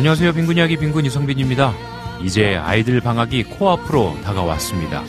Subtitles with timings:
[0.00, 0.32] 안녕하세요.
[0.32, 1.74] 빈군 이야기 빈군 이성빈입니다.
[2.22, 5.04] 이제 아이들 방학이 코앞으로 다가왔습니다.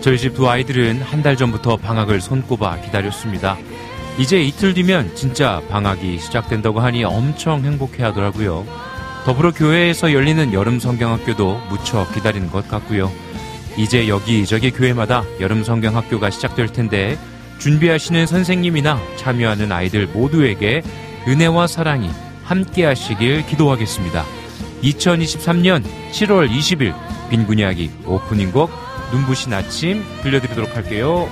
[0.00, 3.56] 저희 집 두 아이들은 한 달 전부터 방학을 손꼽아 기다렸습니다.
[4.18, 8.66] 이제 이틀 뒤면 진짜 방학이 시작된다고 하니 엄청 행복해 하더라고요.
[9.24, 13.12] 더불어 교회에서 열리는 여름 성경학교도 무척 기다리는 것 같고요.
[13.76, 17.16] 이제 여기저기 교회마다 여름 성경학교가 시작될 텐데
[17.60, 20.82] 준비하시는 선생님이나 참여하는 아이들 모두에게
[21.28, 22.10] 은혜와 사랑이
[22.52, 24.26] 함께 하시길 기도하겠습니다.
[24.82, 26.94] 2023년 7월 20일
[27.30, 28.70] 빈군 이야기 오프닝 곡
[29.10, 31.30] 눈부신 아침 들려드리도록 할게요.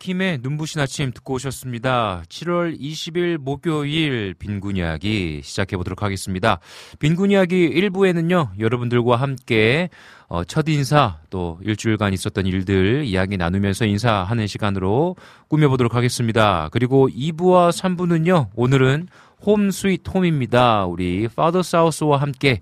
[0.00, 2.22] 민킴의 눈부신 아침 듣고 오셨습니다.
[2.28, 6.58] 7월 20일 목요일 빈군 이야기 시작해 보도록 하겠습니다.
[6.98, 9.90] 빈군 이야기 1부에는요, 여러분들과 함께
[10.28, 15.16] 어, 첫 인사 또 일주일간 있었던 일들 이야기 나누면서 인사하는 시간으로
[15.48, 16.68] 꾸며보도록 하겠습니다.
[16.72, 19.08] 그리고 2부와 3부는요, 오늘은
[19.42, 20.86] Home Sweet Home입니다.
[20.86, 22.60] 우리 Father's House와 함께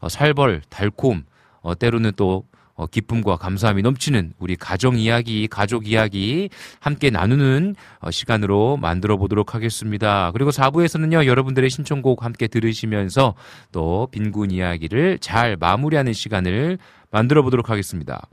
[0.00, 1.24] 어, 살벌, 달콤,
[1.60, 2.44] 어, 때로는 또
[2.78, 6.48] 어, 기쁨과 감사함이 넘치는 우리 가정 이야기, 가족 이야기
[6.78, 10.30] 함께 나누는 어, 시간으로 만들어 보도록 하겠습니다.
[10.32, 13.34] 그리고 4부에서는요, 여러분들의 신청곡 함께 들으시면서
[13.72, 16.78] 또 빈군 이야기를 잘 마무리하는 시간을
[17.10, 18.28] 만들어 보도록 하겠습니다.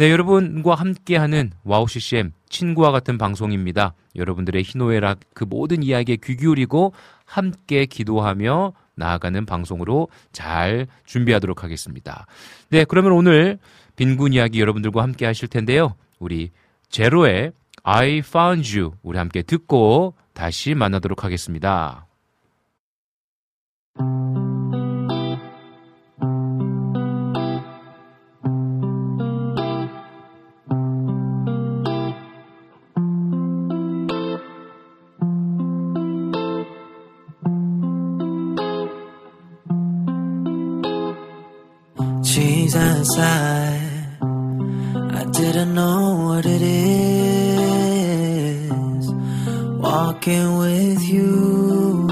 [0.00, 3.92] 네, 여러분과 함께하는 와우 CCM 친구와 같은 방송입니다.
[4.16, 6.94] 여러분들의 희노애락 그 모든 이야기에 귀 기울이고
[7.26, 12.24] 함께 기도하며 나아가는 방송으로 잘 준비하도록 하겠습니다.
[12.70, 13.58] 네, 그러면 오늘
[13.96, 15.94] 빈군 이야기 여러분들과 함께 하실 텐데요.
[16.18, 16.48] 우리
[16.88, 22.06] 제로의 I found you 우리 함께 듣고 다시 만나도록 하겠습니다.
[43.00, 43.80] Jesus, I,
[45.32, 47.80] didn't know what it is
[49.80, 52.08] walking with you.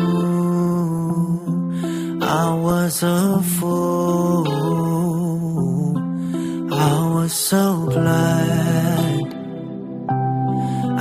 [2.22, 4.48] I was a fool.
[6.72, 9.34] I was so blind.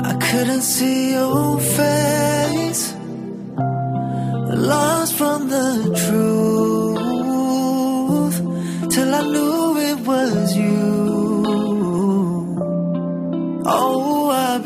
[0.06, 2.94] I couldn't see your face.
[4.53, 4.97] Lost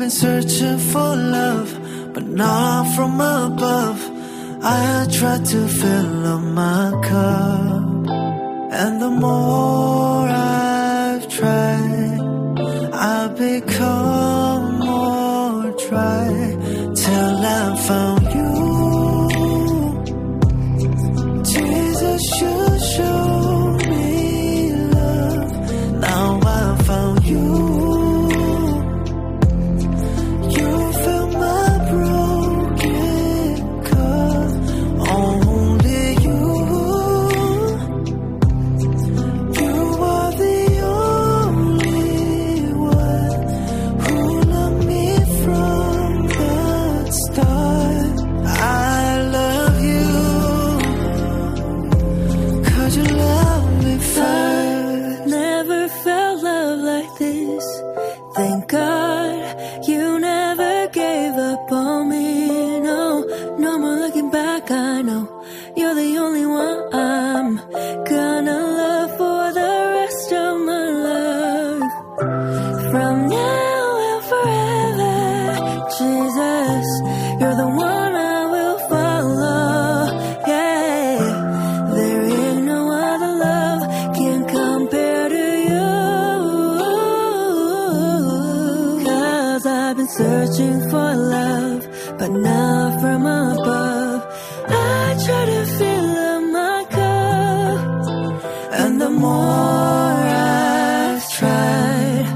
[0.02, 1.70] been searching for love,
[2.12, 4.00] but not from above.
[4.60, 7.84] I tried to fill up my cup,
[8.80, 12.18] and the more I've tried,
[12.92, 16.26] I've become more dry
[17.02, 18.21] till I found
[90.16, 91.80] searching for love,
[92.18, 94.20] but not from above.
[94.68, 97.80] I try to fill up my cup,
[98.80, 102.26] And the more I've tried,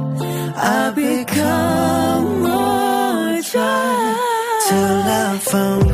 [0.57, 3.99] I've become more dry
[4.69, 5.86] till I found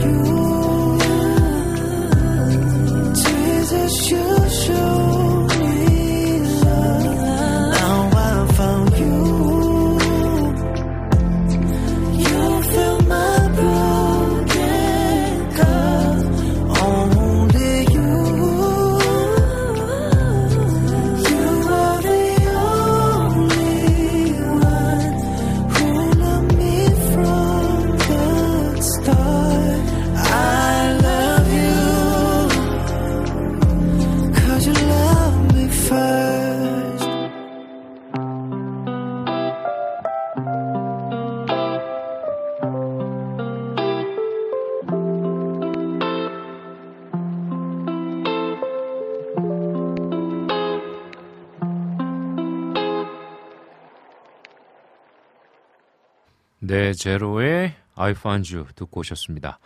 [57.02, 59.59] 제로의 I Found You 듣고 오셨습니다.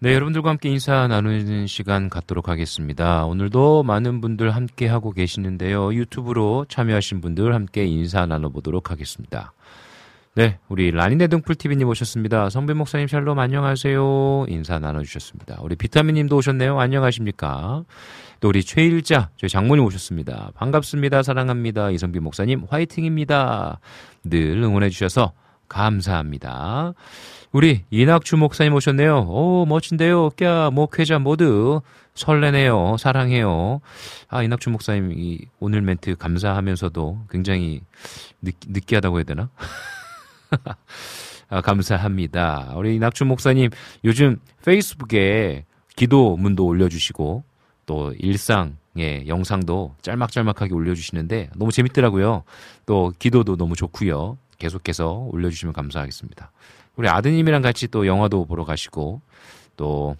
[0.00, 3.24] 네, 여러분들과 함께 인사 나누는 시간 갖도록 하겠습니다.
[3.24, 5.94] 오늘도 많은 분들 함께 하고 계시는데요.
[5.94, 9.52] 유튜브로 참여하신 분들 함께 인사 나눠보도록 하겠습니다.
[10.34, 12.50] 네, 우리 라니네 등풀TV님 오셨습니다.
[12.50, 14.46] 성빈 목사님 샬롬 안녕하세요.
[14.48, 15.58] 인사 나눠주셨습니다.
[15.60, 16.80] 우리 비타민님도 오셨네요.
[16.80, 17.84] 안녕하십니까.
[18.40, 20.50] 또 우리 최일자, 저희 장모님 오셨습니다.
[20.56, 21.22] 반갑습니다.
[21.22, 21.90] 사랑합니다.
[21.90, 23.78] 이성빈 목사님 화이팅입니다.
[24.24, 25.32] 늘 응원해주셔서
[25.68, 26.94] 감사합니다.
[27.52, 29.26] 우리 이낙주 목사님 오셨네요.
[29.28, 30.30] 오, 멋진데요.
[30.30, 31.80] 꺄, 목회자 모두
[32.14, 32.96] 설레네요.
[32.98, 33.80] 사랑해요.
[34.28, 37.82] 아, 이낙주 목사님, 이 오늘 멘트 감사하면서도 굉장히
[38.42, 39.50] 느, 느끼하다고 해야 되나?
[41.48, 42.74] 아, 감사합니다.
[42.76, 43.70] 우리 이낙주 목사님,
[44.04, 47.44] 요즘 페이스북에 기도문도 올려주시고,
[47.86, 52.42] 또 일상의 영상도 짤막짤막하게 올려주시는데, 너무 재밌더라고요.
[52.84, 54.38] 또 기도도 너무 좋고요.
[54.58, 56.50] 계속해서 올려주시면 감사하겠습니다.
[56.96, 59.20] 우리 아드님이랑 같이 또 영화도 보러 가시고
[59.76, 60.16] 또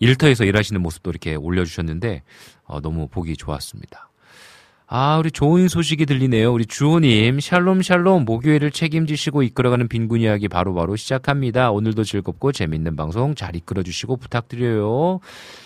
[0.00, 2.22] 일터에서 일하시는 모습도 이렇게 올려주셨는데
[2.64, 4.09] 어, 너무 보기 좋았습니다.
[4.92, 6.52] 아, 우리 좋은 소식이 들리네요.
[6.52, 11.70] 우리 주호님, 샬롬, 샬롬, 목요일을 책임지시고 이끌어가는 빈군 이야기 바로바로 바로 시작합니다.
[11.70, 15.20] 오늘도 즐겁고 재밌는 방송 잘 이끌어주시고 부탁드려요.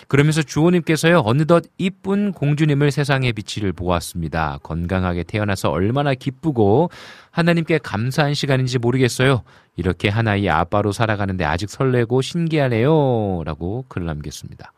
[0.07, 4.59] 그러면서 주호님께서요, 어느덧 이쁜 공주님을 세상에 비치를 보았습니다.
[4.61, 6.91] 건강하게 태어나서 얼마나 기쁘고
[7.31, 9.41] 하나님께 감사한 시간인지 모르겠어요.
[9.75, 13.41] 이렇게 하나의 아빠로 살아가는데 아직 설레고 신기하네요.
[13.43, 14.71] 라고 글을 남겼습니다.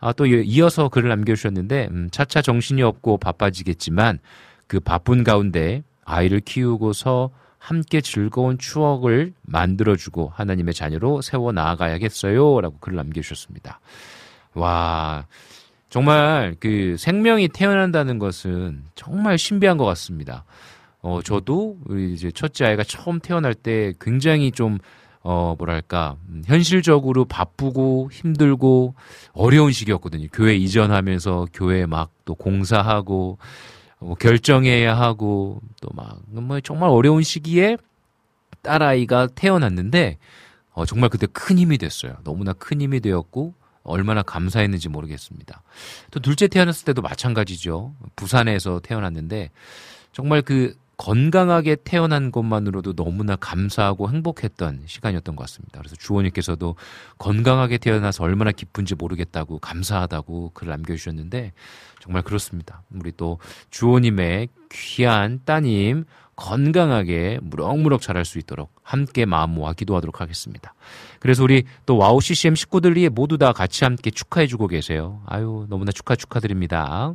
[0.00, 4.18] 아, 또 이어서 글을 남겨주셨는데, 음, 차차 정신이 없고 바빠지겠지만,
[4.66, 12.60] 그 바쁜 가운데 아이를 키우고서 함께 즐거운 추억을 만들어주고 하나님의 자녀로 세워 나아가야겠어요.
[12.62, 13.80] 라고 글을 남겨주셨습니다.
[14.54, 15.26] 와,
[15.90, 20.44] 정말 그 생명이 태어난다는 것은 정말 신비한 것 같습니다.
[21.02, 24.78] 어, 저도 우리 이제 첫째 아이가 처음 태어날 때 굉장히 좀
[25.22, 28.94] 어, 뭐랄까, 음, 현실적으로 바쁘고 힘들고
[29.32, 30.28] 어려운 시기였거든요.
[30.32, 33.38] 교회 이전하면서 교회 막 또 공사하고,
[33.98, 37.76] 뭐 결정해야 하고, 또 막, 뭐 정말 어려운 시기에
[38.62, 40.18] 딸아이가 태어났는데,
[40.70, 42.18] 어, 정말 그때 큰 힘이 됐어요.
[42.22, 45.62] 너무나 큰 힘이 되었고, 얼마나 감사했는지 모르겠습니다.
[46.12, 47.94] 또 둘째 태어났을 때도 마찬가지죠.
[48.14, 49.50] 부산에서 태어났는데,
[50.12, 55.78] 정말 그 건강하게 태어난 것만으로도 너무나 감사하고 행복했던 시간이었던 것 같습니다.
[55.78, 56.76] 그래서 주호님께서도
[57.16, 61.52] 건강하게 태어나서 얼마나 기쁜지 모르겠다고 감사하다고 글을 남겨주셨는데
[62.00, 62.82] 정말 그렇습니다.
[62.94, 63.38] 우리 또
[63.70, 66.04] 주호님의 귀한 따님
[66.36, 70.74] 건강하게 무럭무럭 자랄 수 있도록 함께 마음 모아 기도하도록 하겠습니다.
[71.18, 75.22] 그래서 우리 또 와우 CCM 식구들이 모두 다 같이 함께 축하해주고 계세요.
[75.24, 77.14] 아유 너무나 축하 축하드립니다.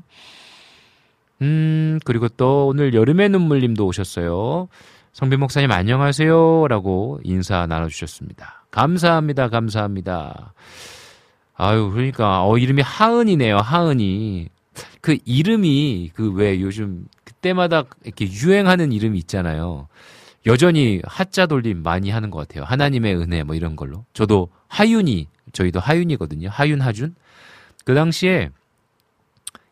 [1.41, 4.67] 음, 그리고 또 오늘 여름의 눈물님도 오셨어요.
[5.13, 6.67] 성빈 목사님 안녕하세요.
[6.67, 8.65] 라고 인사 나눠주셨습니다.
[8.71, 9.49] 감사합니다.
[9.49, 10.53] 감사합니다.
[11.57, 13.57] 아유, 그러니까, 어, 이름이 하은이네요.
[13.57, 14.49] 하은이.
[14.99, 19.87] 그 이름이 그 왜 요즘 그때마다 이렇게 유행하는 이름이 있잖아요.
[20.45, 22.65] 여전히 하자 돌림 많이 하는 것 같아요.
[22.65, 24.03] 하나님의 은혜 뭐 이런 걸로.
[24.13, 26.49] 저도 하윤이, 저희도 하윤이거든요.
[26.51, 27.15] 하윤, 하준.
[27.85, 28.49] 그 당시에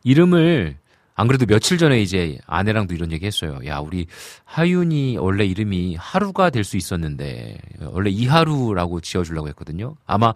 [0.03, 0.77] 이름을
[1.15, 3.59] 안 그래도 며칠 전에 이제 아내랑도 이런 얘기 했어요.
[3.65, 4.07] 야, 우리
[4.45, 7.57] 하윤이 원래 이름이 하루가 될 수 있었는데,
[7.91, 9.95] 원래 이하루라고 지어주려고 했거든요.
[10.07, 10.33] 아마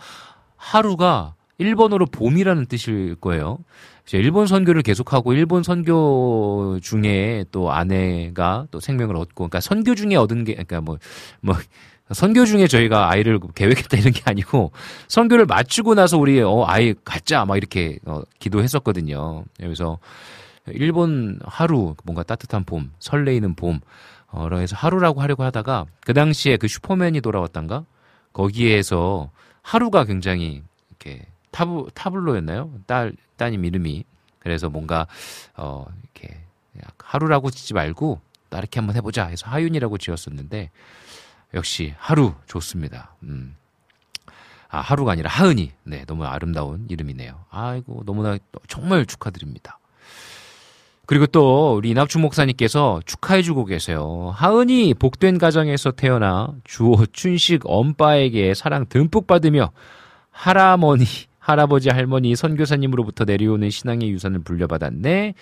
[0.56, 3.60] 하루가 일본어로 봄이라는 뜻일 거예요.
[4.14, 10.44] 일본 선교를 계속하고 일본 선교 중에 또 아내가 또 생명을 얻고, 그러니까 선교 중에 얻은
[10.44, 10.98] 게, 그러니까 뭐,
[11.42, 11.56] 뭐,
[12.14, 14.72] 선교 중에 저희가 아이를 계획했다 이런 게 아니고
[15.10, 19.44] 선교를 마치고 나서 우리 어 아이 갖자 막 이렇게 어 기도했었거든요.
[19.58, 19.98] 그래서
[20.74, 23.80] 일본 하루 뭔가 따뜻한 봄, 설레이는 봄,
[24.28, 27.86] 어로 해서 하루라고 하려고 하다가 그 당시에 그 슈퍼맨이 돌아왔단가
[28.34, 29.32] 거기에서
[29.62, 32.72] 하루가 굉장히 이렇게 타블 타블로였나요?
[32.86, 34.04] 딸 따님 이름이
[34.40, 35.08] 그래서 뭔가
[35.56, 36.38] 어 이렇게
[37.00, 38.20] 하루라고 짓지 말고
[38.50, 40.72] 나렇게 한번 해보자 해서 하윤이라고 지었었는데
[41.54, 43.16] 역시 하루 좋습니다.
[43.24, 43.56] 음.
[44.70, 45.72] 아, 하루가 아니라 하은이.
[45.84, 47.46] 네, 너무 아름다운 이름이네요.
[47.50, 49.80] 아이고, 너무나 정말 축하드립니다.
[51.08, 54.34] 그리고 또 우리 이낙주 목사님께서 축하해주고 계세요.
[54.36, 59.72] 하은이 복된 가정에서 태어나 주호 춘식 엄빠에게 사랑 듬뿍 받으며
[60.32, 61.06] 할아버니,
[61.40, 65.34] 할아버지, 할머니, 선교사님으로부터 내려오는 신앙의 유산을 물려받았네.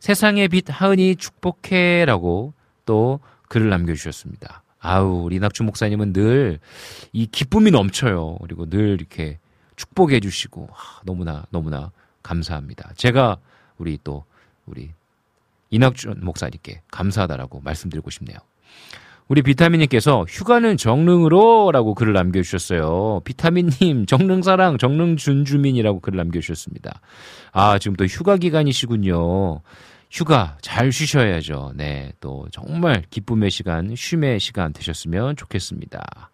[0.00, 2.54] 세상의 빛 하은이 축복해라고
[2.86, 4.62] 또 글을 남겨주셨습니다.
[4.80, 6.60] 아우, 우리 이낙주 목사님은 늘
[7.12, 8.38] 이 기쁨이 넘쳐요.
[8.42, 9.38] 그리고 늘 이렇게
[9.76, 10.68] 축복해 주시고
[11.04, 11.90] 너무나 너무나
[12.22, 12.92] 감사합니다.
[12.96, 13.38] 제가
[13.78, 14.24] 우리 또
[14.66, 14.90] 우리
[15.70, 18.38] 이낙준 목사님께 감사하다라고 말씀드리고 싶네요.
[19.28, 23.20] 우리 비타민님께서 휴가는 정릉으로 라고 글을 남겨주셨어요.
[23.24, 27.02] 비타민님, 정릉사랑, 정릉준주민이라고 글을 남겨주셨습니다.
[27.52, 29.60] 아, 지금 또 휴가 기간이시군요.
[30.10, 31.72] 휴가 잘 쉬셔야죠.
[31.76, 36.30] 네, 또 정말 기쁨의 시간, 쉼의 시간 되셨으면 좋겠습니다.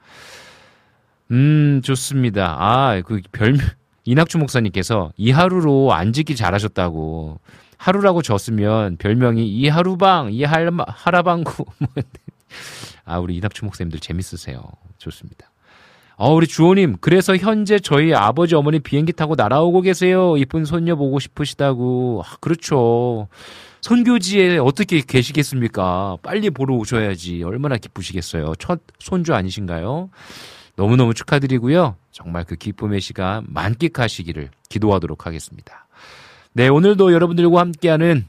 [1.33, 2.57] 음, 좋습니다.
[2.61, 3.67] 아, 그 별명,
[4.05, 7.41] 이낙주 목사님께서 이 하루로 안 짓기 잘하셨다고.
[7.85, 11.65] 하루라고 졌으면 별명이 이하루방, 이하라방구.
[11.79, 11.89] 뭐
[13.05, 14.63] 아, 우리 이낙주 목사님들 재밌으세요.
[14.97, 15.51] 좋습니다.
[16.17, 20.39] 어, 우리 주호님, 그래서 현재 저희 아버지 어머니 비행기 타고 날아오고 계세요.
[20.39, 22.23] 이쁜 손녀 보고 싶으시다고.
[22.25, 23.29] 아, 그렇죠.
[23.83, 26.17] 선교지에 어떻게 계시겠습니까?
[26.23, 27.43] 빨리 보러 오셔야지.
[27.43, 28.55] 얼마나 기쁘시겠어요.
[28.59, 30.09] 첫 손주 아니신가요?
[30.77, 31.97] 너무너무 축하드리고요.
[32.13, 35.84] 정말 그 기쁨의 시간 만끽하시기를 기도하도록 하겠습니다.
[36.57, 38.27] 네, 오늘도 여러분들과 함께하는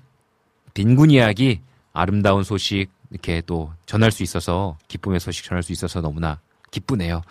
[0.74, 1.60] 빈군 이야기,
[1.94, 6.40] 아름다운 소식, 이렇게 또 전할 수 있어서, 기쁨의 소식 전할 수 있어서 너무나
[6.72, 7.22] 기쁘네요.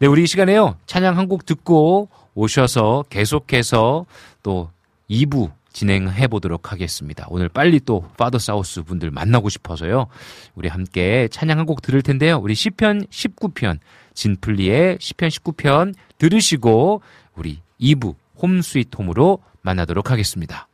[0.00, 0.76] 네, 우리 이 시간에요.
[0.86, 4.04] 찬양 한 곡 듣고 오셔서 계속해서
[4.42, 4.70] 또
[5.08, 7.24] 2부 진행해 보도록 하겠습니다.
[7.30, 10.08] 오늘 빨리 또 파더 사우스 분들 만나고 싶어서요.
[10.56, 12.38] 우리 함께 찬양 한 곡 들을 텐데요.
[12.38, 13.78] 우리 시편 19편
[14.14, 17.00] 진플리의 시편 19편 들으시고
[17.36, 20.68] 우리 2부 홈 스위트 홈으로 만나도록 하겠습니다.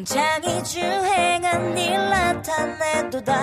[0.00, 3.34] 궁창이 주행한 일 나타내도다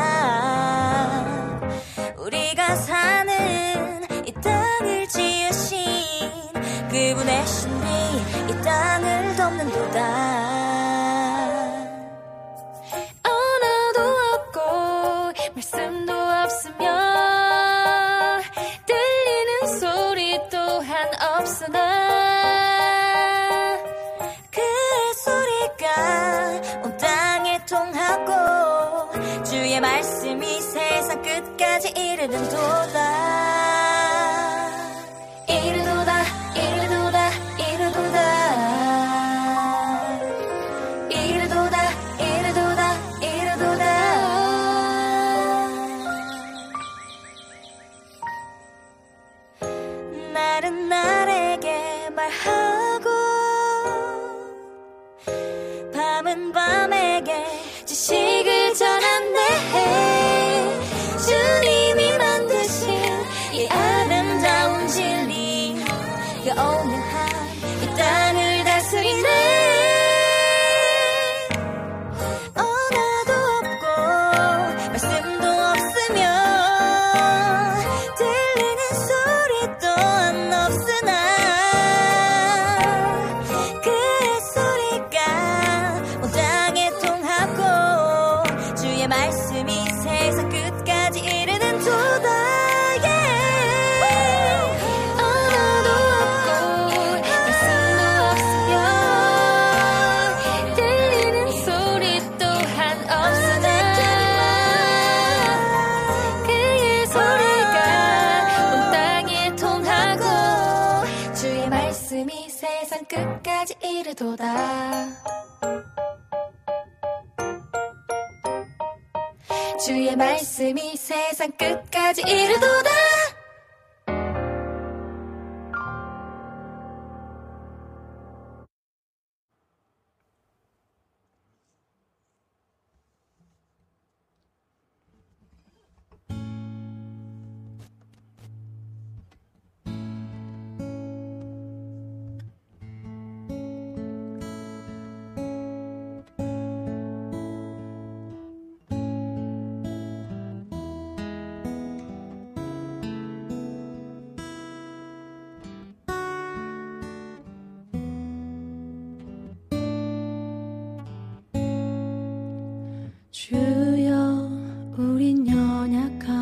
[165.98, 166.37] banyak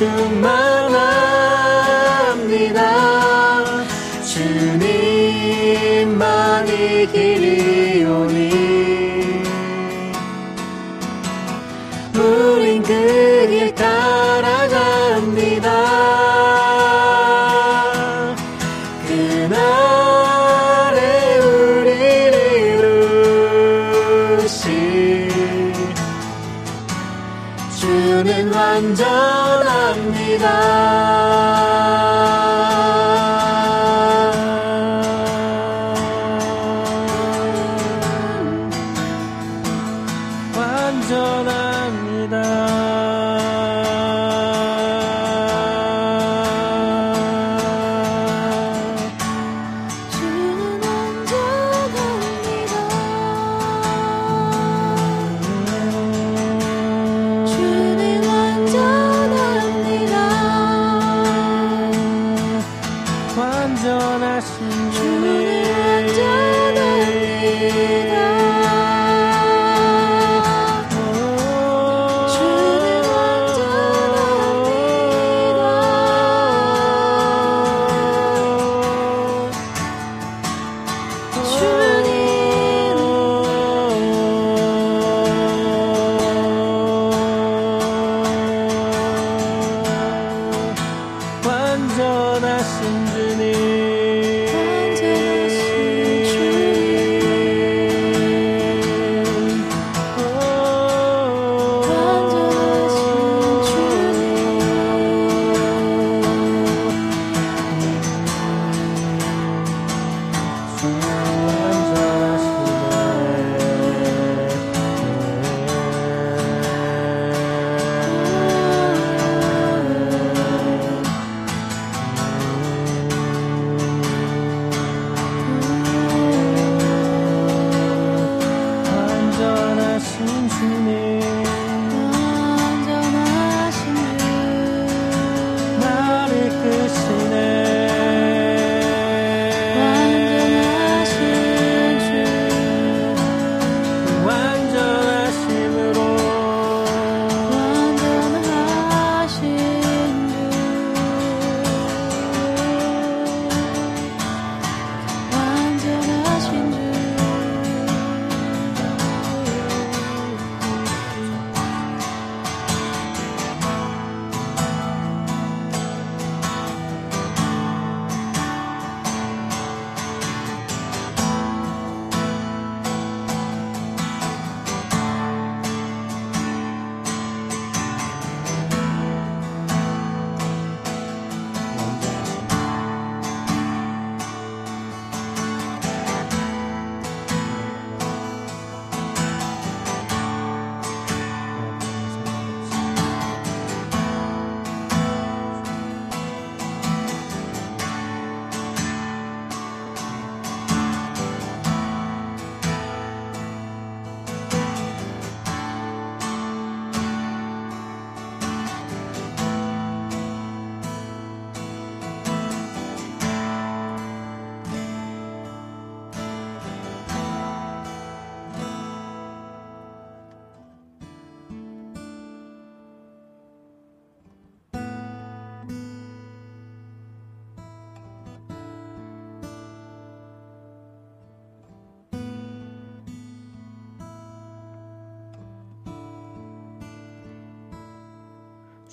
[0.00, 0.37] 위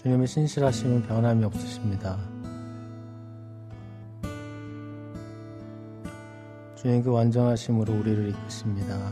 [0.05, 2.19] 주님의 신실하심은 변함이 없으십니다.
[6.75, 9.11] 주님 그 완전하심으로 우리를 이끄십니다.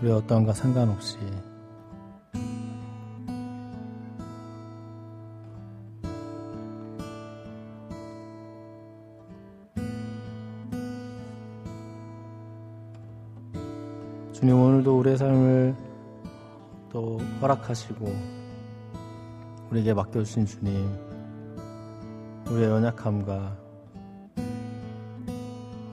[0.00, 1.18] 우리 어떠한가 상관없이
[14.32, 15.83] 주님 오늘도 우리의 삶을 또
[17.44, 18.06] 허락하시고
[19.70, 20.88] 우리에게 맡겨주신 주님
[22.50, 23.58] 우리의 연약함과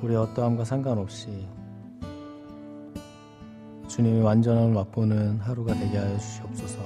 [0.01, 1.45] 우리의 어떠함과 상관없이
[3.89, 6.79] 주님의 완전함을 맛보는 하루가 되게 하여 주시옵소서.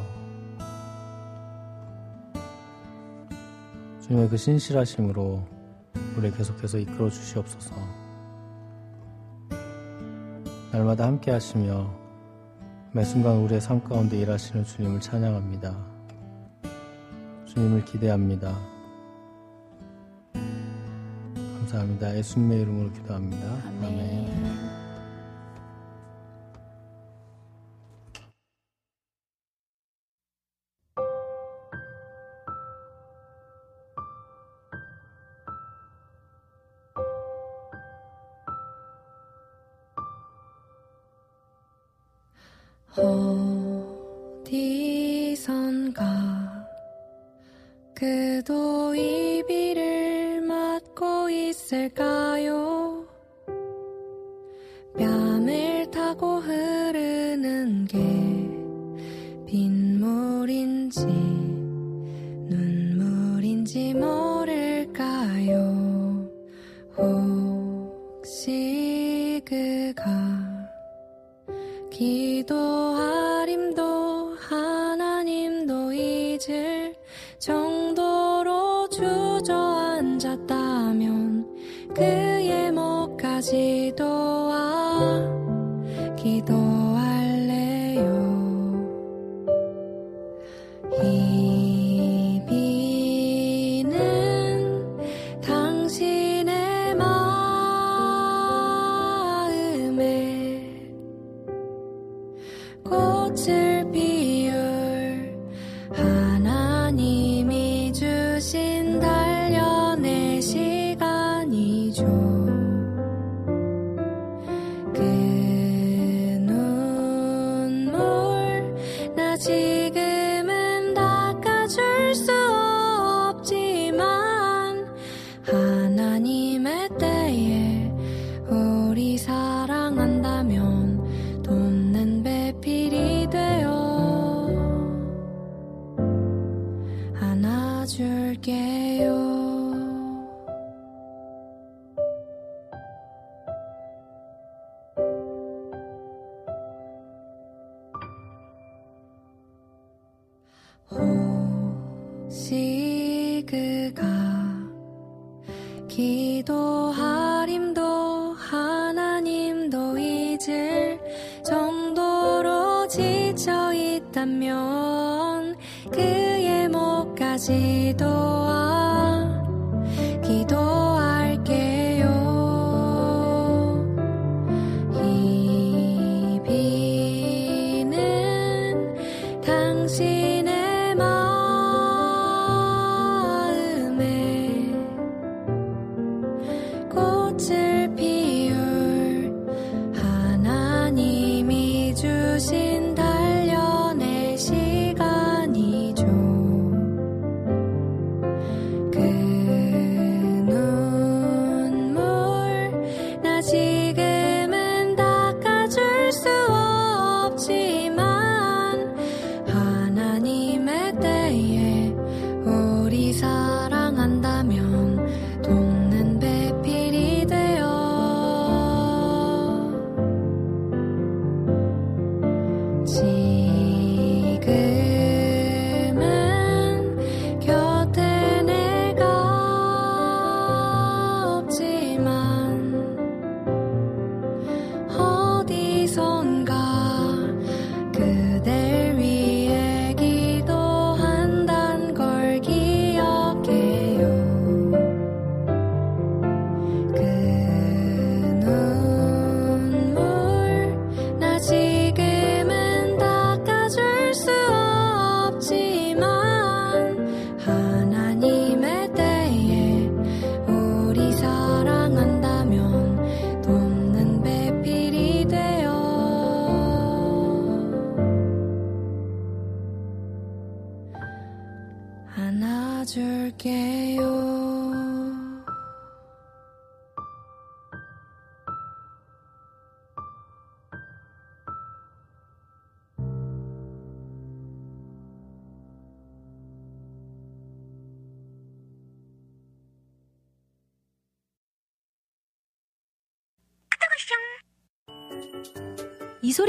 [4.01, 5.43] 주님의 그 신실하심으로
[6.17, 7.75] 우리를 계속해서 이끌어 주시옵소서.
[10.71, 12.04] 날마다 함께 하시며
[12.95, 15.75] 매 순간 우리의 삶 가운데 일하시는 주님을 찬양합니다.
[17.45, 18.57] 주님을 기대합니다.
[21.59, 22.15] 감사합니다.
[22.15, 23.47] 예수님의 이름으로 기도합니다.
[23.67, 23.83] 아멘.
[23.83, 24.84] 아멘.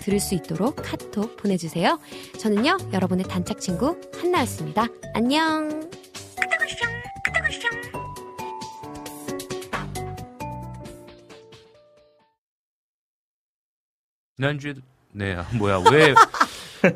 [0.00, 1.98] 들을 수 있도록 카톡 보내주세요.
[2.38, 4.86] 저는요 여러분의 단짝 친구 한나였습니다.
[5.14, 5.88] 안녕.
[14.36, 14.74] 지난주에
[15.12, 16.14] 네 아, 뭐야 왜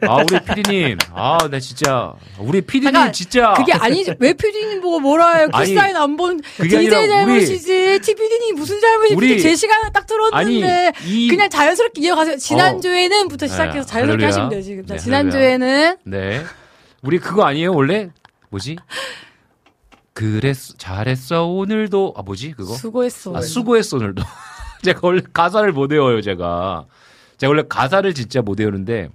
[0.09, 4.15] 아 우리 피디님 아나 진짜 우리 피디님 잠깐, 진짜 그게 아니지.
[4.19, 5.49] 왜 PD님 보고 뭐라 해요?
[5.53, 6.41] 아니, 키사인 안 본.
[6.57, 8.01] 그게 DJ 잘못이지.
[8.01, 9.15] TPD님 무슨 잘못이지.
[9.17, 10.37] 우리- 제 시간을 딱 들었는데.
[10.37, 12.37] 아니 이 그냥 자연스럽게 이어가세요.
[12.39, 14.29] 지난 주에는부터 시작해서 네, 자연스럽게 할렐루야.
[14.29, 14.87] 하시면 돼요, 지금.
[14.87, 15.97] 자, 네, 지난 주에는.
[16.05, 16.43] 네
[17.03, 18.09] 우리 그거 아니에요 원래
[18.51, 18.77] 뭐지
[20.13, 23.37] 그랬 잘했어 오늘도 아 뭐지 그거 수고했어.
[23.37, 24.23] 아, 수고했어 오늘도
[24.85, 26.87] 제가 원래 가사를 못 외워요 제가
[27.37, 29.09] 제가 원래 가사를 진짜 못 외우는데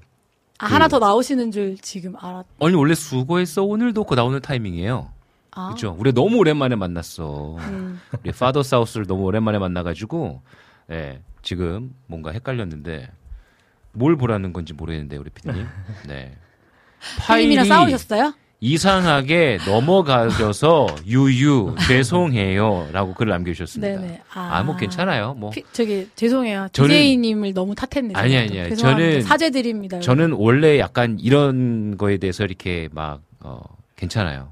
[0.59, 2.45] 아, 하나 더 나오시는 줄 지금 알았.
[2.61, 5.11] 아니 원래 수고했어 오늘도 그 나오는 타이밍이에요
[5.51, 5.67] 아.
[5.67, 7.99] 그렇죠 우리 너무 오랜만에 만났어 음.
[8.23, 10.41] 우리 Father's House를 너무 오랜만에 만나가지고
[10.91, 13.09] 예, 지금 뭔가 헷갈렸는데
[13.93, 15.65] 뭘 보라는 건지 모르겠는데 우리 피디님.
[16.07, 16.37] 네.
[17.19, 18.33] 파일이 싸우셨어요?
[18.61, 24.01] 이상하게 넘어가셔서 유유 죄송해요라고 글을 남겨주셨습니다.
[24.01, 24.21] 네네.
[24.33, 25.33] 아, 뭐 괜찮아요.
[25.33, 26.67] 뭐 피- 저기 죄송해요.
[26.73, 28.13] 저는- DJ님을 너무 탓했네.
[28.15, 28.59] 아니, 아니, 또.
[28.59, 28.75] 아니.
[28.75, 29.99] 저는- 사죄드립니다.
[30.01, 33.61] 저는 원래 약간 이런 거에 대해서 이렇게 막 어,
[33.95, 34.51] 괜찮아요.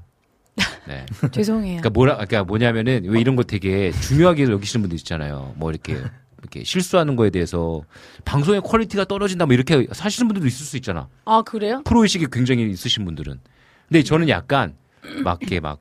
[0.86, 1.04] 네.
[1.32, 1.80] 죄송해요.
[1.80, 5.52] 그러니까 뭐라 그러니까 뭐냐면은 왜 이런 거 되게 중요하게 여기시는 분들 있잖아요.
[5.56, 5.98] 뭐 이렇게
[6.40, 7.82] 이렇게 실수하는 거에 대해서
[8.24, 11.08] 방송의 퀄리티가 떨어진다 뭐 이렇게 사시는 분들도 있을 수 있잖아.
[11.26, 11.82] 아 그래요?
[11.84, 13.38] 프로 의식이 굉장히 있으신 분들은.
[13.88, 14.74] 근데 저는 약간
[15.24, 15.78] 막 이렇게 막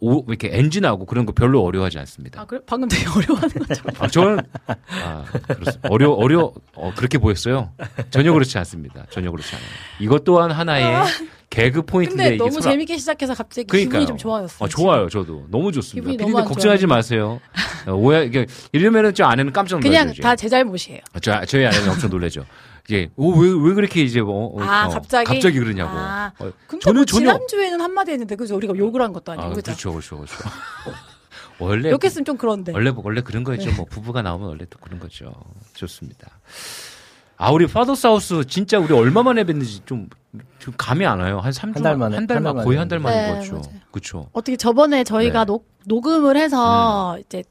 [0.00, 2.40] 오, 이렇게 엔진하고 그런 거 별로 어려워하지 않습니다.
[2.42, 2.60] 아 그래?
[2.66, 3.82] 방금 되게 어려워하는 거죠.
[3.98, 5.88] 아, 저는 아, 그렇습니다.
[5.90, 7.70] 어려 어려 어, 그렇게 보였어요.
[8.10, 9.06] 전혀 그렇지 않습니다.
[9.10, 9.68] 전혀 그렇지 않아요.
[10.00, 11.04] 이것 또한 하나의
[11.48, 14.00] 개그 포인트인데 근데 너무 서로- 재밌게 시작해서 갑자기 그러니까요.
[14.00, 14.66] 기분이 좀 좋아졌어요.
[14.66, 16.10] 어, 좋아요, 저도 너무 좋습니다.
[16.10, 16.86] 피디님 걱정하지.
[16.88, 17.40] 마세요.
[17.86, 19.90] 어, 오해 이게 이러면은 저 아내는 깜짝 놀라죠.
[20.12, 20.14] 그냥.
[20.20, 21.00] 다 제 잘못이에요.
[21.14, 22.44] 어, 저 저희 아내는 엄청 놀라죠.
[22.88, 25.90] 이게 오왜왜 그렇게 이제 뭐 어, 아 어, 갑자기 갑자기 그러냐고.
[25.92, 28.54] 아, 어, 근데 저는 뭐 전혀 지난주에는 한마디 했는데 그죠?
[28.56, 29.52] 우리가 욕을 한 것도 아니고 아?
[29.52, 30.34] 그렇죠, 그렇죠, 그렇죠.
[31.58, 32.72] 원래 욕했으면 좀 그런데.
[32.72, 33.70] 원래 원래 그런 거죠.
[33.70, 33.76] 네.
[33.76, 35.32] 뭐 부부가 나오면 원래 또 그런 거죠.
[35.74, 36.28] 좋습니다.
[37.38, 40.08] 아 우리 파더 사우스 진짜 우리 얼마 만에 뵀는지 좀,
[40.58, 41.40] 좀 감이 안 와요.
[41.40, 42.78] 한 3주 한달 만에, 한달 한달 만 거의.
[42.78, 43.62] 한 달 만인 네, 거죠.
[43.90, 44.28] 그렇죠.
[44.32, 45.46] 어떻게 저번에 저희가 네.
[45.46, 47.42] 녹, 녹음을 해서 이제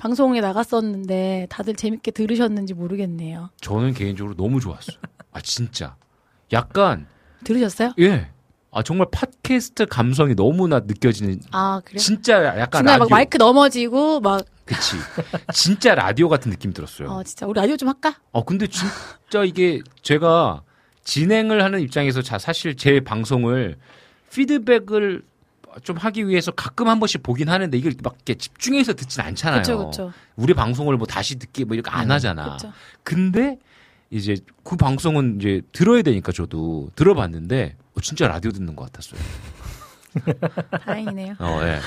[0.00, 3.50] 방송에 나갔었는데 다들 재밌게 들으셨는지 모르겠네요.
[3.60, 4.96] 저는 개인적으로 너무 좋았어요.
[5.30, 5.94] 아 진짜.
[6.52, 7.06] 약간
[7.44, 7.92] 들으셨어요?
[7.98, 8.30] 예.
[8.72, 11.98] 아 정말 팟캐스트 감성이 너무나 느껴지는 아 그래요?
[11.98, 12.98] 진짜 약간 중간에 라디오.
[13.00, 14.96] 막 마이크 넘어지고 막 그치.
[15.52, 17.10] 진짜 라디오 같은 느낌 들었어요.
[17.10, 18.14] 어, 진짜 우리 라디오 좀 할까?
[18.32, 20.62] 어, 근데 진짜 이게 제가
[21.04, 23.76] 진행을 하는 입장에서 자, 사실 제 방송을
[24.32, 25.22] 피드백을
[25.82, 29.62] 좀 하기 위해서 가끔 한 번씩 보긴 하는데 이걸 막 이렇게 집중해서 듣진 않잖아요.
[29.62, 30.12] 그렇죠, 그렇죠.
[30.36, 32.44] 우리 방송을 뭐 다시 듣기 뭐 이렇게 안 하잖아.
[32.44, 32.72] 그렇죠.
[33.02, 33.58] 근데
[34.10, 39.20] 이제 그 방송은 이제 들어야 되니까 저도 들어봤는데 어, 진짜 라디오 듣는 것 같았어요.
[40.84, 41.36] 다행이네요.
[41.38, 41.78] 어, 예.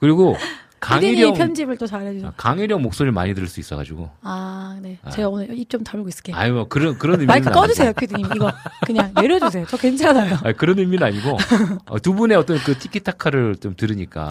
[0.00, 0.36] 그리고
[0.80, 2.28] 강일영 편집을 또 잘해주셔.
[2.28, 4.10] 아, 강일영 목소리를 많이 들을 수 있어가지고.
[4.22, 4.98] 아, 네.
[5.04, 5.10] 아.
[5.10, 6.34] 제가 오늘 입 좀 다물고 있을게요.
[6.36, 7.50] 아유 뭐 그런 그런 의미는 마이크.
[7.50, 8.26] 꺼주세요, 피디님.
[8.34, 8.50] 이거
[8.84, 9.66] 그냥 내려주세요.
[9.68, 10.36] 저 괜찮아요.
[10.42, 11.36] 아니, 그런 의미는 아니고
[11.86, 14.28] 어, 두 분의 어떤 그 티키타카를 좀 들으니까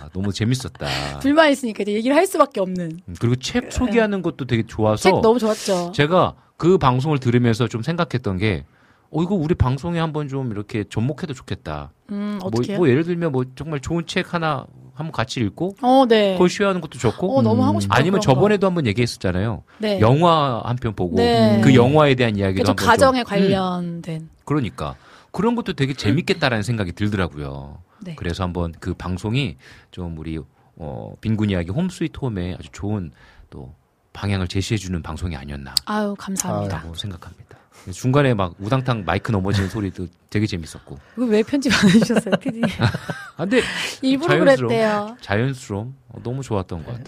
[0.00, 0.88] 아, 너무 재밌었다.
[1.20, 3.00] 불만 있으니까 이제 얘기를 할 수밖에 없는.
[3.06, 5.92] 음, 그리고 책 소개하는 것도 되게 좋아서 책 너무 좋았죠.
[5.94, 8.64] 제가 그 방송을 들으면서 좀 생각했던 게
[9.12, 11.92] 어, 이거 우리 방송에 한번 좀 이렇게 접목해도 좋겠다.
[12.10, 14.66] 음, 뭐, 어떻게 뭐 예를 들면 뭐 정말 좋은 책 하나
[15.00, 16.32] 한번 같이 읽고 어, 네.
[16.34, 17.96] 그걸 쉬어하는 것도 좋고 어, 너무 하고 싶다.
[17.96, 18.20] 아니면.
[18.20, 19.62] 저번에도 한번 얘기했었잖아요.
[19.78, 19.98] 네.
[20.00, 21.60] 영화 한 편 보고 네.
[21.62, 24.28] 그 영화에 대한 이야기도 좀 한번 가정에 좀, 음, 관련된.
[24.44, 24.94] 그러니까
[25.32, 27.78] 그런 것도 되게 재밌겠다라는 생각이 들더라고요.
[28.02, 28.14] 네.
[28.16, 29.56] 그래서 한번 그 방송이
[29.90, 30.38] 좀 우리
[30.76, 33.10] 어, 빈군 이야기 홈스위트 홈에 아주 좋은
[33.50, 33.74] 또
[34.12, 36.84] 방향을 제시해주는 방송이 아니었나라고 아유, 감사합니다.
[36.96, 37.58] 생각합니다.
[37.92, 40.98] 중간에 막 우당탕 마이크 넘어지는 소리도 되게 재밌었고.
[41.16, 42.62] 왜 편집 안 해주셨어요, 피디님?
[43.40, 43.62] 아, 근데
[44.02, 44.68] 일부러 자연스러움.
[44.68, 45.16] 그랬대요.
[45.22, 47.04] 자연스러움 어, 너무 좋았던 것 같아요.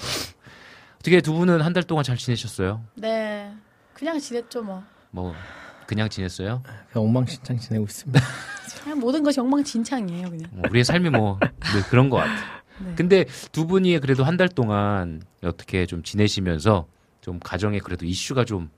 [0.99, 2.83] 어떻게 두 분은 한 달 동안 잘 지내셨어요?
[2.95, 3.53] 네.
[3.93, 4.83] 그냥 지냈죠, 뭐.
[5.11, 5.35] 뭐
[5.87, 6.63] 그냥 지냈어요?
[6.91, 8.19] 그냥 엉망진창 지내고 있습니다.
[8.83, 10.49] 그냥 모든 것이 엉망진창이에요, 그냥.
[10.53, 12.33] 뭐 우리의 삶이 뭐 네, 그런 것 같아.
[12.81, 12.95] 네.
[12.97, 16.87] 근데 두 분이 그래도 한 달 동안 어떻게 좀 지내시면서
[17.21, 18.71] 좀 가정에 그래도 이슈가 좀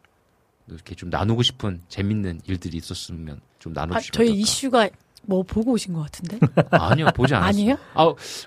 [0.66, 4.40] 이렇게 좀 나누고 싶은 재밌는 일들이 있었으면 좀 아, 나눠주시면 저희 어떨까?
[4.40, 4.88] 이슈가
[5.26, 6.38] 뭐 보고 오신 것 같은데?
[6.70, 7.48] 아니요 보지 않았어요.
[7.48, 7.76] 아니에요?
[7.94, 8.04] 아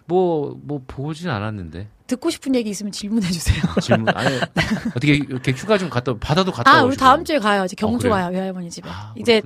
[0.08, 3.62] 뭐 뭐 보진 않았는데 듣고 싶은 얘기 있으면 질문해 주세요.
[3.82, 4.36] 질문 아니
[4.96, 7.00] 어떻게 이렇게 휴가 좀 갔다 바다도 갔다 아, 우리 오시고.
[7.00, 7.66] 다음 주에 가요.
[7.66, 8.12] 이제 경주 어?
[8.12, 8.90] 가요, 외할머니 집에.
[8.90, 9.42] 아, 이제.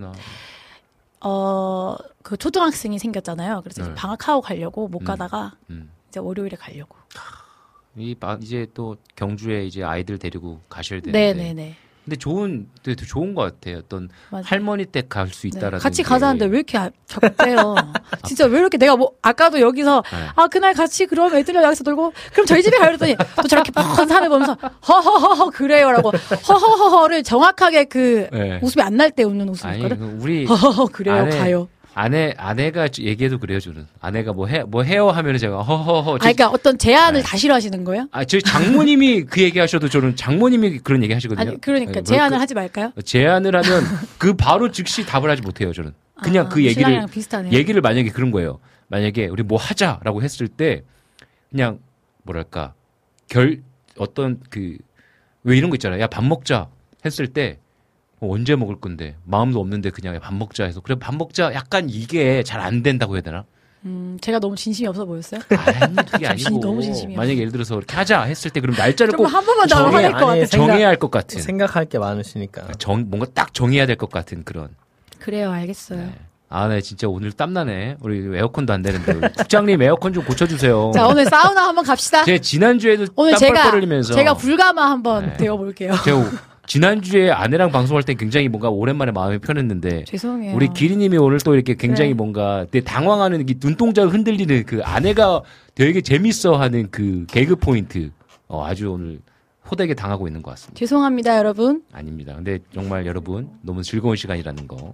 [1.23, 3.61] 어, 그 초등학생이 생겼잖아요.
[3.63, 3.93] 그래서 네.
[3.95, 5.05] 방학하고 가려고 못 음.
[5.05, 5.91] 가다가 음.
[6.09, 6.95] 이제 월요일에 가려고.
[7.97, 11.75] 이 바- 이제 또 경주에 이제 아이들 데리고 가셔야 되는데 네, 네, 네.
[12.03, 13.77] 근데 좋은 되게 좋은 것 같아요.
[13.77, 14.43] 어떤 맞아요.
[14.47, 15.49] 할머니 댁 갈수 네.
[15.49, 16.09] 있다라는 같이 게.
[16.09, 16.89] 가자는데 왜 이렇게 아-
[17.37, 17.75] 빼요?
[18.25, 20.17] 진짜 왜 이렇게 내가 뭐 아까도 여기서 네.
[20.35, 24.07] 아 그날 같이 그럼 애들이랑 여기서 놀고 그럼 저희 집에 가요 그랬더니 또 저렇게 뻔한
[24.07, 26.11] 산을 보면서 허허허허 그래요라고
[26.49, 28.59] 허허허허를 정확하게 그 네.
[28.63, 29.97] 웃음이 안 날 때 웃는 웃음이거든.
[29.99, 31.67] 그 우리 허허허 그래요 가요.
[31.93, 37.21] 아내 아내가 얘기해도 그래요 저는 아내가 뭐해뭐 해요 하면은 제가 허허허 아 그러니까 어떤 제안을
[37.21, 37.27] 네.
[37.27, 38.07] 다 싫어하시는 거예요?
[38.11, 41.49] 아 저희 장모님이 그 얘기 하셔도 저는 장모님이 그런 얘기 하시거든요.
[41.49, 42.91] 아니 그러니까 네, 뭐 제안을 그- 하지 말까요?
[43.03, 43.83] 제안을 하면
[44.17, 45.93] 그 바로 즉시 답을 하지 못해요 저는.
[46.23, 47.05] 그냥 아, 그 얘기를.
[47.51, 48.59] 얘기를 만약에 그런 거예요.
[48.87, 50.83] 만약에 우리 뭐 하자라고 했을 때
[51.49, 51.79] 그냥
[52.23, 52.73] 뭐랄까
[53.27, 53.59] 결
[53.97, 54.77] 어떤 그
[55.43, 55.99] 왜 이런 거 있잖아요.
[56.01, 56.67] 야 밥 먹자
[57.03, 57.61] 했을 때 어,
[58.29, 62.61] 언제 먹을 건데 마음도 없는데 그냥 밥 먹자 해서 그래 밥 먹자 약간 이게 잘
[62.61, 63.45] 안 된다고 해야 되나?
[63.83, 65.41] 음, 제가 너무 진심이 없어 보였어요?
[65.49, 67.17] 아니 그게 진심이 아니고 너무 진심이야.
[67.17, 70.29] 만약에 예를 들어서 이렇게 하자 했을 때 그럼 날짜를 꼭좀한 번만 더 정해- 화낼 것
[70.29, 70.49] 아니, 같아.
[70.57, 72.73] 정해야 할 것 같은 생각할 게 많으시니까.
[72.77, 74.69] 정 뭔가 딱 정해야 될 것 같은 그런
[75.17, 76.09] 그래요, 알겠어요.
[76.49, 77.95] 아, 네, 진짜 오늘 땀나네.
[78.01, 79.13] 우리 에어컨도 안 되는데.
[79.37, 80.91] 국장님 에어컨 좀 고쳐주세요.
[80.93, 82.23] 자, 오늘 사우나 한번 갑시다.
[82.25, 84.13] 제가 지난주에도 오늘 땀 제가 흘리면서.
[84.13, 85.37] 제가 불가마 한번 네.
[85.37, 85.93] 되어볼게요.
[86.03, 86.29] 제가
[86.71, 90.05] 지난주에 아내랑 방송할 때 굉장히 뭔가 오랜만에 마음이 편했는데.
[90.05, 90.55] 죄송해요.
[90.55, 92.15] 우리 기리님이 오늘 또 이렇게 굉장히 그래.
[92.15, 95.41] 뭔가 되게 당황하는 이 눈동자가 흔들리는 그 아내가
[95.75, 98.11] 되게 재밌어 하는 그 개그 포인트.
[98.47, 99.19] 어, 아주 오늘
[99.69, 100.79] 호되게 당하고 있는 것 같습니다.
[100.79, 101.83] 죄송합니다, 여러분.
[101.91, 102.35] 아닙니다.
[102.35, 104.93] 근데 정말 여러분 너무 즐거운 시간이라는 거.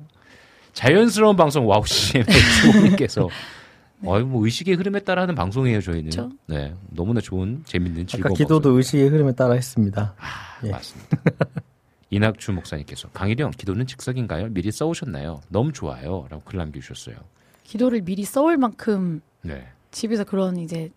[0.73, 2.25] 자연스러운 방송 와우 CCM의
[2.73, 3.29] 주호님께서
[4.03, 6.05] 어이 뭐 의식의 흐름에 따라 하는 방송이에요 저희는.
[6.05, 6.31] 그쵸.
[6.47, 8.77] 네, 너무나 좋은 재밌는 아까 즐거운 기도도 방송.
[8.77, 10.15] 의식의 흐름에 따라 했습니다.
[10.17, 10.71] 아, 예.
[10.71, 11.17] 맞습니다.
[12.09, 14.49] 이낙주 목사님께서 강일영 기도는 즉석인가요?
[14.49, 15.41] 미리 써오셨나요?
[15.49, 17.15] 너무 좋아요.라고 글 남겨주셨어요.
[17.63, 19.67] 기도를 미리 써올 만큼 네.
[19.91, 20.89] 집에서 그런 이제.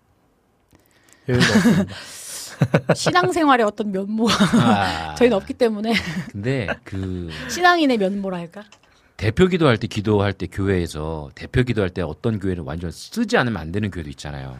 [2.95, 5.95] 신앙생활의 어떤 면모 아, 저희는 없기 때문에
[6.31, 8.65] 근데 그 신앙인의 면모랄까?
[9.17, 13.73] 대표 기도할 때 기도할 때 교회에서 대표 기도할 때 어떤 교회는 완전 쓰지 않으면 안
[13.73, 14.59] 되는 교회도 있잖아요.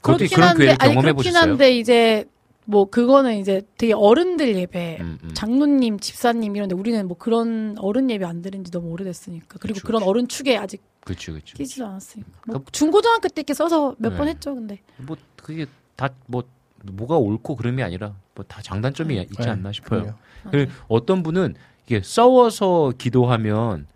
[0.00, 1.50] 그렇긴 그런 한데 교회를 아니 경험해 그렇긴 보셨어요?
[1.50, 2.24] 한데 이제
[2.70, 5.30] 뭐 그거는 이제 되게 어른들 예배 음, 음.
[5.34, 9.86] 장로님, 집사님 이런데 우리는 뭐 그런 어른 예배 안 들은 지 너무 오래됐으니까 그리고 그쵸,
[9.88, 10.08] 그런 그쵸.
[10.10, 11.56] 어른 축에 아직 그렇죠, 그렇죠.
[11.56, 14.32] 끼지도 않았으니까 뭐 그러니까- 중고등학교 때 이렇게 써서 몇번 네.
[14.32, 15.66] 했죠 근데 뭐 그게
[15.96, 16.44] 다 뭐
[16.84, 20.14] 뭐가 옳고 그름이 아니라 뭐 다 장단점이 있지 네, 않나 싶어요.
[20.44, 20.50] 그럼요.
[20.52, 21.54] 그 어떤 분은
[21.86, 23.86] 이게 써워서 기도하면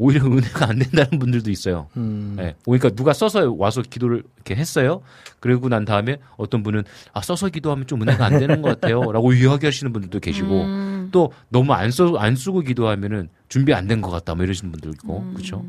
[0.00, 1.86] 오히려 은혜가 안 된다는 분들도 있어요.
[1.98, 2.54] 음, 예.
[2.64, 5.02] 그러니까 누가 써서 와서 기도를 이렇게 했어요.
[5.40, 9.92] 그러고 난 다음에 어떤 분은 아 써서 기도하면 좀 은혜가 안 되는 것 같아요.라고 이야기하시는
[9.92, 14.34] 분들도 계시고 음, 또 너무 안 써 안 쓰고 기도하면은 준비 안 된 것 같다
[14.34, 15.34] 뭐 이러시는 분들 있고 음.
[15.34, 15.66] 그렇죠.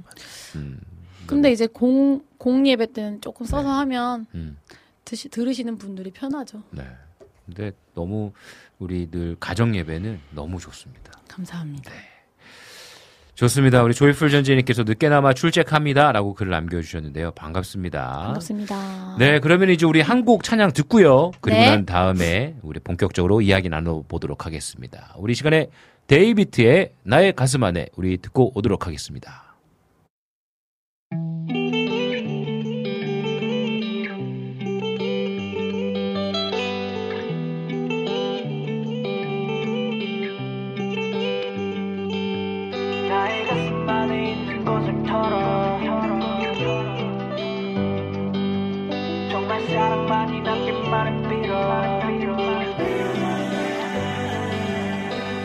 [0.56, 0.80] 음.
[1.28, 3.74] 근데 이제 공, 공 예배 때는 조금 써서 네.
[3.76, 4.58] 하면 음.
[5.04, 6.64] 드시, 들으시는 분들이 편하죠.
[6.72, 6.86] 네.
[7.46, 8.32] 근데 너무
[8.80, 11.12] 우리 늘 가정 예배는 너무 좋습니다.
[11.28, 11.92] 감사합니다.
[13.42, 13.82] 좋습니다.
[13.82, 17.32] 우리 조이풀 전지님께서 늦게나마 출첵합니다라고 글을 남겨주셨는데요.
[17.32, 18.08] 반갑습니다.
[18.08, 19.16] 반갑습니다.
[19.18, 21.32] 네, 그러면 이제 우리 한 곡 찬양 듣고요.
[21.42, 21.66] 그리고 네.
[21.66, 25.16] 난 다음에 우리 본격적으로 이야기 나눠보도록 하겠습니다.
[25.18, 25.70] 우리 시간에
[26.06, 29.51] 데이비트의 나의 가슴 안에 우리 듣고 오도록 하겠습니다.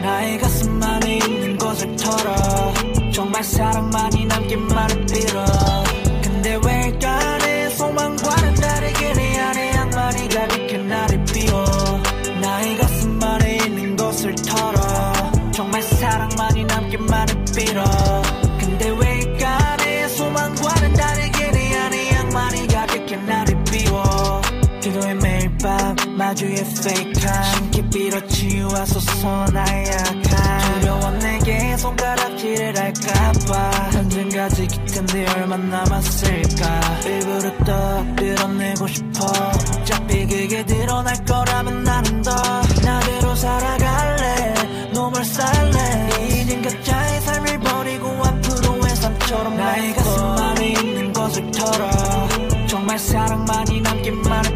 [0.07, 2.73] 나의 가슴 안에 있는 곳을 털어.
[3.13, 5.45] 정말 사랑만이 남기만을 빌어.
[6.23, 11.65] 근데 왜일까 내 소망과는 다르게 내 안에 악만이 가득해 나를 비워.
[12.41, 15.51] 나의 가슴 안에 있는 곳을 털어.
[15.51, 17.85] 정말 사랑만이 남기만을 빌어.
[18.61, 24.41] 근데 왜일까 내 소망과는 다르게 내 안에 악만이 가득해 나를 비워.
[24.81, 27.13] 기도해 매일 밤 마주의 페이
[29.53, 37.01] 나의 약함 두려워 내게 손가락질을 할까봐 언젠가지 기텐데 얼마 남았을까.
[37.07, 39.27] 일부러 떡 드러내고 싶어.
[39.81, 42.33] 어차피 그게 드러날 거라면 나는 더
[42.85, 44.55] 나대로 살아갈래.
[44.93, 46.09] 노멀 살래.
[46.29, 52.27] 이젠 각자의 삶을 버리고 앞으로의 삶처럼 나의 가슴 안에 있는 것을 털어.
[52.67, 54.56] 정말 사랑만이 남기만을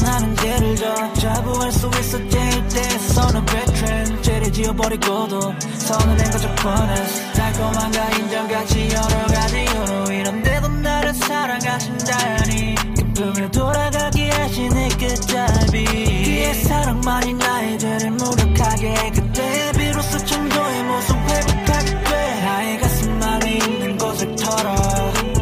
[0.00, 1.12] 나는 죄를 져.
[1.14, 10.12] 자부할 수 있어 제일 때에서는 베트렌 죄를 지어버리고도 거적 뻔했어 달콤한가 인정같이 여러 가지 이유로
[10.12, 12.74] 이런데도 나를 사랑하신다니.
[12.96, 15.84] 금품을 돌아가게 하시는 끝잡이.
[15.84, 22.40] 그의 사랑만이 나의 죄를 무력하게 해 그때 비로소 청도의 모습 회복하게 돼.
[22.44, 24.76] 나의 가슴 안에 있는 곳을 털어.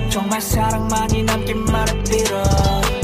[0.09, 3.04] 정말 사랑만이 남긴 말을 빌어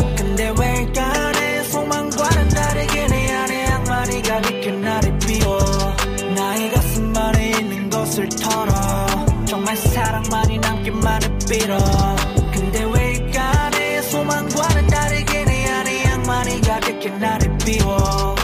[8.11, 9.45] 것을 털어.
[9.47, 11.79] 정말 사랑만이 남긴 말을 빌어.
[12.53, 18.35] 근데 왜일까 내 소망과는 다르게 내 안에 악마리 가득해 나를 비워?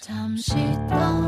[0.00, 0.54] 잠시
[0.88, 1.19] 떠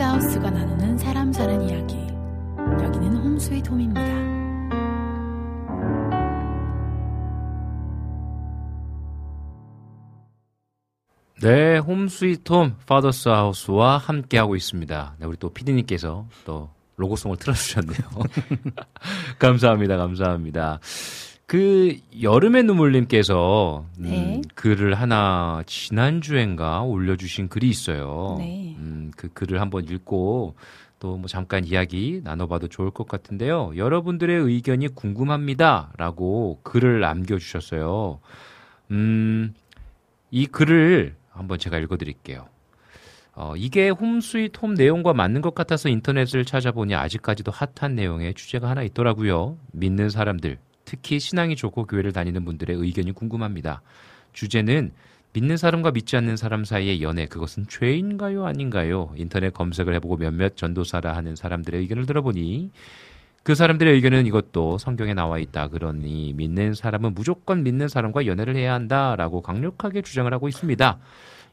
[0.00, 1.96] 하우스가 나누는 사람 사는 이야기.
[2.82, 4.28] 여기는 홈스윗 홈입니다.
[11.40, 15.16] 네, 홈 스위트 홈 파더스 하우스와 함께하고 있습니다.
[15.18, 18.00] 네, 우리 또 피디님께서 또 로고송을 틀어주셨네요.
[19.38, 20.80] 감사합니다, 감사합니다.
[21.48, 24.42] 그 여름의 눈물님께서 음, 네.
[24.54, 28.36] 글을 하나 지난 주엔가 올려주신 글이 있어요.
[28.38, 28.76] 네.
[28.76, 30.56] 음, 그 글을 한번 읽고
[31.00, 33.72] 또 뭐 잠깐 이야기 나눠봐도 좋을 것 같은데요.
[33.76, 38.20] 여러분들의 의견이 궁금합니다라고 글을 남겨주셨어요.
[38.90, 39.54] 음,
[40.30, 42.46] 이 글을 한번 제가 읽어드릴게요.
[43.34, 48.68] 어, 이게 Home Sweet Home 내용과 맞는 것 같아서 인터넷을 찾아보니 아직까지도 핫한 내용의 주제가
[48.68, 49.56] 하나 있더라고요.
[49.72, 50.58] 믿는 사람들,
[50.88, 53.82] 특히 신앙이 좋고 교회를 다니는 분들의 의견이 궁금합니다.
[54.32, 54.92] 주제는
[55.34, 59.12] 믿는 사람과 믿지 않는 사람 사이의 연애, 그것은 죄인가요, 아닌가요?
[59.14, 62.70] 인터넷 검색을 해보고 몇몇 전도사라 하는 사람들의 의견을 들어보니
[63.42, 65.68] 그 사람들의 의견은 이것도 성경에 나와 있다.
[65.68, 70.98] 그러니 믿는 사람은 무조건 믿는 사람과 연애를 해야 한다라고 강력하게 주장을 하고 있습니다.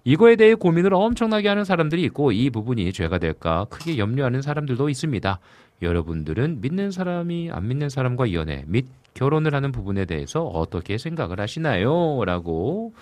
[0.06, 5.40] 이거에 대해 고민을 엄청나게 하는 사람들이 있고 이 부분이 죄가 될까 크게 염려하는 사람들도 있습니다.
[5.82, 12.24] 여러분들은 믿는 사람이 안 믿는 사람과 연애 및 결혼을 하는 부분에 대해서 어떻게 생각을 하시나요?
[12.26, 12.94] 라고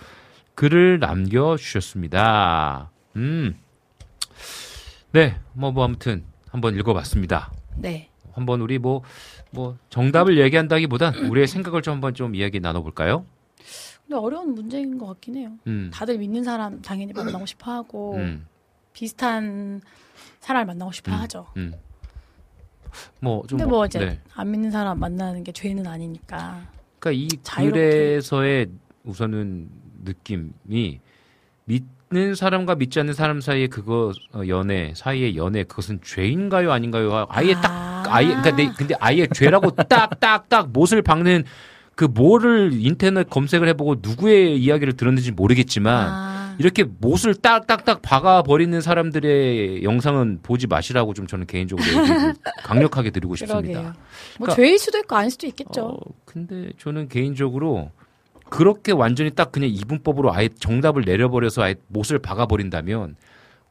[0.56, 2.92] 글을 남겨주셨습니다.
[3.18, 3.58] 음.
[5.12, 7.52] 네, 뭐, 뭐, 아무튼 한번 읽어봤습니다.
[7.78, 8.10] 네.
[8.32, 9.02] 한번 우리 뭐,
[9.52, 13.26] 뭐, 정답을 얘기한다기보단 우리의 생각을 좀 한번 좀 이야기 나눠볼까요?
[14.06, 15.58] 근데 어려운 문제인 것 같긴 해요.
[15.66, 15.90] 음.
[15.92, 18.46] 다들 믿는 사람 당연히 만나고 싶어 하고 음.
[18.94, 19.82] 비슷한
[20.42, 21.18] 사람을 만나고 싶어 음.
[21.18, 21.48] 하죠.
[22.94, 23.18] 음.
[23.22, 23.58] 뭐, 좀.
[23.60, 24.20] 근데 뭐 이제 네.
[24.36, 26.62] 안 믿는 사람 만나는 게 죄는 아니니까.
[27.00, 27.80] 그러니까 이 자유롭게.
[27.80, 28.68] 글에서의
[29.04, 29.70] 우선은
[30.04, 31.00] 느낌이
[31.66, 37.26] 믿는 사람과 믿지 않는 사람 사이의 그거 어, 연애 사이의 연애 그것은 죄인가요 아닌가요?
[37.30, 38.04] 아예 딱 아.
[38.08, 41.44] 아예 그러니까 내, 근데 아예 죄라고 딱 딱 딱 못을 박는
[41.96, 48.80] 그 뭐를 인터넷 검색을 해보고 누구의 이야기를 들었는지 모르겠지만 아, 이렇게 못을 딱딱딱 박아 버리는
[48.82, 51.86] 사람들의 영상은 보지 마시라고 좀 저는 개인적으로
[52.64, 53.62] 강력하게 드리고 싶습니다.
[53.82, 53.82] 그러게요.
[54.40, 55.86] 뭐 그러니까- 죄일 수도 있고 아닐 수도 있겠죠.
[55.88, 57.92] 어, 근데 저는 개인적으로
[58.50, 63.16] 그렇게 완전히 딱 그냥 이분법으로 아예 정답을 내려버려서 아예 못을 박아 버린다면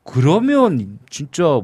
[0.04, 1.60] 그러면 진짜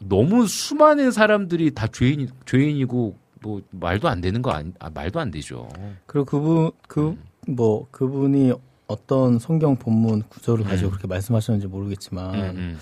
[0.00, 5.30] 너무 수많은 사람들이 다 죄인 죄인이고 뭐 말도 안 되는 거 아니, 아, 말도 안
[5.30, 5.68] 되죠.
[6.06, 7.16] 그리고 그분 그
[7.48, 8.52] 뭐 그분이
[8.92, 10.90] 어떤 성경 본문 구절을 가지고 음.
[10.90, 12.78] 그렇게 말씀하셨는지 모르겠지만 음, 음.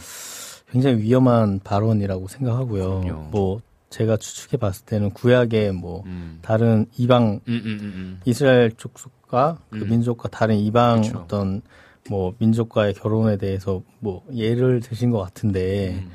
[0.70, 3.00] 굉장히 위험한 발언이라고 생각하고요.
[3.00, 3.28] 그럼요.
[3.30, 6.38] 뭐 제가 추측해 봤을 때는 구약의 뭐 음.
[6.42, 8.20] 다른 이방 음, 음.
[8.24, 9.88] 이스라엘 족속과 그 음.
[9.88, 11.18] 민족과 다른 이방 그쵸.
[11.24, 11.62] 어떤
[12.08, 16.10] 뭐 민족과의 결혼에 대해서 뭐 예를 드신 것 같은데 음.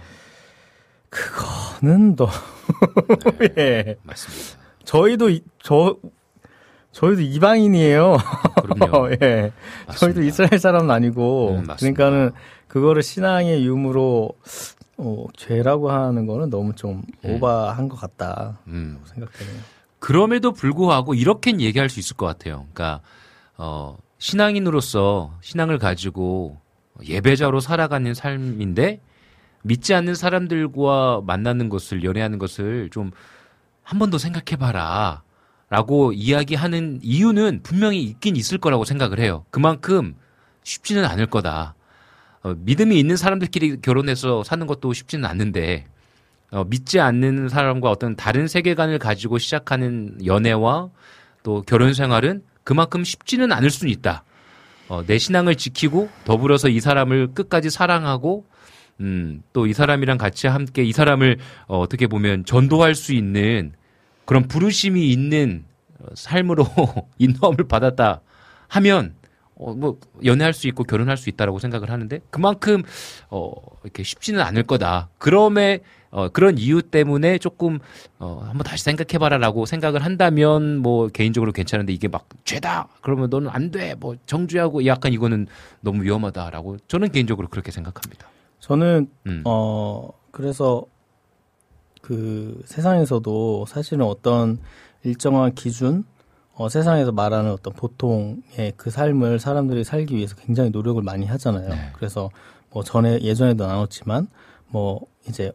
[1.09, 2.27] 그거는 또
[3.57, 3.95] 예.
[4.03, 4.57] 맞습니다.
[4.83, 5.95] 저희도 이- 저
[6.95, 8.17] 저희도 이방인이에요.
[8.63, 9.11] 그럼요.
[9.21, 9.51] 예.
[9.87, 10.21] 저희도 맞습니다.
[10.21, 11.67] 이스라엘 사람은 아니고 음.
[11.77, 12.31] 그러니까는
[12.67, 14.29] 그거를 신앙의 유무로
[14.97, 17.35] 어, 죄라고 하는 거는 너무 좀 음.
[17.35, 18.99] 오바한 것 같다 음.
[19.03, 19.57] 생각되네요.
[19.99, 22.65] 그럼에도 불구하고 이렇게는 얘기할 수 있을 것 같아요.
[22.73, 23.01] 그러니까
[23.57, 26.59] 어, 신앙인으로서 신앙을 가지고
[27.03, 29.01] 예배자로 살아가는 삶인데
[29.63, 33.11] 믿지 않는 사람들과 만나는 것을 연애하는 것을 좀
[33.85, 35.21] 한 번 더 생각해봐라.
[35.69, 39.45] 라고 이야기하는 이유는 분명히 있긴 있을 거라고 생각을 해요.
[39.49, 40.15] 그만큼
[40.63, 41.75] 쉽지는 않을 거다.
[42.43, 45.85] 어, 믿음이 있는 사람들끼리 결혼해서 사는 것도 쉽지는 않는데
[46.51, 50.89] 어, 믿지 않는 사람과 어떤 다른 세계관을 가지고 시작하는 연애와
[51.43, 54.23] 또 결혼 생활은 그만큼 쉽지는 않을 수는 있다.
[54.87, 58.45] 어, 내 신앙을 지키고 더불어서 이 사람을 끝까지 사랑하고
[59.01, 61.37] 음, 또 이 사람이랑 같이 함께 이 사람을
[61.67, 63.73] 어, 어떻게 보면 전도할 수 있는
[64.25, 65.65] 그런 부르심이 있는
[65.99, 66.65] 어, 삶으로
[67.19, 68.21] 인도함을 받았다
[68.67, 69.15] 하면
[69.57, 72.83] 어, 뭐 연애할 수 있고 결혼할 수 있다라고 생각을 하는데 그만큼
[73.29, 73.53] 어,
[73.83, 75.09] 이렇게 쉽지는 않을 거다.
[75.17, 75.79] 그럼에
[76.11, 77.79] 어, 그런 이유 때문에 조금
[78.19, 83.49] 어, 한번 다시 생각해 봐라라고 생각을 한다면 뭐 개인적으로 괜찮은데 이게 막 죄다 그러면 너는
[83.49, 83.95] 안 돼.
[83.95, 85.47] 뭐 정죄하고 약간 이거는
[85.81, 88.27] 너무 위험하다라고 저는 개인적으로 그렇게 생각합니다.
[88.59, 89.41] 저는 음.
[89.45, 90.85] 어 그래서
[92.05, 94.59] 그 세상에서도 사실은 어떤
[95.03, 96.03] 일정한 기준
[96.53, 101.67] 어, 세상에서 말하는 어떤 보통의 그 삶을 사람들이 살기 위해서 굉장히 노력을 많이 하잖아요.
[101.67, 101.89] 네.
[101.93, 102.29] 그래서
[102.69, 104.27] 뭐 전에 예전에도 나눴지만
[104.67, 105.51] 뭐 이제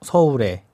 [0.00, 0.64] 서울에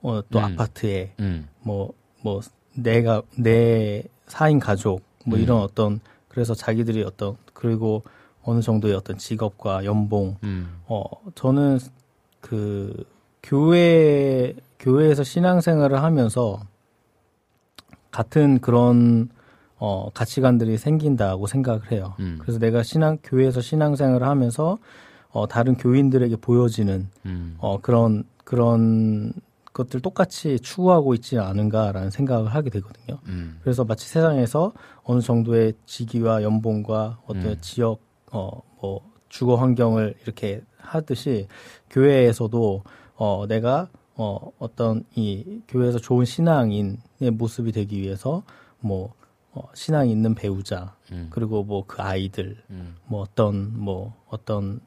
[0.00, 0.44] 어, 또 음.
[0.44, 1.48] 아파트에 음.
[1.60, 2.40] 뭐, 뭐,
[2.76, 5.42] 내가, 내 사인 가족, 뭐 음.
[5.42, 5.98] 이런 어떤,
[6.28, 8.04] 그래서 자기들이 어떤, 그리고
[8.44, 10.80] 어느 정도의 어떤 직업과 연봉, 음.
[10.86, 11.02] 어,
[11.34, 11.80] 저는
[12.40, 13.04] 그,
[13.48, 16.60] 교회, 교회에서 신앙생활을 하면서
[18.10, 19.30] 같은 그런,
[19.78, 22.14] 어, 가치관들이 생긴다고 생각을 해요.
[22.20, 22.36] 음.
[22.42, 24.76] 그래서 내가 신앙, 교회에서 신앙생활을 하면서,
[25.30, 27.56] 어, 다른 교인들에게 보여지는, 음.
[27.58, 29.32] 어, 그런, 그런
[29.72, 33.18] 것들 똑같이 추구하고 있지 않은가라는 생각을 하게 되거든요.
[33.28, 33.60] 음.
[33.62, 34.74] 그래서 마치 세상에서
[35.04, 37.56] 어느 정도의 직위와 연봉과 어떤 음.
[37.62, 41.48] 지역, 어, 뭐, 주거 환경을 이렇게 하듯이
[41.88, 42.82] 교회에서도,
[43.18, 48.42] 어, 내가, 어, 어떤 이 교회에서 좋은 신앙인의 모습이 되기 위해서
[48.80, 49.12] 뭐,
[49.52, 51.26] 어, 신앙이 있는 배우자, 음.
[51.30, 52.94] 그리고 뭐 그 아이들, 음.
[53.06, 54.80] 뭐 어떤 뭐 어떤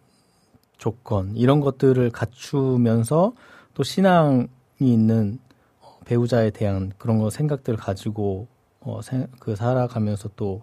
[0.77, 3.33] 조건 이런 것들을 갖추면서
[3.73, 4.47] 또 신앙이
[4.79, 5.39] 있는
[5.81, 8.47] 어, 배우자에 대한 그런 거 생각들을 가지고
[8.79, 10.61] 어, 생- 그 살아가면서 또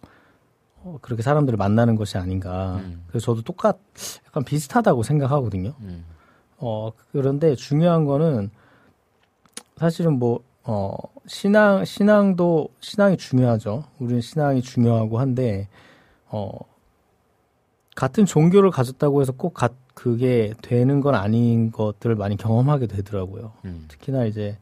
[0.82, 2.76] 어, 그렇게 사람들을 만나는 것이 아닌가.
[2.76, 3.04] 음.
[3.08, 3.78] 그래서 저도 똑같
[4.26, 5.74] 약간 비슷하다고 생각하거든요.
[5.80, 6.04] 음.
[6.58, 8.50] 어, 그런데 중요한 거는
[9.76, 10.94] 사실은 뭐, 어,
[11.26, 13.84] 신앙, 신앙도, 신앙이 중요하죠.
[13.98, 15.68] 우리는 신앙이 중요하고 한데,
[16.28, 16.50] 어,
[17.94, 23.52] 같은 종교를 가졌다고 해서 꼭 가, 그게 되는 건 아닌 것들을 많이 경험하게 되더라고요.
[23.64, 23.86] 음.
[23.88, 24.56] 특히나 이제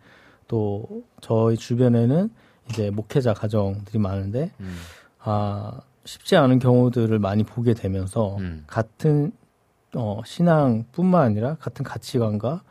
[0.49, 2.31] 또 저희 주변에는
[2.71, 4.77] 이제 목회자 가정들이 많은데, 음.
[5.21, 8.65] 아, 쉽지 않은 경우들을 많이 보게 되면서 음.
[8.67, 9.33] 같은
[9.97, 12.63] 어, 신앙뿐만 아니라 같은 가치관과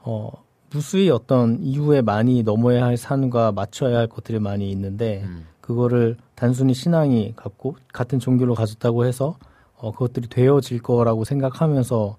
[0.00, 0.30] 어,
[0.70, 5.46] 무수히 어떤 이후에 많이 넘어야 할 산과 맞춰야 할 것들이 많이 있는데 음.
[5.60, 9.36] 그거를 단순히 신앙이 갖고 같은 종교를 가졌다고 해서
[9.76, 12.16] 어, 그것들이 되어질 거라고 생각하면서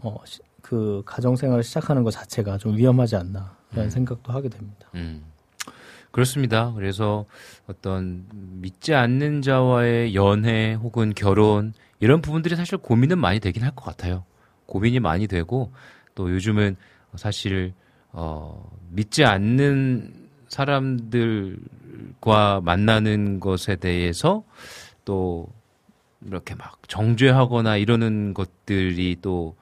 [0.00, 3.90] 어, 시- 그 가정 생활을 시작하는 것 자체가 좀 위험하지 않나 라는 음.
[3.90, 4.88] 생각도 하게 됩니다.
[4.94, 5.22] 음.
[6.10, 6.72] 그렇습니다.
[6.74, 7.24] 그래서
[7.66, 11.72] 어떤 믿지 않는 자와의 연애 혹은 결혼
[12.02, 14.24] 이런 부분들이 사실 고민은 많이 되긴 할 것 같아요.
[14.66, 15.70] 고민이 많이 되고
[16.16, 16.74] 또 요즘은
[17.14, 17.74] 사실
[18.10, 20.12] 어 믿지 않는
[20.48, 21.60] 사람들과
[22.62, 24.42] 만나는 것에 대해서
[25.04, 25.46] 또
[26.26, 29.54] 이렇게 막 정죄하거나 이러는 것들이 또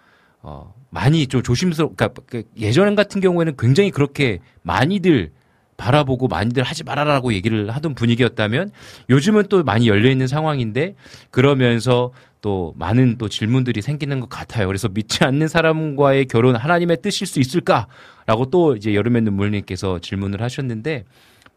[0.43, 5.33] 어, 많이 좀 조심스럽, 그러니까 그 예전 같은 경우에는 굉장히 그렇게 많이들
[5.77, 8.71] 바라보고 많이들 하지 말아라라고 얘기를 하던 분위기였다면
[9.09, 10.95] 요즘은 또 많이 열려 있는 상황인데
[11.31, 14.67] 그러면서 또 많은 또 질문들이 생기는 것 같아요.
[14.67, 21.05] 그래서 믿지 않는 사람과의 결혼 하나님의 뜻일 수 있을까라고 또 이제 여름의 눈물님께서 질문을 하셨는데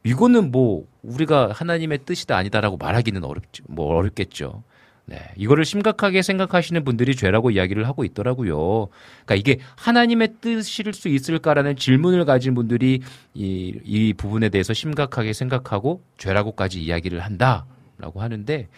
[0.03, 3.63] 이거는 뭐 우리가 하나님의 뜻이다 아니다라고 말하기는 어렵죠.
[3.67, 4.63] 뭐 어렵겠죠.
[5.05, 8.88] 네, 이거를 심각하게 생각하시는 분들이 죄라고 이야기를 하고 있더라고요.
[9.25, 13.01] 그러니까 이게 하나님의 뜻일 수 있을까라는 질문을 가진 분들이
[13.34, 18.69] 이, 이 부분에 대해서 심각하게 생각하고 죄라고까지 이야기를 한다라고 하는데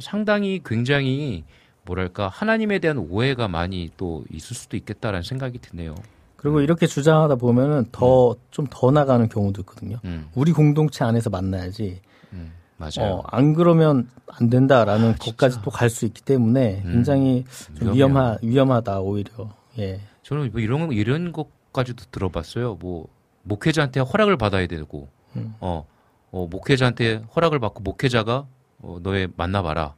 [0.00, 1.44] 상당히 굉장히
[1.84, 5.94] 뭐랄까 하나님에 대한 오해가 많이 또 있을 수도 있겠다라는 생각이 드네요.
[6.36, 9.98] 그리고 이렇게 주장하다 보면은 더 좀더 나가는 경우도 있거든요.
[10.04, 12.00] 음, 우리 공동체 안에서 만나야지.
[12.32, 13.00] 음, 맞아요.
[13.12, 15.62] 어, 안 그러면 안 된다라는 아, 것까지.
[15.62, 16.92] 또 갈 수 있기 때문에 음.
[16.92, 17.44] 굉장히
[17.78, 17.92] 좀.
[17.94, 19.50] 위험하 위험하다 오히려.
[19.78, 20.00] 예.
[20.22, 22.74] 저는 뭐 이런 거- 이런 것까지도 들어봤어요.
[22.80, 23.06] 뭐
[23.44, 25.54] 목회자한테 허락을 받아야 되고, 음.
[25.60, 25.84] 어,
[26.30, 28.46] 어, 목회자한테 허락을 받고 목회자가
[28.82, 29.94] 어, 너의 만나봐라.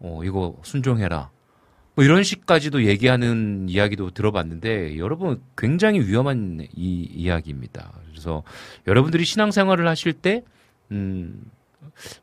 [0.00, 1.30] 어, 이거 순종해라.
[1.94, 7.92] 뭐 이런 식까지도 얘기하는 이야기도 들어봤는데 여러분 굉장히 위험한 이 이야기입니다.
[8.10, 8.42] 그래서
[8.86, 10.42] 여러분들이 신앙생활을 하실 때
[10.90, 11.44] 음,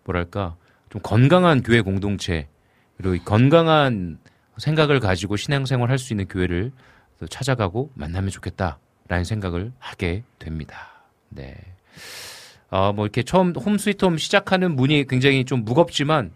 [0.03, 0.57] 뭐랄까
[0.89, 2.49] 좀 건강한 교회 공동체
[2.97, 4.19] 그리고 이 건강한
[4.57, 6.71] 생각을 가지고 신앙생활 할 수 있는 교회를
[7.19, 11.05] 또 찾아가고 만나면 좋겠다라는 생각을 하게 됩니다.
[11.29, 11.55] 네.
[12.71, 16.31] 아, 뭐 이렇게 처음 홈 스위트 홈 시작하는 문이 굉장히 좀 무겁지만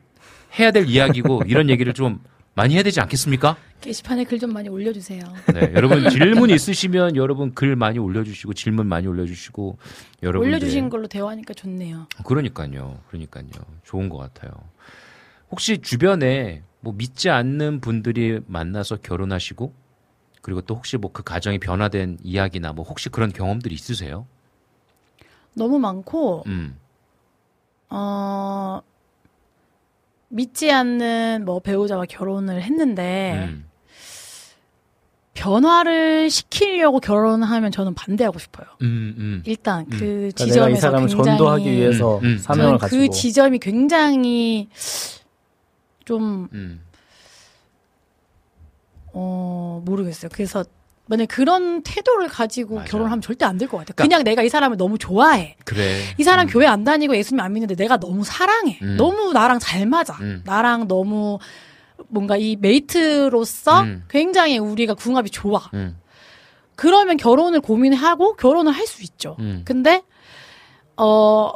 [0.59, 2.19] 해야 될 이야기고 이런 얘기를 좀
[2.53, 3.55] 많이 해야 되지 않겠습니까?
[3.81, 5.21] 게시판에 글 좀 많이 올려주세요.
[5.53, 9.77] 네, 여러분 질문 있으시면 여러분 글 많이 올려주시고 질문 많이 올려주시고
[10.23, 12.07] 여러분 올려주신 걸로 대화하니까 좋네요.
[12.25, 13.47] 그러니까요, 그러니까요,
[13.83, 14.51] 좋은 것 같아요.
[15.51, 19.73] 혹시 주변에 뭐 믿지 않는 분들이 만나서 결혼하시고
[20.41, 24.25] 그리고 또 혹시 뭐 그 가정이 변화된 이야기나 뭐 혹시 그런 경험들이 있으세요?
[25.55, 26.77] 너무 많고 음,
[27.89, 28.81] 어
[30.29, 33.69] 믿지 않는 뭐 배우자와 결혼을 했는데 음.
[35.33, 38.67] 변화를 시키려고 결혼하면 저는 반대하고 싶어요.
[38.81, 39.43] 음, 음.
[39.45, 42.37] 일단 그 그러니까 내가 이 지점에서 사람을 굉장히 전도하기 위해서 음, 음.
[42.37, 44.69] 사명을 저는 가지고 그 지점이 굉장히
[46.05, 46.81] 좀 음.
[49.13, 50.29] 어, 모르겠어요.
[50.33, 50.63] 그래서
[51.07, 52.87] 만약 그런 태도를 가지고 맞아요.
[52.89, 53.93] 결혼하면 절대 안 될 것 같아요.
[53.95, 55.55] 그러니까- 그냥 내가 이 사람을 너무 좋아해.
[55.65, 56.01] 그래.
[56.17, 56.51] 이 사람 음.
[56.51, 58.79] 교회 안 다니고 예수님 안 믿는데 내가 너무 사랑해.
[58.81, 58.97] 음.
[58.97, 60.15] 너무 나랑 잘 맞아.
[60.21, 60.41] 음.
[60.45, 61.37] 나랑 너무
[62.07, 64.03] 뭔가 이 메이트로서 음.
[64.09, 65.69] 굉장히 우리가 궁합이 좋아.
[65.75, 65.97] 음,
[66.75, 69.35] 그러면 결혼을 고민하고 결혼을 할 수 있죠.
[69.39, 69.61] 음.
[69.65, 70.01] 근데
[70.97, 71.53] 어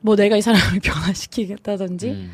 [0.00, 2.32] 뭐 내가 이 사람을 변화시키겠다든지 음.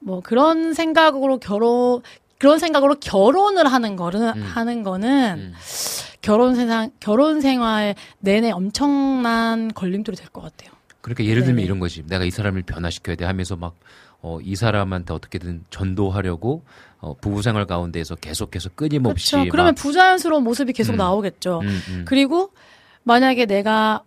[0.00, 2.02] 뭐 그런 생각으로 결혼
[2.38, 4.42] 그런 생각으로 결혼을 하는 거는 음.
[4.42, 5.54] 하는 거는 음.
[6.20, 10.70] 결혼 세상 결혼 생활 내내 엄청난 걸림돌이 될 것 같아요.
[11.00, 11.64] 그러니까 예를 들면 네네.
[11.64, 12.02] 이런 거지.
[12.06, 13.76] 내가 이 사람을 변화시켜야 돼 하면서 막,
[14.22, 16.62] 어, 이 사람한테 어떻게든 전도하려고,
[16.98, 19.30] 어, 부부 생활 가운데에서 계속해서 끊임없이.
[19.30, 19.50] 그렇죠.
[19.52, 20.96] 그러면 막, 부자연스러운 모습이 계속 음.
[20.96, 21.60] 나오겠죠.
[21.60, 22.04] 음, 음.
[22.08, 22.50] 그리고
[23.04, 24.02] 만약에 내가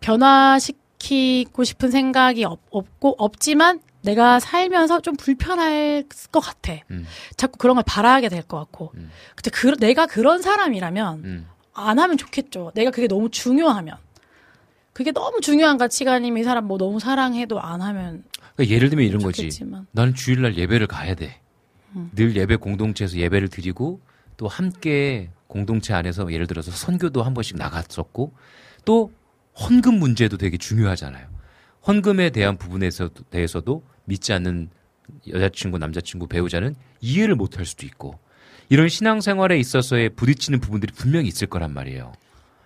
[0.00, 6.74] 변화시키고 싶은 생각이 없, 없고 없지만 내가 살면서 좀 불편할 것 같아.
[6.90, 7.06] 음.
[7.36, 8.92] 자꾸 그런 걸 바라게 될 것 같고.
[8.94, 9.10] 음.
[9.34, 11.46] 근데 그, 내가 그런 사람이라면 음.
[11.74, 12.72] 안 하면 좋겠죠.
[12.74, 13.96] 내가 그게 너무 중요하면.
[14.92, 18.24] 그게 너무 중요한 가치관이면 이 사람 뭐 너무 사랑해도 안 하면
[18.56, 19.42] 그러니까 예를 들면 이런 거지.
[19.42, 19.86] 좋겠지만.
[19.92, 21.40] 나는 주일날 예배를 가야 돼.
[21.96, 22.10] 음.
[22.14, 24.00] 늘 예배 공동체에서 예배를 드리고
[24.36, 28.32] 또 함께 공동체 안에서 예를 들어서 선교도 한 번씩 나갔었고
[28.84, 29.12] 또
[29.60, 31.26] 헌금 문제도 되게 중요하잖아요.
[31.86, 34.70] 헌금에 대한 부분에서 대해서도 믿지 않는
[35.28, 38.18] 여자친구, 남자친구, 배우자는 이해를 못할 수도 있고
[38.68, 42.12] 이런 신앙생활에 있어서의 부딪히는 부분들이 분명히 있을 거란 말이에요.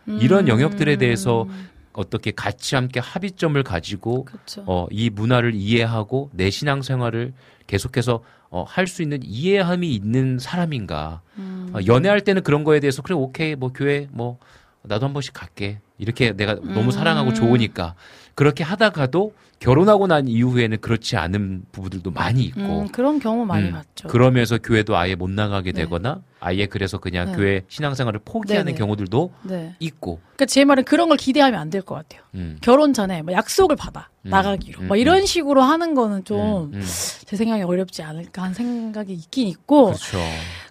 [0.07, 1.49] 이런 영역들에 대해서
[1.95, 4.65] 어떻게 같이 함께 합의점을 가지고 그렇죠.
[4.67, 7.33] 어, 이 문화를 이해하고 내 신앙생활을
[7.67, 11.23] 계속해서 어, 할 수 있는 이해함이 있는 사람인가.
[11.39, 11.71] 음.
[11.73, 14.39] 어, 연애할 때는 그런 거에 대해서 그래 오케이 뭐 교회 뭐
[14.83, 15.79] 나도 한 번씩 갈게.
[15.97, 17.95] 이렇게 내가 너무 사랑하고 좋으니까
[18.35, 23.73] 그렇게 하다가도 결혼하고 난 이후에는 그렇지 않은 부부들도 많이 있고 음, 그런 경우 많이 음,
[23.73, 24.09] 봤죠.
[24.09, 25.83] 그러면서 교회도 아예 못 나가게 네.
[25.83, 27.37] 되거나 아예 그래서 그냥 네.
[27.37, 28.79] 교회 신앙생활을 포기하는 네네.
[28.79, 29.75] 경우들도 네.
[29.79, 32.23] 있고 그러니까 제 말은 그런 걸 기대하면 안 될 것 같아요.
[32.35, 32.59] 음.
[32.61, 36.71] 결혼 전에 뭐 약속을 받아 음, 나가기로 음, 뭐 이런 식으로 하는 거는 좀 음,
[36.75, 36.83] 음.
[37.25, 40.19] 제 생각에 어렵지 않을까 하는 생각이 있긴 있고 그렇죠.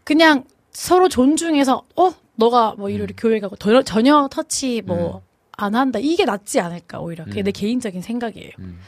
[0.03, 3.07] 그냥 서로 존중해서 어 너가 뭐 음.
[3.17, 5.21] 교회 가고 더- 전혀 터치 뭐
[5.57, 7.45] 안 한다 이게 낫지 않을까 오히려 그게 음.
[7.45, 8.51] 내 개인적인 생각이에요.
[8.59, 8.79] 음.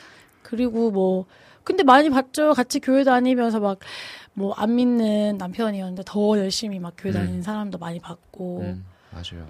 [0.42, 1.26] 그리고 뭐
[1.64, 3.80] 근데 많이 봤죠 같이 교회 다니면서 막
[4.38, 7.14] 뭐 안 믿는 남편이었는데 더 열심히 막 교회 음.
[7.14, 9.48] 다니는 사람도 많이 봤고 음, 맞아요.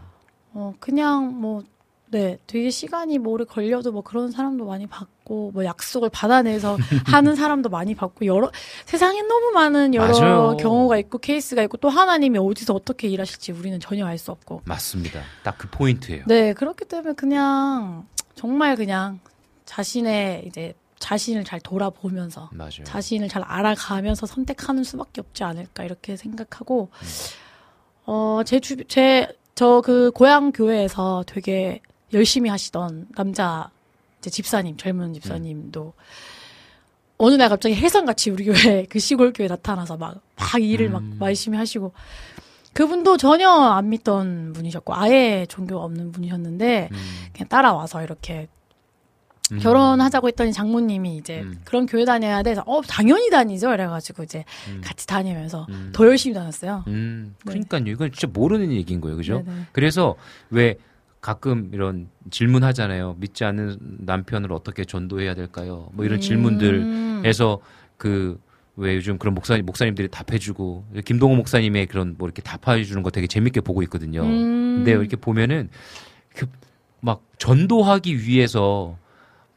[0.53, 1.63] 어, 그냥 뭐,
[2.08, 6.78] 네, 되게 시간이 뭐 오래 걸려도 뭐 그런 사람도 많이 봤고, 뭐 약속을 받아내서
[7.08, 8.51] 하는 사람도 많이 봤고, 여러,
[8.86, 10.58] 세상에 너무 많은 여러 맞아요.
[10.58, 14.62] 경우가 있고, 케이스가 있고, 또 하나님이 어디서 어떻게 일하실지 우리는 전혀 알 수 없고.
[14.66, 15.22] 맞습니다.
[15.43, 16.24] 딱 그 포인트예요.
[16.28, 19.20] 네, 그렇기 때문에 그냥, 정말 그냥
[19.66, 22.84] 자신의 이제 자신을 잘 돌아보면서 맞아요.
[22.86, 26.89] 자신을 잘 알아가면서 선택하는 수밖에 없지 않을까 이렇게 생각하고
[28.06, 31.82] 어제 주 제 저 그 고향 교회에서 되게
[32.16, 33.70] 열심히 하시던 남자
[34.20, 35.93] 이제 집사님 젊은 집사님도
[37.18, 41.20] 어느 날 갑자기 혜성같이 우리 교회 그 시골 교회 나타나서 막막 일을 막 음.
[41.22, 41.93] 열심히 하시고
[42.74, 46.97] 그분도 전혀 안 믿던 분이셨고 아예 종교가 없는 분이셨는데 음,
[47.32, 48.49] 그냥 따라와서 이렇게
[49.51, 49.59] 음.
[49.59, 51.61] 결혼하자고 했더니 장모님이 이제 음.
[51.63, 54.82] 그런 교회 다녀야 돼서 어 당연히 다니죠 이래가지고 이제 음.
[54.84, 55.91] 같이 다니면서 음.
[55.93, 56.84] 더 열심히 다녔어요.
[56.88, 57.51] 음, 네.
[57.51, 57.84] 그러니까요.
[57.86, 59.16] 이건 진짜 모르는 얘기인 거예요.
[59.16, 59.43] 그죠?
[59.45, 59.68] 네네.
[59.72, 60.16] 그래서
[60.49, 60.76] 왜
[61.26, 63.15] 가끔 이런 질문하잖아요.
[63.19, 65.89] 믿지 않는 남편을 어떻게 전도해야 될까요?
[65.93, 66.21] 뭐 이런 음.
[66.21, 67.59] 질문들에서
[67.97, 68.39] 그
[68.78, 73.61] 왜 요즘 그런 목사님 목사님들이 답해주고 김동호 목사님의 그런 뭐 이렇게 답해주는 거 되게 재밌게
[73.61, 74.21] 보고 있거든요.
[74.23, 74.84] 음.
[74.84, 75.69] 근데 이렇게 보면은
[76.36, 76.47] 그
[77.01, 78.97] 막 전도하기 위해서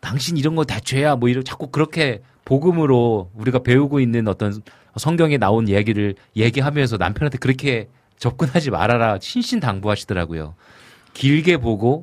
[0.00, 4.52] 당신 이런 거 다 죄야 뭐 이런 자꾸 그렇게 복음으로 우리가 배우고 있는 어떤
[4.96, 7.88] 성경에 나온 이야기를 얘기하면서 남편한테 그렇게
[8.18, 10.54] 접근하지 말아라 신신 당부하시더라고요.
[11.14, 12.02] 길게 보고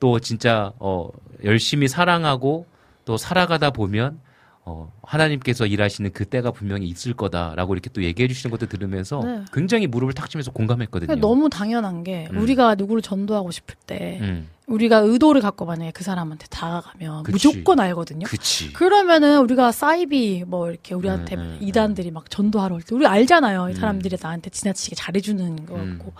[0.00, 1.08] 또 진짜 어
[1.44, 2.66] 열심히 사랑하고
[3.04, 4.20] 또 살아가다 보면
[4.68, 9.44] 어 하나님께서 일하시는 그 때가 분명히 있을 거다라고 이렇게 또 얘기해 주시는 것도 들으면서 네.
[9.52, 11.06] 굉장히 무릎을 탁 치면서 공감했거든요.
[11.06, 12.38] 그러니까 너무 당연한 게 음.
[12.40, 14.48] 우리가 누구를 전도하고 싶을 때 음.
[14.66, 17.32] 우리가 의도를 갖고 만약에 그 사람한테 다가가면 그치.
[17.48, 18.26] 무조건 알거든요.
[18.26, 18.72] 그치.
[18.72, 23.68] 그러면은 우리가 사이비 뭐 이렇게 우리한테 음, 음, 이단들이 막 전도하러 올 때 우리 알잖아요.
[23.68, 23.76] 이 음.
[23.76, 25.98] 사람들이 나한테 지나치게 잘해주는 거 음.
[26.00, 26.12] 같고.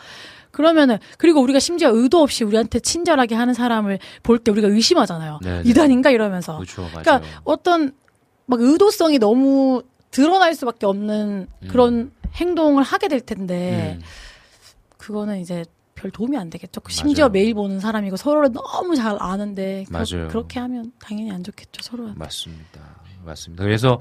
[0.56, 5.40] 그러면은 그리고 우리가 심지어 의도 없이 우리한테 친절하게 하는 사람을 볼 때 우리가 의심하잖아요.
[5.42, 5.68] 네, 네.
[5.68, 6.54] 이단인가 이러면서.
[6.56, 6.86] 그렇죠.
[6.88, 7.92] 그러니까 어떤
[8.46, 11.68] 막 의도성이 너무 드러날 수밖에 없는 음.
[11.68, 14.04] 그런 행동을 하게 될 텐데 음.
[14.96, 15.62] 그거는 이제
[15.94, 16.80] 별 도움이 안 되겠죠.
[16.88, 17.32] 심지어 맞아요.
[17.32, 20.28] 매일 보는 사람이고 서로를 너무 잘 아는데 그- 맞아요.
[20.28, 22.08] 그렇게 하면 당연히 안 좋겠죠 서로.
[22.14, 22.80] 맞습니다.
[23.24, 23.62] 맞습니다.
[23.62, 24.00] 그래서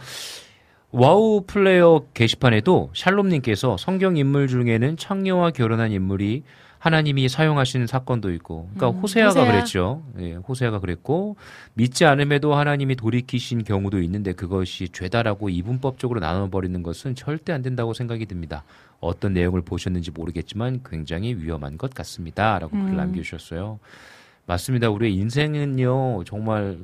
[0.98, 6.44] 와우 플레이어 게시판에도 샬롬님께서 성경 인물 중에는 창녀와 결혼한 인물이
[6.80, 9.52] 하나님이 사용하시는 사건도 있고, 그러니까 음, 호세아가 호세아.
[9.52, 10.04] 그랬죠.
[10.20, 11.36] 예, 호세아가 그랬고
[11.74, 18.26] 믿지 않음에도 하나님이 돌이키신 경우도 있는데 그것이 죄다라고 이분법적으로 나눠버리는 것은 절대 안 된다고 생각이
[18.26, 18.64] 듭니다.
[19.02, 22.86] 어떤 내용을 보셨는지 모르겠지만 굉장히 위험한 것 같습니다.라고 음.
[22.86, 23.80] 글 남겨주셨어요.
[24.46, 24.90] 맞습니다.
[24.92, 26.78] 우리의 인생은요 정말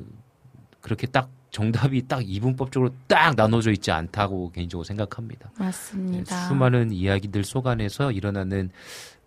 [0.82, 1.30] 그렇게 딱
[1.62, 5.50] 정답이 딱 이분법적으로 딱 나눠져 있지 않다고 개인적으로 생각합니다.
[5.58, 6.48] 네, 맞습니다.
[6.48, 8.70] 수많은 이야기들 속 안에서 일어나는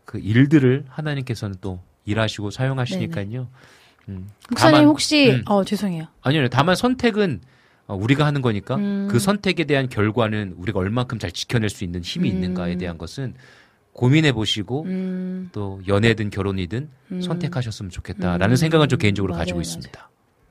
[0.03, 3.47] 그 일들을 하나님께서는 또 일하시고 사용하시니까요.
[4.09, 5.43] 음, 목사님 다만- 혹시 음.
[5.45, 6.07] 어 죄송해요.
[6.21, 7.41] 아니요, 다만 선택은
[7.87, 9.07] 어, 우리가 하는 거니까 음.
[9.09, 12.35] 그 선택에 대한 결과는 우리가 얼만큼 잘 지켜낼 수 있는 힘이 음.
[12.35, 13.35] 있는가에 대한 것은
[13.93, 17.21] 고민해 보시고 음, 또 연애든 결혼이든 음.
[17.21, 18.55] 선택하셨으면 좋겠다라는 음.
[18.55, 19.61] 생각은 좀 개인적으로 맞아요, 가지고 맞아요.
[19.61, 20.09] 있습니다.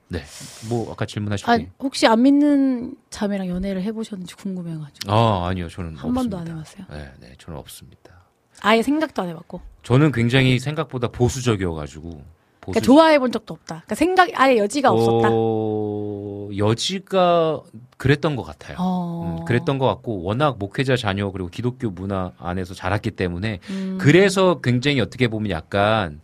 [0.09, 0.23] 네,
[0.69, 6.13] 뭐 아까 질문하신 아게 혹시 안 믿는 자매랑 연애를 해보셨는지 궁금해가지고 아, 아니요, 저는 한
[6.13, 6.93] 번도 안 없습니다.
[6.95, 7.13] 해봤어요.
[7.21, 8.13] 네, 네, 저는 없습니다.
[8.61, 9.61] 아예 생각도 안 해봤고.
[9.83, 13.83] 저는 굉장히 생각보다 보수적이어가지고 보수 그러니까 좋아해본 적도 없다.
[13.85, 15.29] 그러니까 생각 아예 여지가 없었다.
[15.31, 17.61] 어, 여지가
[17.99, 18.77] 그랬던 것 같아요.
[18.81, 19.37] 어.
[19.41, 23.99] 음, 그랬던 것 같고 워낙 목회자 자녀 그리고 기독교 문화 안에서 자랐기 때문에 음.
[24.01, 26.21] 그래서 굉장히 어떻게 보면 약간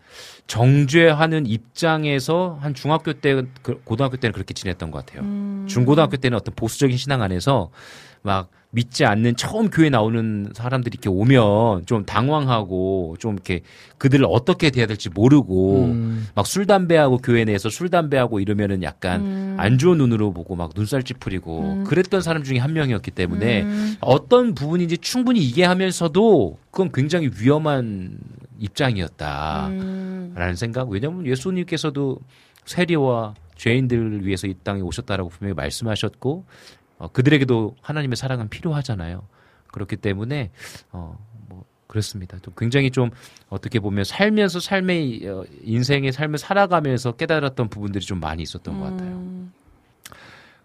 [0.50, 5.22] 정죄하는 입장에서 한 중학교 때 그- 고등학교 때는 그렇게 지냈던 것 같아요.
[5.22, 5.64] 음.
[5.68, 7.70] 중고등학교 때는 어떤 보수적인 신앙 안에서
[8.22, 13.60] 막 믿지 않는 처음 교회 나오는 사람들이 이렇게 오면 좀 당황하고 좀 이렇게
[13.98, 16.26] 그들을 어떻게 대해야 될지 모르고 음.
[16.34, 19.56] 막술 담배하고 교회 내에서 술 담배하고 이러면은 약간 음.
[19.56, 21.84] 안 좋은 눈으로 보고 막 눈살 찌푸리고 음.
[21.84, 23.96] 그랬던 사람 중에 한 명이었기 때문에 음.
[24.00, 28.18] 어떤 부분인지 충분히 이해하면서도 그건 굉장히 위험한
[28.60, 30.54] 입장이었다라는 음.
[30.54, 30.88] 생각.
[30.88, 32.18] 왜냐하면 예수님께서도
[32.66, 36.44] 세리와 죄인들을 위해서 이 땅에 오셨다라고 분명히 말씀하셨고
[36.98, 39.22] 어, 그들에게도 하나님의 사랑은 필요하잖아요.
[39.68, 40.50] 그렇기 때문에
[40.92, 42.38] 어, 뭐 그렇습니다.
[42.42, 43.10] 또 굉장히 좀
[43.48, 49.16] 어떻게 보면 살면서 삶의 어, 인생의 삶을 살아가면서 깨달았던 부분들이 좀 많이 있었던 것 같아요.
[49.16, 49.52] 음.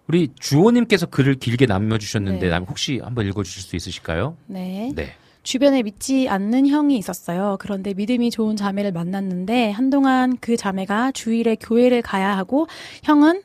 [0.08, 2.50] 우리 주호님께서 글을 길게 남겨주셨는데 네.
[2.50, 4.38] 남- 혹시 한번 읽어주실 수 있으실까요?
[4.46, 4.92] 네.
[4.96, 5.16] 네.
[5.46, 7.58] 주변에 믿지 않는 형이 있었어요.
[7.60, 12.68] 그런데 믿음이 좋은 자매를 만났는데 한동안 그 자매가 주일에 교회를 가야 하고
[13.04, 13.44] 형은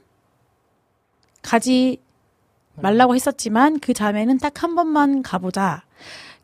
[1.42, 1.98] 가지
[2.74, 5.84] 말라고 했었지만 그 자매는 딱 한 번만 가보자.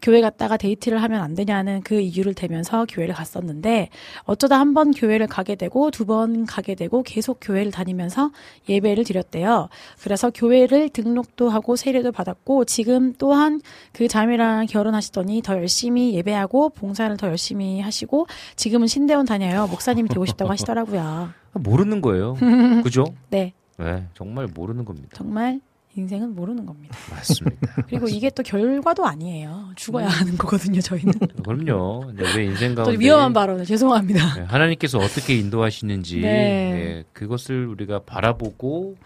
[0.03, 3.89] 교회 갔다가 데이트를 하면 안 되냐는 그 이유를 대면서 교회를 갔었는데
[4.25, 8.31] 어쩌다 한 번 교회를 가게 되고 두 번 가게 되고 계속 교회를 다니면서
[8.69, 9.69] 예배를 드렸대요.
[10.03, 13.61] 그래서 교회를 등록도 하고 세례도 받았고 지금 또한
[13.93, 19.67] 그 자매랑 결혼하시더니 더 열심히 예배하고 봉사를 더 열심히 하시고 지금은 신대원 다녀요.
[19.67, 21.31] 목사님 되고 싶다고 하시더라고요.
[21.55, 22.35] 모르는 거예요.
[22.85, 23.07] 그죠?
[23.31, 23.55] 네.
[23.79, 25.09] 네, 정말 모르는 겁니다.
[25.15, 25.61] 정말
[25.97, 26.97] 인생은 모르는 겁니다.
[27.11, 27.83] 맞습니다.
[27.89, 29.71] 그리고 이게 또 결과도 아니에요.
[29.77, 31.13] 죽어야 하는 거거든요, 저희는.
[31.43, 32.13] 그럼요.
[32.15, 34.35] 네, 왜 인생 또 가운데 위험한 발언을 죄송합니다.
[34.35, 36.29] 네, 하나님께서 어떻게 인도하시는지 네.
[36.31, 38.97] 네, 그것을 우리가 바라보고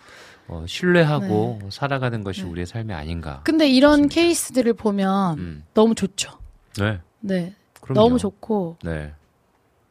[0.48, 2.48] 어, 신뢰하고 살아가는 것이 네.
[2.48, 3.40] 우리의 삶이 아닌가.
[3.44, 4.14] 근데 이런 맞습니다.
[4.14, 6.32] 케이스들을 보면 음, 너무 좋죠.
[6.78, 7.54] 네, 네.
[7.80, 8.00] 그럼요.
[8.00, 9.12] 너무 좋고 네,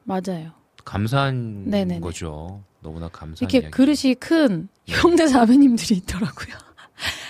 [0.04, 0.52] 맞아요.
[0.84, 2.02] 감사한 네네네.
[2.02, 2.62] 거죠.
[2.82, 3.72] 너무나 감사한 이렇게 이야기.
[3.72, 6.56] 그릇이 큰 형제 자매님들이 있더라고요.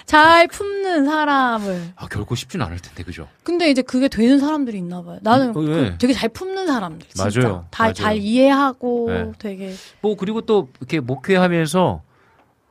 [0.10, 1.92] 잘 품는 사람을.
[1.96, 3.28] 아 결코 쉽진 않을 텐데 그죠?
[3.44, 5.20] 근데 이제 그게 되는 사람들이 있나 봐요.
[5.22, 5.98] 나는 어, 그 네.
[6.00, 7.08] 되게 잘 품는 사람들.
[7.10, 7.40] 진짜.
[7.42, 7.68] 맞아요.
[7.70, 7.94] 다 맞아요.
[7.94, 9.32] 잘 이해하고 네.
[9.38, 12.02] 되게 뭐 그리고 또 이렇게 목회하면서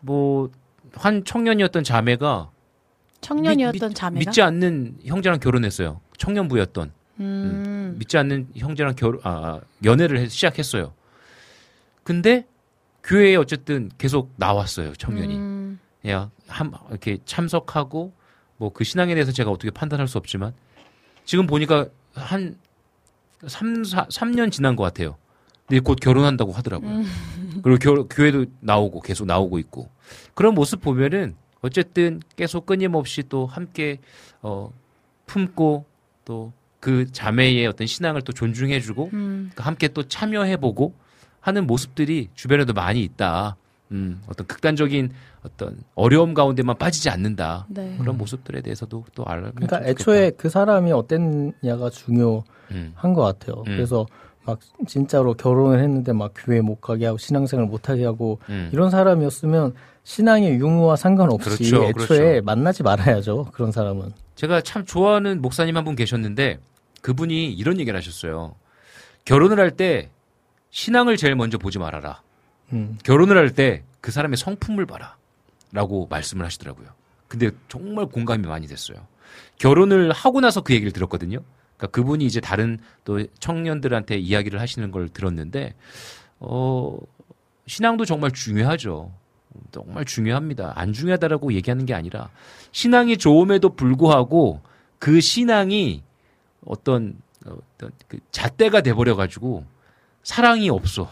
[0.01, 0.51] 뭐
[0.95, 2.51] 한 청년이었던 자매가
[3.21, 4.19] 청년이었던 믿- 자매가.
[4.19, 6.01] 믿지 않는 형제랑 결혼했어요.
[6.17, 7.95] 청년부였던 음.
[7.99, 10.93] 믿지 않는 형제랑 결 아, 연애를 해- 시작했어요.
[12.03, 12.47] 근데
[13.05, 15.37] 교회에 어쨌든 계속 나왔어요 청년이.
[15.37, 15.79] 음.
[16.03, 18.13] 그 냥한 이렇게 참석하고
[18.57, 20.53] 뭐 그 신앙에 대해서 제가 어떻게 판단할 수 없지만
[21.25, 22.59] 지금 보니까 한
[23.47, 25.17] 3, 4, 3년 지난 것 같아요.
[25.67, 26.91] 근데 곧 결혼한다고 하더라고요.
[26.91, 27.61] 음.
[27.63, 29.91] 그리고 교, 교회도 나오고 계속 나오고 있고
[30.35, 33.99] 그런 모습 보면은 어쨌든 계속 끊임없이 또 함께
[34.43, 34.73] 어
[35.27, 35.85] 품고
[36.25, 39.51] 또 그 자매의 어떤 신앙을 또 존중해주고 음.
[39.57, 40.95] 함께 또 참여해보고
[41.41, 43.57] 하는 모습들이 주변에도 많이 있다.
[43.93, 45.11] 음, 어떤 극단적인
[45.43, 47.67] 어떤 어려움 가운데만 빠지지 않는다.
[47.69, 47.97] 네.
[47.99, 49.91] 그런 모습들에 대해서도 또 알면 그러니까 좋겠다.
[49.91, 53.61] 애초에 그 사람이 어땠냐가 중요한 음, 것 같아요.
[53.61, 53.65] 음.
[53.65, 54.07] 그래서
[54.45, 58.71] 막 진짜로 결혼을 했는데 막 교회 못 가게 하고 신앙생활 못 하게 하고 음.
[58.73, 59.75] 이런 사람이었으면
[60.05, 62.45] 신앙의 유무와 상관없이 그렇죠, 애초에 그렇죠.
[62.45, 63.47] 만나지 말아야죠.
[63.53, 64.11] 그런 사람은.
[64.37, 66.59] 제가 참 좋아하는 목사님 한 분 계셨는데
[67.03, 68.55] 그분이 이런 얘기를 하셨어요.
[69.25, 70.11] 결혼을 할 때
[70.71, 72.21] 신앙을 제일 먼저 보지 말아라.
[72.73, 72.99] 음.
[73.03, 75.17] 결혼을 할 때 그 사람의 성품을 봐라.
[75.73, 76.89] 라고 말씀을 하시더라고요.
[77.29, 79.07] 근데 정말 공감이 많이 됐어요.
[79.59, 81.41] 결혼을 하고 나서 그 얘기를 들었거든요.
[81.77, 85.75] 그러니까 그분이 이제 다른 또 청년들한테 이야기를 하시는 걸 들었는데,
[86.41, 86.99] 어,
[87.67, 89.13] 신앙도 정말 중요하죠.
[89.71, 90.73] 정말 중요합니다.
[90.75, 92.31] 안 중요하다라고 얘기하는 게 아니라,
[92.73, 94.63] 신앙이 좋음에도 불구하고
[94.99, 96.03] 그 신앙이
[96.65, 99.65] 어떤, 어떤 그 잣대가 돼버려 가지고
[100.23, 101.11] 사랑이 없어.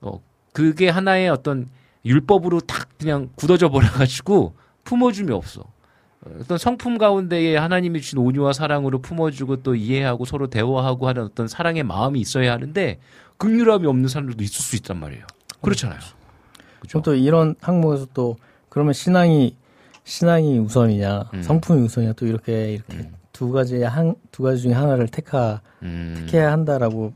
[0.00, 0.20] 어,
[0.52, 1.68] 그게 하나의 어떤
[2.04, 4.54] 율법으로 탁 그냥 굳어져 버려가지고
[4.84, 5.62] 품어줌이 없어.
[5.62, 11.48] 어, 어떤 성품 가운데에 하나님이 주신 온유와 사랑으로 품어주고 또 이해하고 서로 대화하고 하는 어떤
[11.48, 12.98] 사랑의 마음이 있어야 하는데
[13.38, 15.24] 극률함이 없는 사람들도 있을 수 있단 말이에요.
[15.60, 15.98] 그렇잖아요.
[16.80, 17.00] 그죠?
[17.00, 18.36] 그럼 또 이런 항목에서 또
[18.68, 19.56] 그러면 신앙이
[20.04, 21.42] 신앙이 우선이냐 음.
[21.42, 23.14] 성품이 우선이냐 또 이렇게 이렇게 음.
[23.32, 27.12] 두 가지의 한두 가지 중에 하나를 택하 음, 택해야 한다라고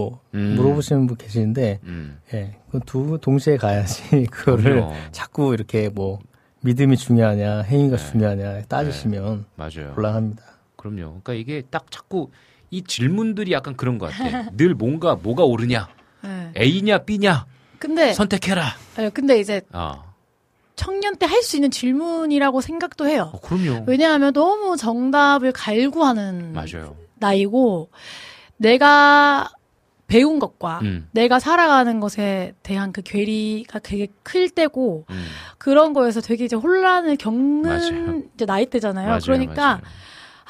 [0.00, 0.54] 뭐 음.
[0.56, 2.18] 물어보시는 분 계시는데 음.
[2.34, 4.94] 예, 그두 동시에 가야지 그거를 그럼요.
[5.12, 6.18] 자꾸 이렇게 뭐
[6.62, 8.10] 믿음이 중요하냐 행위가 네.
[8.10, 9.92] 중요하냐 따지시면 맞아요.
[9.94, 10.42] 곤란합니다.
[10.76, 11.20] 그럼요.
[11.22, 12.30] 그러니까 이게 딱 자꾸
[12.70, 14.50] 이 질문들이 약간 그런 것 같아.
[14.56, 15.88] 늘 뭔가 뭐가 옳으냐,
[16.22, 16.52] 네.
[16.56, 17.46] A냐 B냐
[17.78, 18.64] 근데 선택해라.
[18.96, 20.04] 아니, 근데 이제 아,
[20.76, 23.30] 청년 때 할 수 있는 질문이라고 생각도 해요.
[23.34, 23.84] 어, 그럼요.
[23.86, 26.94] 왜냐하면 너무 정답을 갈구하는 맞아요.
[27.16, 27.90] 나이고
[28.56, 29.50] 내가
[30.10, 35.24] 배운 것과 음, 내가 살아가는 것에 대한 그 괴리가 되게 클 때고 음.
[35.58, 38.22] 그런 거에서 되게 이제 혼란을 겪는 맞아요.
[38.34, 39.06] 이제 나이 때잖아요.
[39.06, 39.80] 맞아요, 그러니까.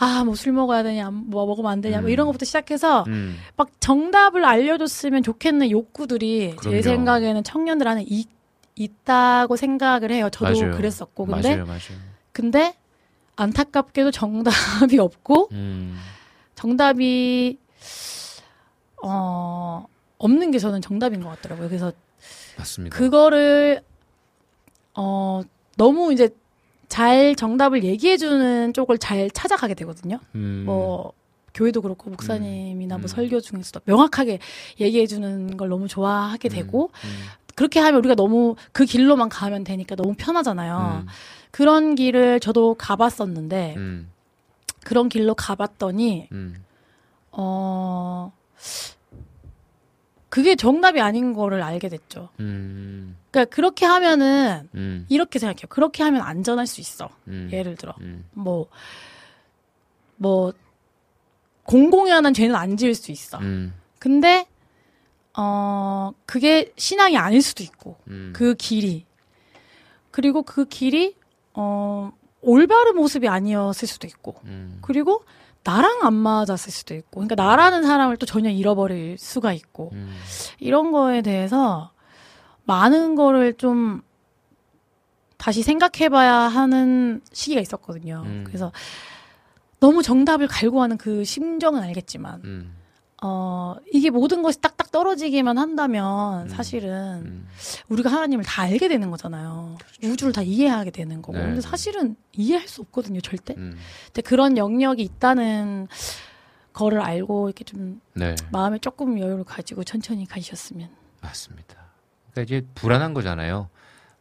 [0.03, 2.11] 아 뭐 술 먹어야 되냐, 뭐 먹으면 안 되냐, 뭐 음.
[2.11, 6.77] 이런 것부터 시작해서 음, 막 정답을 알려줬으면 좋겠는 욕구들이 그럼요.
[6.77, 8.25] 제 생각에는 청년들 안에 이-
[8.77, 10.31] 있다고 생각을 해요.
[10.33, 10.77] 저도 맞아요.
[10.77, 11.81] 그랬었고 근데 맞아요, 맞아요.
[12.33, 12.75] 근데
[13.37, 15.99] 안타깝게도 정답이 없고 음,
[16.55, 17.59] 정답이
[19.03, 19.87] 어
[20.19, 21.69] 없는 게 저는 정답인 것 같더라고요.
[21.69, 21.93] 그래서
[22.57, 22.97] 맞습니다.
[22.97, 23.83] 그거를
[24.95, 25.43] 어
[25.77, 26.29] 너무 이제
[26.89, 30.19] 잘 정답을 얘기해주는 쪽을 잘 찾아가게 되거든요.
[30.35, 31.13] 음, 뭐
[31.55, 33.01] 교회도 그렇고 목사님이나 음.
[33.01, 34.39] 뭐 설교 중에서도 명확하게
[34.79, 37.25] 얘기해주는 걸 너무 좋아하게 음, 되고 음,
[37.55, 41.03] 그렇게 하면 우리가 너무 그 길로만 가면 되니까 너무 편하잖아요.
[41.05, 41.09] 음,
[41.51, 44.11] 그런 길을 저도 가봤었는데 음,
[44.85, 46.65] 그런 길로 가봤더니 음,
[47.33, 48.33] 어
[50.29, 52.29] 그게 정답이 아닌 거를 알게 됐죠.
[52.39, 55.67] 음, 그러니까 그렇게 하면은 음, 이렇게 생각해요.
[55.69, 57.11] 그렇게 하면 안전할 수 있어.
[57.27, 57.95] 음, 예를 들어.
[58.01, 58.69] 음, 뭐뭐
[61.65, 63.39] 공공에 관한 죄는 안 지을 수 있어.
[63.39, 64.47] 음, 근데
[65.37, 69.07] 어 그게 신앙이 아닐 수도 있고 음, 그 길이.
[70.13, 71.17] 그리고 그 길이
[71.55, 75.25] 어 올바른 모습이 아니었을 수도 있고 음, 그리고
[75.63, 80.17] 나랑 안 맞았을 수도 있고 그러니까 나라는 사람을 또 전혀 잃어버릴 수가 있고 음,
[80.59, 81.93] 이런 거에 대해서
[82.65, 84.03] 많은 거를 좀
[85.37, 88.23] 다시 생각해봐야 하는 시기가 있었거든요.
[88.27, 88.45] 음.
[88.47, 88.73] 그래서
[89.81, 92.77] 너무 정답을 갈구하는 그 심정은 알겠지만 음,
[93.23, 96.49] 어 이게 모든 것이 딱딱 떨어지기만 한다면 음.
[96.49, 97.49] 사실은 음.
[97.89, 99.77] 우리가 하나님을 다 알게 되는 거잖아요.
[100.03, 101.37] 우주를 다 이해하게 되는 거고.
[101.37, 101.45] 네.
[101.45, 103.55] 근데 사실은 이해할 수 없거든요, 절대.
[103.59, 103.77] 음.
[104.07, 105.89] 근데 그런 영역이 있다는
[106.73, 108.35] 거를 알고 이렇게 좀 네.
[108.53, 110.89] 마음에 조금 여유를 가지고 천천히 가셨으면.
[111.21, 111.77] 맞습니다.
[112.31, 113.69] 그러니까 이제 불안한 거잖아요.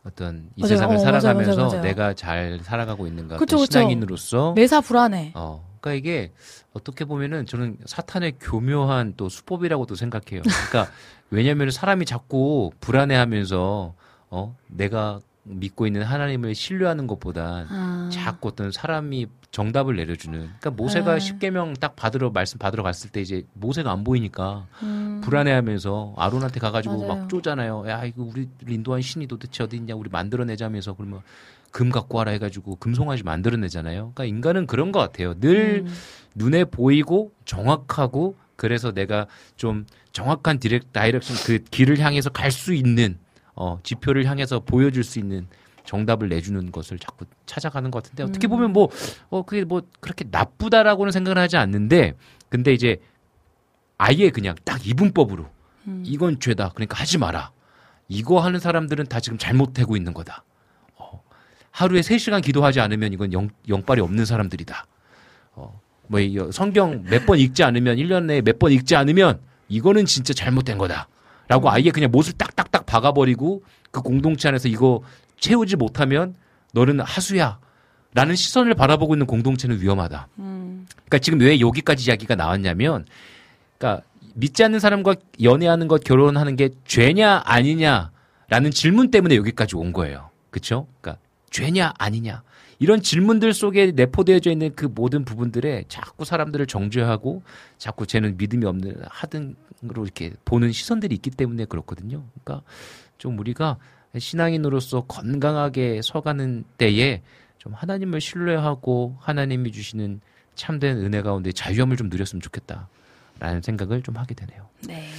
[0.04, 0.70] 어떤 이 맞아요.
[0.70, 1.82] 세상을 어, 살아가면서 맞아요, 맞아요.
[1.84, 3.80] 내가 잘 살아가고 있는가 그쵸, 또 그쵸.
[3.80, 5.34] 신앙인으로서 매사 불안해.
[5.36, 6.32] 어 그러니까 이게
[6.74, 10.42] 어떻게 보면은 저는 사탄의 교묘한 또 수법이라고도 생각해요.
[10.44, 10.92] 그러니까
[11.32, 13.94] 왜냐하면 사람이 자꾸 불안해하면서
[14.32, 20.40] 어 내가 믿고 있는 하나님을 신뢰하는 것보단 아, 자꾸 어떤 사람이 정답을 내려주는.
[20.40, 21.20] 그러니까 모세가 아.
[21.20, 27.00] 십계명 딱 받으러 말씀 받으러 갔을 때 이제 모세가 안 보이니까 음, 불안해하면서 아론한테 가가지고
[27.00, 27.16] 맞아요.
[27.22, 27.86] 막 쪼잖아요.
[27.88, 29.96] 야 이거 우리 인도한 신이 도대체 어디 있냐?
[29.96, 31.22] 우리 만들어내자면서 그러면
[31.72, 34.14] 금 갖고 와라 해가지고 금송아지 만들어내잖아요.
[34.14, 35.34] 그러니까 인간은 그런 것 같아요.
[35.40, 35.94] 늘 음,
[36.36, 43.18] 눈에 보이고 정확하고 그래서 내가 좀 정확한 direc direction 그 길을 향해서 갈 수 있는
[43.56, 45.48] 어 지표를 향해서 보여줄 수 있는
[45.86, 48.50] 정답을 내주는 것을 자꾸 찾아가는 것 같은데 어떻게 음.
[48.50, 48.90] 보면 뭐
[49.30, 52.14] 어 그게 뭐 그렇게 나쁘다라고는 생각을 하지 않는데
[52.50, 52.98] 근데 이제
[53.98, 55.46] 아예 그냥 딱 이분법으로
[55.88, 56.04] 음.
[56.06, 57.52] 이건 죄다 그러니까 하지 마라
[58.08, 60.49] 이거 하는 사람들은 다 지금 잘못되고 있는 거다 어,
[61.72, 64.86] 하루에 3시간 기도하지 않으면 이건 영, 영빨이 없는 사람들이다
[65.56, 69.40] 어, 뭐 이, 성경 몇 번 읽지 않으면 1년 내에 몇 번 읽지 않으면
[69.70, 71.08] 이거는 진짜 잘못된 거다
[71.48, 75.02] 라고 아예 그냥 못을 딱딱딱 박아버리고 그 공동체 안에서 이거
[75.40, 76.36] 채우지 못하면
[76.74, 77.60] 너는 하수야
[78.14, 83.06] 라는 시선을 바라보고 있는 공동체는 위험하다 음, 그러니까 지금 왜 여기까지 이야기가 나왔냐면,
[83.78, 90.30] 그러니까 믿지 않는 사람과 연애하는 것, 결혼하는 게 죄냐 아니냐라는 질문 때문에 여기까지 온 거예요.
[90.50, 90.88] 그렇죠?
[91.02, 92.44] 그러니까 죄냐 아니냐
[92.80, 97.44] 이런 질문들 속에 내포되어져 있는 그 모든 부분들에 자꾸 사람들을 정죄하고
[97.78, 102.24] 자꾸 쟤는 믿음이 없는 하등으로 이렇게 보는 시선들이 있기 때문에 그렇거든요.
[102.44, 102.66] 그러니까
[103.18, 103.78] 좀 우리가
[104.18, 107.22] 신앙인으로서 건강하게 서가는 때에
[107.58, 110.22] 좀 하나님을 신뢰하고 하나님이 주시는
[110.56, 114.68] 참된 은혜 가운데 자유함을 좀 누렸으면 좋겠다라는 생각을 좀 하게 되네요.
[114.88, 115.10] 네.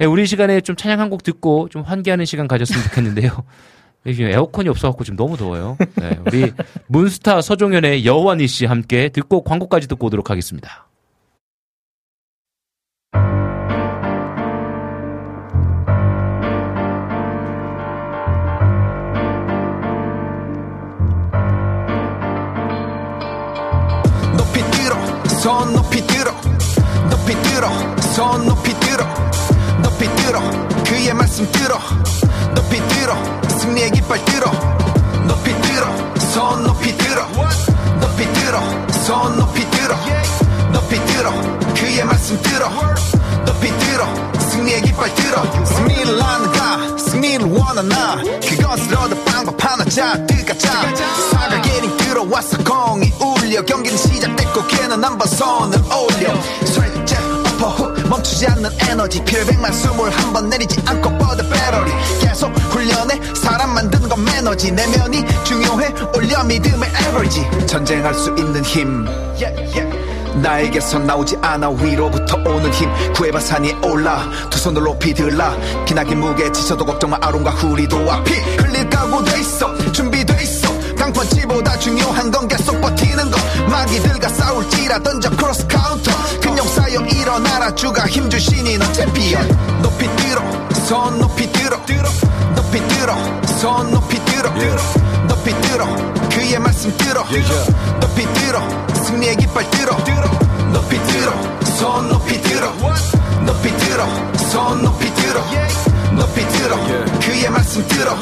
[0.00, 3.30] 예, 우리 시간에 좀 찬양 한 곡 듣고 좀 환기하는 시간 가졌으면 좋겠는데요.
[4.12, 5.78] 지금 에어컨이 없어갖고 지금 너무 더워요.
[5.96, 6.52] 네, 우리
[6.88, 10.86] 문스타 서종현의 여호와니 씨 함께 듣고 광고까지 듣고 오도록 하겠습니다.
[24.36, 26.30] 높이 들어 손 높이 들어
[27.08, 27.68] 높이 들어
[28.00, 29.33] 손 높이 들어
[31.04, 31.78] 그의 말씀 들어.
[32.54, 33.14] 높이 들어.
[33.58, 34.50] 승리의 깃발 들어.
[35.26, 35.86] 높이 들어.
[36.32, 37.26] 손 높이 들어.
[38.00, 38.58] 높이 들어.
[39.04, 39.94] 손 높이 들어.
[40.72, 41.30] 높이 들어.
[41.74, 42.70] 그의 말씀 들어.
[43.44, 44.06] 높이 들어.
[44.48, 45.64] 승리의 깃발 들어.
[45.66, 46.96] 승리를 하는가.
[46.96, 48.16] 승리를 원하나.
[48.40, 50.94] 그것을 얻을 방법 하나 자득하자.
[51.64, 53.62] 게링 들어왔어 공이 울려.
[53.62, 56.34] 경기는 시작됐고 걔는 한번 손을 올려
[57.68, 59.22] 훅 멈추지 않는 에너지.
[59.24, 64.70] 필백만 숨을 한 번 내리지 않고 뻗어 배터리 계속 훈련해 사람 만드는 건 매너지.
[64.72, 65.94] 내면이 중요해.
[66.16, 69.06] 올려 믿음의 에버리지 전쟁할 수 있는 힘.
[69.40, 70.04] Yeah, yeah.
[70.40, 71.70] 나에게서 나오지 않아.
[71.70, 72.90] 위로부터 오는 힘.
[73.12, 74.28] 구해봐 산 위에 올라.
[74.50, 75.56] 두 손을 높이 들라.
[75.86, 79.12] 기나긴 무게 지쳐도 걱정 마 아론과 후리도 앞이 흘릴 있어.
[79.12, 79.74] 준비돼 있어
[80.96, 83.38] 강펀치보다 중요한 건 계속 버티는 거
[83.68, 86.10] 마귀들과 싸울지라 던져 크로스 카운터
[86.40, 87.74] 근육 쌓여 일어나라.
[87.74, 89.46] 주가 힘 주시니 넌 챔피언.
[89.82, 90.42] 높이 들어
[90.86, 91.76] 손 높이 들어.
[92.54, 93.14] 높이 들어
[93.58, 94.50] 손 높이 들어.
[95.26, 95.86] 높이 들어
[96.30, 97.24] 그의 말씀 들어.
[98.00, 98.60] 높이 들어
[99.04, 99.96] 승리의 깃발 들어.
[100.72, 101.32] 높이 들어
[101.78, 102.72] 손 높이 들어.
[103.44, 104.06] 높이 들어
[104.50, 105.40] 손 높이 들어.
[106.16, 106.76] 높이 들어
[107.20, 108.14] 그의 말씀 들어.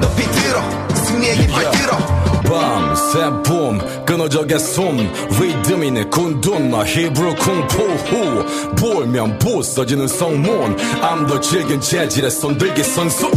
[0.00, 1.96] 높이 들어 승리의 깃발 들어.
[2.44, 4.96] 밤새 봄 끊어져게 숨
[5.40, 10.76] 리듬이네 군둔마 히브리 쿵푸 보면 부서지는 성문.
[11.00, 13.30] 암도 질긴 재질의 손들기 선수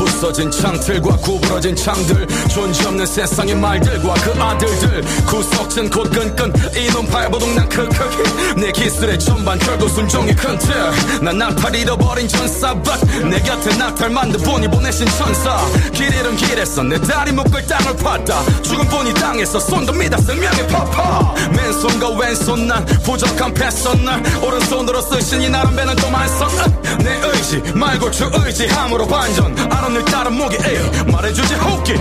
[0.00, 5.02] 부서진 창틀과 구부러진 창들 존재 없는 세상의 말들과 그 아들들.
[5.26, 8.54] 구석진 곧 끈끈 이놈 발버둥 난 크크히.
[8.56, 15.06] 내 기술의 전반 결국 순종이 큰틀난 나팔 잃어버린 전사밭 내 곁에 낙탈 만든 분이 보내신
[15.18, 15.58] 천사.
[15.92, 18.62] 길 잃은 길에서 내 다리 묶을 땅을 팠다.
[18.62, 25.42] 죽은 분이 땅에서 손도 믿어 생명의 파파 맨손과 왼손 난 부족한 패선 날 오른손으로 쓰신
[25.42, 29.54] 이 나름 배는 또만 썼내 의지 말고 주 의지함으로 반전.
[29.70, 31.94] 아론 하늘 따라 목에 에이, 말해주지 호기.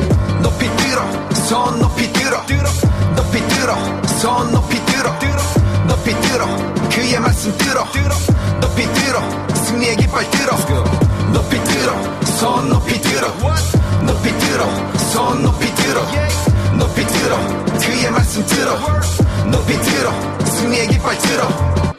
[0.43, 1.01] 높이 들어
[1.47, 2.39] 손 높이 들어.
[3.15, 3.75] 높이 들어
[4.05, 5.11] 손 높이 들어.
[5.87, 6.45] 높이 들어
[6.91, 7.83] 그의 말씀 들어.
[8.61, 10.55] 높이 들어 승리의 깃발 들어.
[11.33, 13.27] 높이 들어 손 높이 들어.
[14.05, 16.01] 높이 들어 손 높이 들어.
[16.77, 17.37] 높이 들어
[17.79, 18.77] 그의 말씀 들어.
[19.49, 20.11] 높이 들어
[20.45, 21.98] 승리의 깃발 들어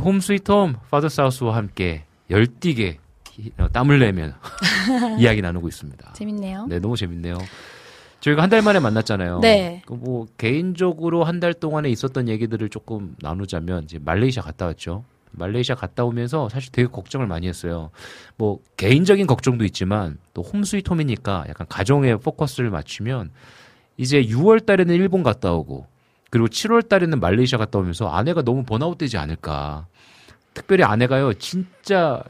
[0.00, 2.98] 홈 스위트 홈 파더 사우스와 함께 열띠게
[3.58, 4.34] 어, 땀을 내면
[5.18, 6.12] 이야기 나누고 있습니다.
[6.12, 6.66] 재밌네요.
[6.66, 7.38] 네, 너무 재밌네요.
[8.20, 9.38] 저희가 한 달 만에 만났잖아요.
[9.40, 9.82] 네.
[9.86, 15.04] 그뭐 개인적으로 한 달 동안에 있었던 얘기들을 조금 나누자면 이제 말레이시아 갔다 왔죠.
[15.32, 17.90] 말레이시아 갔다 오면서 사실 되게 걱정을 많이 했어요.
[18.36, 23.30] 뭐 개인적인 걱정도 있지만 또 홈스위트 홈이니까 약간 가정에 포커스를 맞추면
[23.96, 25.86] 이제 6월 달에는 일본 갔다 오고
[26.30, 29.86] 그리고 7월 달에는 말레이시아 갔다 오면서 아내가 너무 번아웃 되지 않을까.
[30.54, 32.22] 특별히 아내가요, 진짜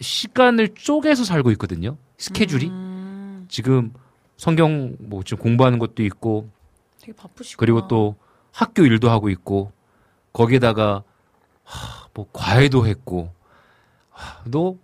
[0.00, 1.96] 시간을 쪼개서 살고 있거든요.
[2.16, 2.68] 스케줄이.
[2.68, 3.92] 음, 지금
[4.36, 6.48] 성경 뭐 지금 공부하는 것도 있고
[7.00, 7.58] 되게 바쁘시고.
[7.60, 8.16] 그리고 또
[8.52, 9.72] 학교 일도 하고 있고
[10.32, 11.02] 거기에다가
[11.64, 13.32] 하, 뭐 과외도 했고
[14.10, 14.76] 하, 너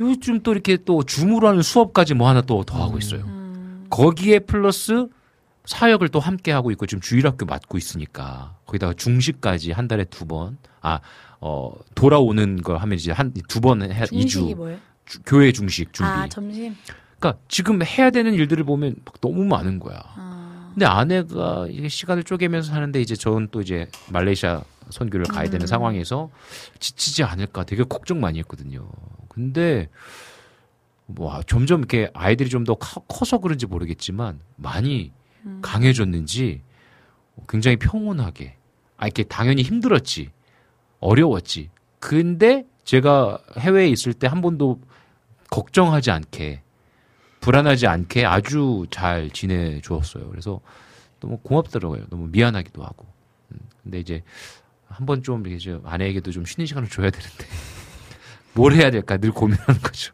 [0.00, 3.22] 요즘 또 이렇게 또 줌으로 하는 수업까지 뭐 하나 또 더 하고 있어요.
[3.24, 5.08] 음, 거기에 플러스
[5.70, 10.58] 사역을 또 함께 하고 있고 지금 주일학교 맡고 있으니까 거기다가 중식까지 한 달에 두 번.
[10.80, 10.98] 아,
[11.40, 14.78] 어, 돌아오는 걸 하면 이제 한 두 번 해, 중식이 2주 뭐예요?
[15.24, 16.10] 교회 중식 준비.
[16.10, 16.74] 아 점심.
[17.20, 20.00] 그러니까 지금 해야 되는 일들을 보면 막 너무 많은 거야.
[20.16, 25.62] 아, 근데 아내가 이게 시간을 쪼개면서 사는데 이제 저는 또 이제 말레이시아 선교를 가야 되는
[25.62, 25.66] 음.
[25.68, 26.30] 상황에서
[26.80, 28.88] 지치지 않을까 되게 걱정 많이 했거든요.
[29.28, 29.88] 근데
[31.16, 35.12] 와 점점 이렇게 아이들이 좀 더 커서 그런지 모르겠지만 많이
[35.46, 35.58] 음.
[35.62, 36.62] 강해졌는지
[37.48, 38.56] 굉장히 평온하게
[38.96, 40.30] 아 이렇게 당연히 힘들었지
[41.00, 44.80] 어려웠지 근데 제가 해외에 있을 때 한 번도
[45.50, 46.62] 걱정하지 않게
[47.40, 50.28] 불안하지 않게 아주 잘 지내 주었어요.
[50.28, 50.60] 그래서
[51.20, 52.04] 너무 고맙더라고요.
[52.10, 53.06] 너무 미안하기도 하고.
[53.52, 54.22] 음, 근데 이제
[54.88, 57.46] 한 번 좀 이제 저 아내에게도 좀 쉬는 시간을 줘야 되는데
[58.54, 60.12] 뭘 해야 될까 늘 고민하는 거죠.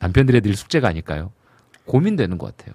[0.00, 1.30] 남편들의 늘 숙제가 아닐까요?
[1.84, 2.74] 고민되는 것 같아요.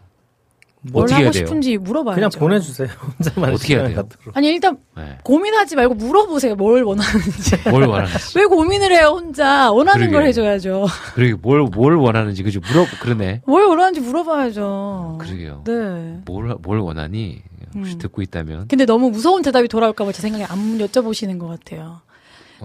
[0.82, 1.46] 뭘 어떻게 해야 하고 돼요?
[1.46, 2.16] 싶은지 물어봐야죠.
[2.16, 2.88] 그냥 보내주세요.
[3.20, 3.96] 혼자만 어떻게 해야 돼요?
[3.98, 4.38] 갖도록.
[4.38, 5.18] 아니 일단 네.
[5.24, 6.56] 고민하지 말고 물어보세요.
[6.56, 7.58] 뭘 원하는지.
[7.70, 8.38] 뭘 원하는지.
[8.38, 10.28] 왜 고민을 해요 혼자 원하는 걸 그러게요.
[10.30, 10.88] 해줘야죠.
[11.16, 12.62] 그러게 뭘, 뭘 원하는지 그죠?
[12.66, 13.42] 물어 그러네.
[13.46, 15.18] 뭘 원하는지 물어봐야죠.
[15.20, 15.64] 그러게요.
[15.66, 16.22] 네.
[16.26, 17.42] 뭘, 뭘 원하니?
[17.76, 17.98] 혹시 음.
[18.00, 18.68] 듣고 있다면.
[18.68, 22.02] 근데 너무 무서운 대답이 돌아올까봐 제 생각에 안 여쭤보시는 것 같아요.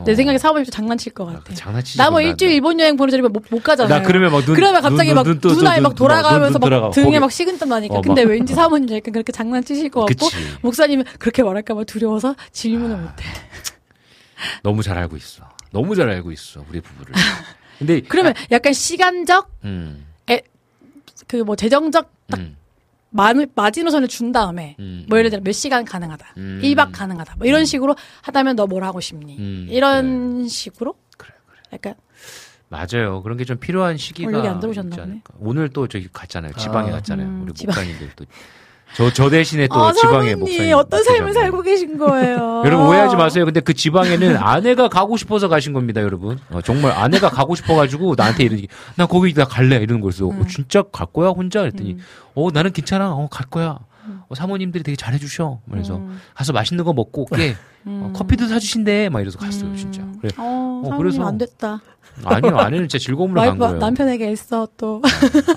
[0.04, 0.14] 내 어.
[0.14, 1.54] 생각에 사모님 좀 장난칠 것 같아.
[1.54, 1.98] 장난치지.
[1.98, 4.00] 나뭐 마, 일주일 일본 여행 보내주면 못, 못 가잖아요.
[4.00, 6.58] 나 그러면 막 눈- 그러면 갑자기 눈- 막 눈- 눈- 눈알 눈- 막 눈- 돌아가면서
[6.58, 7.94] 막 등에 거기- 막 식은땀 나니까.
[7.94, 10.36] 어, 근데 막- 왠지 사모님 약간 그렇게 장난치실 것 같고 그치.
[10.62, 13.24] 목사님은 그렇게 말할까봐 두려워서 질문을 못해.
[14.62, 15.44] 너무 잘 알고 있어.
[15.70, 16.64] 너무 잘 알고 있어.
[16.68, 17.14] 우리 부부를.
[17.78, 18.00] 근데.
[18.08, 20.06] 그러면 약간 시간적 음,
[21.28, 22.56] 그뭐 재정적 음,
[23.16, 26.34] 마, 마지노선을 준 다음에 음, 뭐 예를 들어 몇 시간 가능하다.
[26.36, 26.60] 음.
[26.62, 27.36] 1박 가능하다.
[27.38, 29.38] 뭐 이런 식으로 하다면 너 뭘 하고 싶니?
[29.38, 30.96] 음, 이런 식으로?
[31.16, 31.60] 그래, 그래.
[31.72, 31.94] 약간
[32.68, 33.22] 맞아요.
[33.22, 34.28] 그런 게 좀 필요한 시기가.
[34.28, 35.22] 오늘 안 들어오셨나 보네.
[35.38, 36.54] 오늘 또 저기 갔잖아요.
[36.54, 36.94] 지방에 아.
[36.94, 37.26] 갔잖아요.
[37.28, 37.74] 음, 우리 지방.
[37.76, 38.24] 목사님들 또.
[38.94, 40.74] 저, 저 대신에 또 아, 지방에 목사님.
[40.76, 41.32] 어떤 삶을.
[41.32, 42.62] 살고 계신 거예요?
[42.64, 43.44] 여러분 오해하지 마세요.
[43.44, 46.38] 근데 그 지방에는 아내가 가고 싶어서 가신 겁니다, 여러분.
[46.50, 50.28] 어, 정말 아내가 가고 싶어가지고 나한테 이러니 나 거기 나 갈래 이러는 거였어.
[50.28, 50.40] 음.
[50.42, 51.98] 어, 진짜 갈 거야 혼자 그랬더니 음.
[52.34, 53.12] 어 나는 괜찮아.
[53.12, 53.78] 어 갈 거야.
[54.28, 55.58] 어, 사모님들이 되게 잘해주셔.
[55.70, 56.20] 그래서 음.
[56.34, 57.56] 가서 맛있는 거 먹고 올게.
[57.86, 58.12] 어, 음.
[58.14, 59.08] 커피도 사주신대.
[59.08, 59.76] 막 이래서 갔어요, 음.
[59.76, 60.02] 진짜.
[60.20, 60.30] 그래.
[60.38, 61.80] 어, 사모님 그래서- 안 됐다.
[62.24, 63.78] 아니요, 아내는 진짜 즐거움으로 간 거예요.
[63.78, 65.02] 남편에게 애써 또.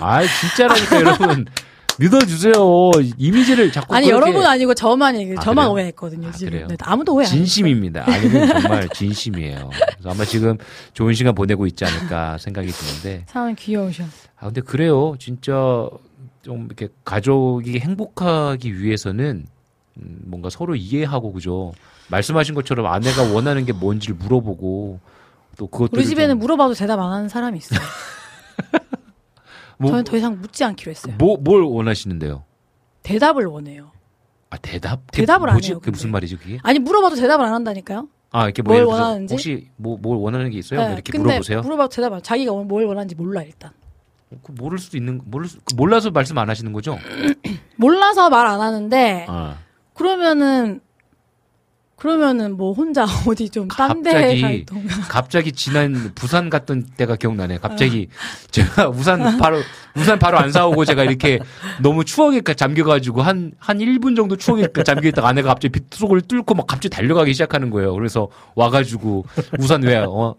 [0.00, 1.44] 아, 진짜라니까 여러분.
[1.98, 2.52] 믿어주세요.
[3.16, 5.72] 이미지를 자꾸 아니 그렇게 여러분 아니고 저만 얘기, 아, 저만 그래요?
[5.74, 6.28] 오해했거든요.
[6.28, 6.66] 아, 지금 그래요?
[6.68, 7.30] 네, 아무도 오해 안.
[7.32, 8.04] 진심입니다.
[8.06, 9.70] 아내는 정말 진심이에요.
[9.70, 10.56] 그래서 아마 지금
[10.94, 13.24] 좋은 시간 보내고 있지 않을까 생각이 드는데.
[13.28, 14.04] 사모님 귀여우셔.
[14.38, 15.16] 아, 근데 그래요.
[15.18, 15.88] 진짜
[16.42, 19.46] 좀 이렇게 가족이 행복하기 위해서는
[19.96, 21.72] 음, 뭔가 서로 이해하고 그죠.
[22.08, 25.00] 말씀하신 것처럼 아내가 원하는 게 뭔지를 물어보고
[25.58, 27.80] 또 그것들 우리 집에는 물어봐도 대답 안 하는 사람이 있어요.
[29.78, 31.14] 뭐, 저는 더 이상 묻지 않기로 했어요.
[31.18, 32.44] 뭐, 뭘 원하시는데요?
[33.02, 33.92] 대답을 원해요.
[34.50, 35.10] 아, 대답?
[35.12, 35.70] 대답을 안 뭐지?
[35.72, 36.10] 해요, 그게 무슨.
[36.10, 36.58] 말이지, 그게?
[36.62, 38.08] 아니 물어봐도 대답을 안 한다니까요.
[38.30, 39.32] 아, 이렇게 뭐 뭘 원하는지?
[39.34, 40.80] 혹시 뭐, 뭘 원하는 게 있어요?
[40.80, 41.60] 뭐 네, 이렇게 물어보세요.
[41.62, 42.22] 물어봐도 대답 안.
[42.22, 43.70] 자기가 뭘 원하는지 몰라 일단.
[44.42, 46.98] 그 모를 수도 있는, 모를 수, 몰라서 말씀 안 하시는 거죠?
[47.76, 49.56] 몰라서 말 안 하는데 아.
[49.94, 50.80] 그러면은
[51.98, 55.00] 그러면은 뭐 혼자 어디 좀 딴 데에 가 갑자기 있던가.
[55.08, 57.58] 갑자기 지난 부산 갔던 때가 기억나네.
[57.58, 58.08] 갑자기
[58.50, 59.60] 제가 우산 바로
[59.96, 61.40] 우산 바로 안 사오고 제가 이렇게
[61.82, 66.54] 너무 추억에 잠겨 가지고 한 한 1분 정도 추억에 잠겨 있다가 아내가 갑자기 빗속을 뚫고
[66.54, 67.94] 막 갑자기 달려가기 시작하는 거예요.
[67.94, 69.24] 그래서 와 가지고
[69.58, 69.96] 우산 왜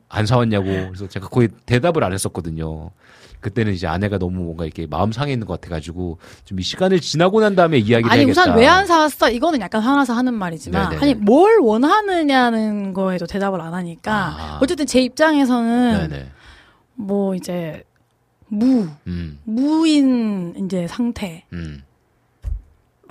[0.10, 0.66] 안 사왔냐고.
[0.66, 2.92] 그래서 제가 거의 대답을 안 했었거든요.
[3.40, 7.40] 그때는 이제 아내가 너무 뭔가 이렇게 마음 상해 있는 것 같아가지고 좀 이 시간을 지나고
[7.40, 8.42] 난 다음에 이야기를 아니 해야겠다.
[8.42, 9.30] 우선 왜 안 사왔어?
[9.30, 11.02] 이거는 약간 화나서 하는 말이지만 네네네.
[11.02, 14.60] 아니 뭘 원하느냐는 거에도 대답을 안 하니까 아.
[14.62, 16.32] 어쨌든 제 입장에서는 네네.
[16.96, 17.84] 뭐 이제
[18.48, 21.84] 무 음, 무인 이제 상태로 음.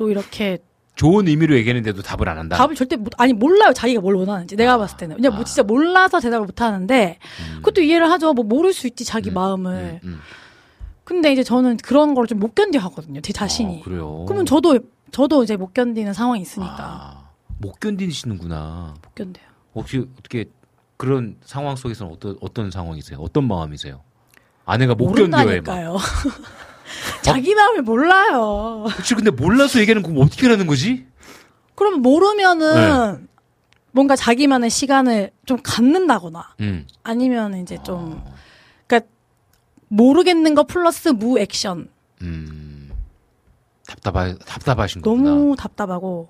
[0.01, 0.59] 이렇게
[0.99, 2.57] 좋은 의미로 얘기했는데도 답을 안 한다.
[2.57, 5.45] 답을 절대 못 아니 몰라요 자기가 뭘 원하는지 내가 봤을 때는 그냥 뭐 아.
[5.45, 7.19] 진짜 몰라서 대답을 못 하는데
[7.53, 7.57] 음.
[7.59, 10.21] 그것도 이해를 하죠 뭐 모를 수 있지 자기 음, 마음을 음, 음.
[11.05, 14.25] 근데 이제 저는 그런 걸 좀 못 견뎌 하거든요 제 자신이 어, 그래요.
[14.27, 14.81] 그러면 저도
[15.13, 18.95] 저도 이제 못 견디는 상황이 있으니까 아, 못 견디시는구나.
[19.01, 19.47] 못 견뎌요
[19.77, 20.47] 혹시 어떻게
[20.97, 23.19] 그런 상황 속에서는 어떤 어떤 상황이세요?
[23.21, 24.03] 어떤 마음이세요?
[24.65, 25.97] 아내가 못 견뎌요.
[26.89, 27.23] 막.
[27.23, 31.07] 모른다니까요 자기 마음을 몰라요 그치 근데 몰라서 얘기하는 거 어떻게 하는 거지?
[31.75, 33.29] 그러면 모르면은 네.
[33.93, 36.87] 뭔가 자기만의 시간을 좀 갖는다거나 음.
[37.03, 38.35] 아니면 이제 좀 어,
[38.87, 39.11] 그러니까
[39.89, 41.89] 모르겠는 거 플러스 무 액션
[42.23, 42.91] 음.
[43.87, 45.31] 답답하 답답하신 거구나.
[45.31, 46.29] 너무 답답하고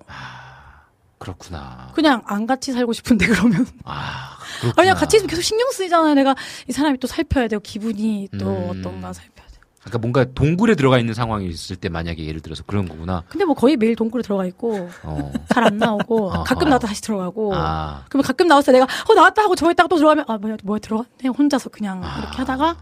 [1.17, 1.91] 그렇구나.
[1.93, 4.73] 그냥 안 같이 살고 싶은데 그러면 아, 아, 그렇구나.
[4.81, 6.13] 그냥 같이 있으면 계속 신경 쓰이잖아요.
[6.13, 6.35] 내가
[6.67, 8.69] 이 사람이 또 살펴야 되고 기분이 또 음.
[8.69, 9.43] 어떤가 살펴
[9.79, 9.89] 야 돼.
[9.91, 13.23] 그러니까 뭔가 동굴에 들어가 있는 상황이 있을 때 만약에 예를 들어서 그런 거구나.
[13.29, 15.31] 근데 뭐 거의 매일 동굴에 들어가 있고 어.
[15.49, 16.43] 잘 안 나오고 어허.
[16.43, 18.03] 가끔 나왔다 다시 들어가고 아.
[18.09, 20.79] 그러면 가끔 나왔을 때 내가 어 나왔다 하고 저 있다가 또 들어가면 아 뭐야 뭐야
[20.79, 22.19] 들어갔네 혼자서 그냥 아.
[22.19, 22.75] 이렇게 하다가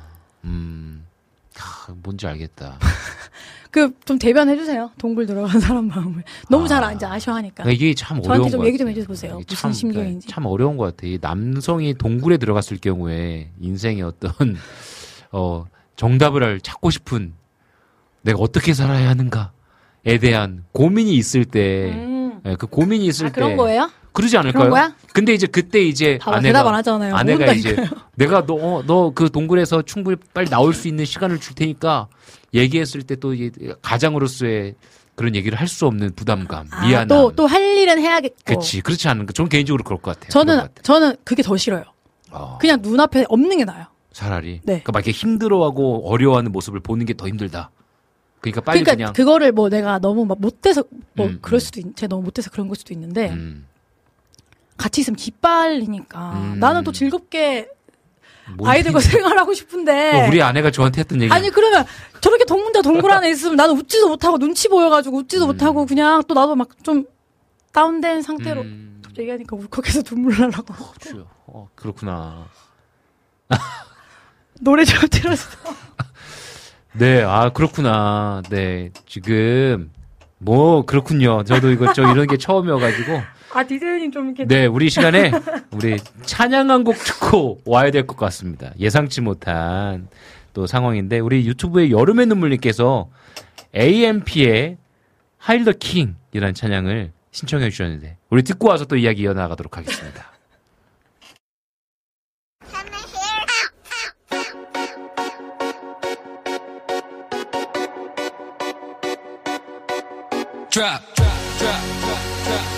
[0.45, 1.05] 음.
[1.59, 2.77] 아, 뭔지 알겠다.
[3.71, 4.89] 그 좀 대변해 주세요.
[4.97, 6.67] 동굴 들어간 사람 마음을 너무 아.
[6.67, 7.63] 잘 이제 아셔 하니까.
[7.63, 8.89] 그러니까 이게 참 저한테 어려운 좀것 얘기 좀.
[8.89, 9.39] 해주세요.
[9.41, 10.27] 이게 무슨 심경인지.
[10.27, 11.05] 그러니까 참 어려운 것 같아.
[11.05, 14.31] 이 남성이 동굴에 들어갔을 경우에 인생의 어떤
[15.31, 15.65] 어
[15.97, 17.33] 정답을 알- 찾고 싶은
[18.21, 22.39] 내가 어떻게 살아야 하는가에 대한 고민이 있을 때, 음.
[22.45, 23.89] 예, 그 고민이 있을 아, 그런 때, 거예요?
[24.13, 24.63] 그러지 않을까요?
[24.63, 24.95] 그런 거야?
[25.13, 27.15] 근데 이제 그때 이제 봐봐, 아내가 대답 안 하잖아요.
[27.15, 27.51] 아내가.
[27.53, 27.75] 이제
[28.15, 32.07] 내가 너 너 그 동굴에서 충분히 빨리 나올 수 있는 시간을 줄 테니까
[32.53, 33.33] 얘기했을 때 또
[33.81, 34.75] 가장으로서의
[35.15, 37.07] 그런 얘기를 할 수 없는 부담감, 아, 미안함.
[37.07, 38.35] 또, 또 할 일은 해야겠고.
[38.45, 38.81] 그렇지.
[38.81, 39.33] 그렇지 않은가?
[39.33, 40.29] 저는 개인적으로 그럴 것 같아요.
[40.29, 40.83] 그런 저는, 것 같아요.
[40.83, 41.83] 저는 그게 더 싫어요.
[42.31, 43.85] 어, 그냥 눈앞에 없는 게 나아요.
[44.17, 44.53] 차라리.
[44.63, 44.81] 네.
[44.81, 47.69] 그러니까 막 이렇게 힘들어하고 어려워하는 모습을 보는 게 더 힘들다.
[48.41, 50.83] 그러니까 빨리 그러니까 그냥 그거를 뭐 내가 너무 막 못돼서
[51.13, 51.59] 뭐 음, 그럴 음.
[51.59, 53.67] 수도 있, 제가 너무 못돼서 그런 걸 수도 있는데 음,
[54.75, 56.59] 같이 있으면 기빨리니까 음.
[56.59, 57.69] 나는 또 즐겁게
[58.55, 61.31] 뭔 아이들과 힘- 생활하고 싶은데 어, 우리 아내가 저한테 했던 얘기.
[61.33, 61.85] 아니 그러면
[62.21, 65.47] 저렇게 동문자 동굴 안에 있으면 나는 웃지도 못하고 눈치 보여가지고 웃지도 음.
[65.47, 67.05] 못하고 그냥 또 나도 막 좀
[67.73, 71.27] 다운된 상태로 음, 얘기하니까 울컥해서 눈물 나려고 그렇죠.
[71.45, 72.47] 어, 그렇구나.
[74.61, 75.49] 노래 좀 들었어.
[76.93, 78.41] 네, 아 그렇구나.
[78.49, 79.91] 네, 지금
[80.39, 81.43] 뭐 그렇군요.
[81.43, 83.21] 저도 이거 저 이런 게 처음이어가지고.
[83.53, 85.31] 아 디제이님 좀 이렇게 네, 우리 이 시간에
[85.71, 88.71] 우리 찬양 한 곡 듣고 와야 될 것 같습니다.
[88.79, 90.07] 예상치 못한
[90.53, 93.09] 또 상황인데 우리 유튜브에 여름의 눈물님께서
[93.75, 94.77] AMP의
[95.37, 100.31] 하일 더 킹이라는 찬양을 신청해 주셨는데 우리 듣고 와서 또 이야기 이어나가도록 하겠습니다.
[110.77, 112.69] Drop, drop, drop, drop,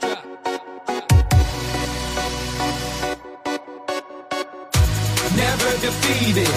[0.00, 0.24] drop,
[5.34, 6.52] Never defeated,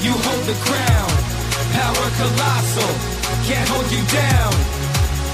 [0.00, 1.10] you hold the crown.
[1.76, 2.92] Power colossal,
[3.44, 4.52] can't hold you down.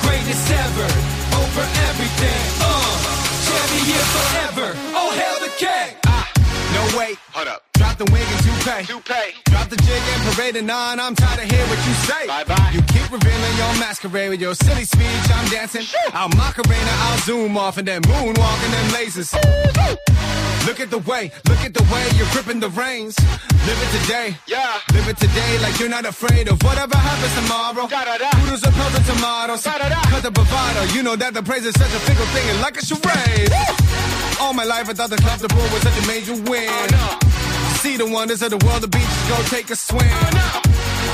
[0.02, 0.90] Greatest ever,
[1.38, 2.42] over everything.
[2.66, 2.98] Uh,
[3.46, 4.74] champion forever.
[4.96, 6.05] Oh hell the king.
[6.76, 7.16] No wait.
[7.32, 7.62] Hold up.
[7.72, 8.84] Drop the wig and toupee.
[8.84, 9.32] Toupee.
[9.48, 11.00] Drop the jig and parading on.
[11.00, 12.26] I'm tired of hearing what you say.
[12.26, 12.70] Bye bye.
[12.74, 15.24] You keep revealing your masquerade with your silly speech.
[15.32, 15.86] I'm dancing.
[16.12, 19.32] I'll Macarena, I'll zoom off and then moonwalk and then lasers.
[20.66, 23.16] Look at the way, look at the way you're gripping the reins.
[23.64, 24.36] Live it today.
[24.46, 24.80] Yeah.
[24.92, 27.88] Live it today like you're not afraid of whatever happens tomorrow.
[27.88, 29.62] Noodles are perfect tomatoes.
[29.64, 30.92] Cut the bravado.
[30.92, 33.48] You know that the praise is such a fickle thing and like a charade.
[34.40, 36.88] All my life I thought the comfortable was such a major win.
[37.80, 40.06] See the wonders of the world, the beaches, go take a swim.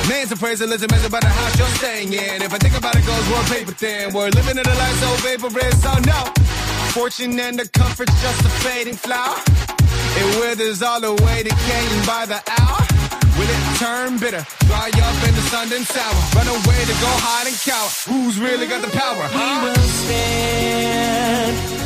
[0.09, 2.43] Man's a praise and listen, measure by the house you're staying in.
[2.43, 4.13] If I think about it, goes world paper thin.
[4.13, 6.21] We're living in a life so vaporous, so no.
[6.91, 9.39] Fortune and the comfort's just a fading flower.
[10.19, 12.83] It withers all the way decaying by the hour.
[13.39, 14.45] Will it turn bitter?
[14.67, 16.21] Dry up in the sun and sour.
[16.37, 17.91] Run away to go hide and cower.
[18.11, 19.25] Who's really got the power?
[19.31, 21.82] We will stand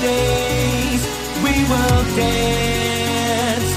[0.00, 1.02] days.
[1.44, 3.70] We will dance.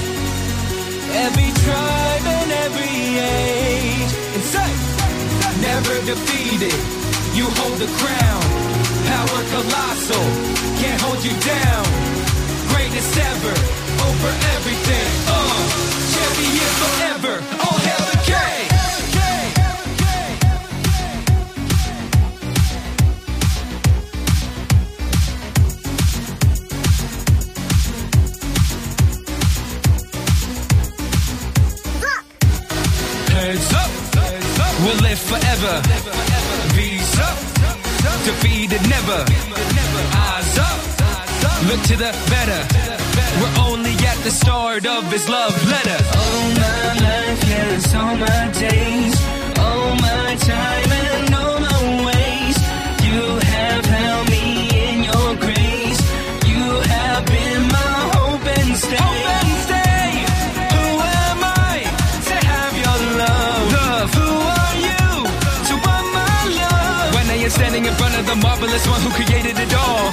[1.24, 4.12] Every tribe and every age.
[4.34, 4.70] And say,
[5.60, 6.76] never defeated.
[7.36, 8.42] You hold the crown.
[9.10, 10.26] Power colossal.
[10.80, 11.84] Can't hold you down.
[12.72, 13.54] Greatest ever.
[14.08, 15.08] Over everything.
[15.28, 15.60] Uh,
[16.14, 17.34] champion forever.
[17.64, 17.73] All
[33.44, 33.90] Heads up,
[34.80, 35.82] we'll live forever.
[36.72, 37.38] V's up,
[38.24, 39.20] defeated never.
[40.16, 40.80] Eyes up,
[41.68, 42.60] look to the better.
[43.42, 45.98] We're only at the start of his love letter.
[46.16, 49.14] All my life, yes, all my days,
[49.58, 50.83] all my time
[68.34, 70.08] the marvelous one who created it all.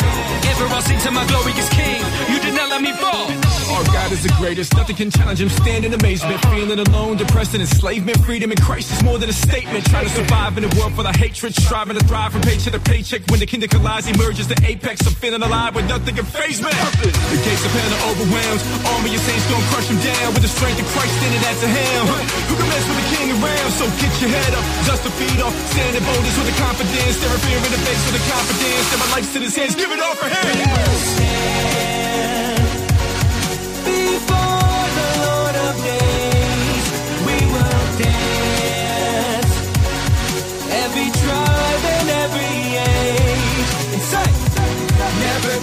[0.50, 2.02] Ever I'll sing to my glorious King.
[2.30, 3.41] You did not let me fall.
[3.82, 5.50] Our God is the greatest, nothing can challenge him.
[5.50, 8.14] Stand in amazement, feeling alone, depressed and enslavement.
[8.22, 9.90] Freedom in Christ is more than a statement.
[9.90, 12.84] Trying to survive in a world full of hatred, striving to thrive from paycheck to
[12.86, 13.26] paycheck.
[13.34, 15.02] When the kingdom collides, emerges the apex.
[15.02, 16.70] I'm feeling alive with nothing can phase me.
[16.70, 18.62] The gates of hell are overwhelmed.
[18.86, 21.70] Army of saints gonna crush him down with the strength of Christ standing at the
[21.74, 22.06] helm.
[22.06, 23.70] Who can mess with the king around?
[23.82, 27.18] So get your head up, dust the feet off, stand in boldness with the confidence,
[27.18, 28.86] stare fear in the face with the confidence.
[28.94, 31.91] That my life's in his hands, give it all for him.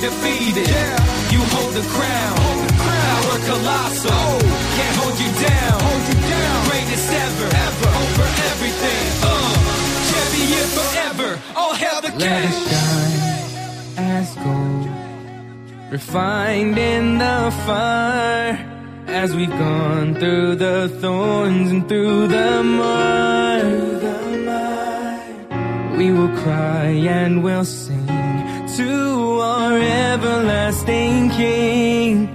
[0.09, 0.69] Never defeated.
[1.33, 2.69] You hold the crown.
[2.79, 4.39] Power colossal.
[4.77, 5.81] Can't hold you down.
[6.69, 7.47] Greatest ever.
[8.03, 9.07] Over everything.
[9.23, 9.29] Uh,
[10.11, 11.31] champion forever.
[11.57, 13.21] All hail the Let it shine.
[13.97, 14.89] as gold,
[15.91, 18.57] refined in the fire.
[19.07, 23.65] As we've gone through the thorns and through the mud,
[25.97, 28.08] we will cry and we'll sing
[28.79, 32.29] to our everlasting King.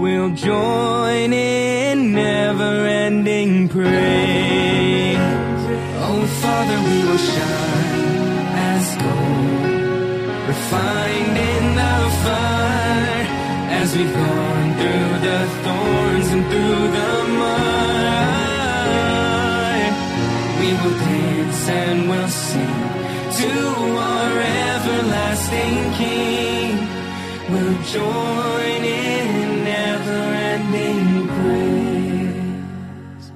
[0.00, 5.16] We'll join in never-ending praise.
[6.06, 13.26] Oh, Father, we will shine as gold, refined in the fire,
[13.80, 17.58] as we've gone through the thorns and through the mud.
[20.60, 22.82] We will dance and we'll sing
[23.40, 23.50] to
[23.98, 24.38] our
[25.38, 26.78] everlasting King.
[27.50, 33.32] We'll join in never-ending praise.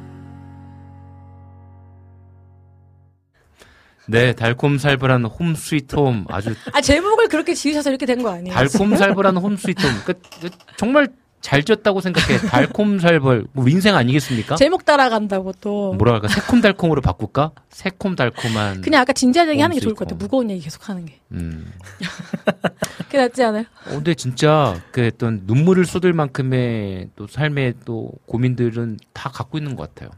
[4.07, 8.55] 네, 달콤살벌한 홈 스위트 홈 아주 아 제목을 그렇게 지으셔서 이렇게 된 거 아니에요?
[8.55, 9.93] 달콤살벌한 홈 스위트 홈.
[10.05, 11.09] 그, 그 정말
[11.43, 12.39] 잘 졌다고 생각해.
[12.39, 14.55] 달콤살벌 뭐 인생 아니겠습니까?
[14.57, 15.93] 제목 따라간다고 또.
[15.95, 16.29] 뭐라 할까?
[16.29, 17.51] 새콤달콤으로 바꿀까?
[17.69, 20.17] 새콤달콤한 그냥 아까 진지한 얘기 하는 게 좋을 것 같아.
[20.17, 21.19] 무거운 얘기 계속 하는 게.
[21.33, 21.71] 음.
[23.07, 23.65] 그게 낫지 않아요?
[23.87, 29.75] 어, 근데 진짜 그 어떤 눈물을 쏟을 만큼의 또 삶의 또 고민들은 다 갖고 있는
[29.75, 30.11] 것 같아요.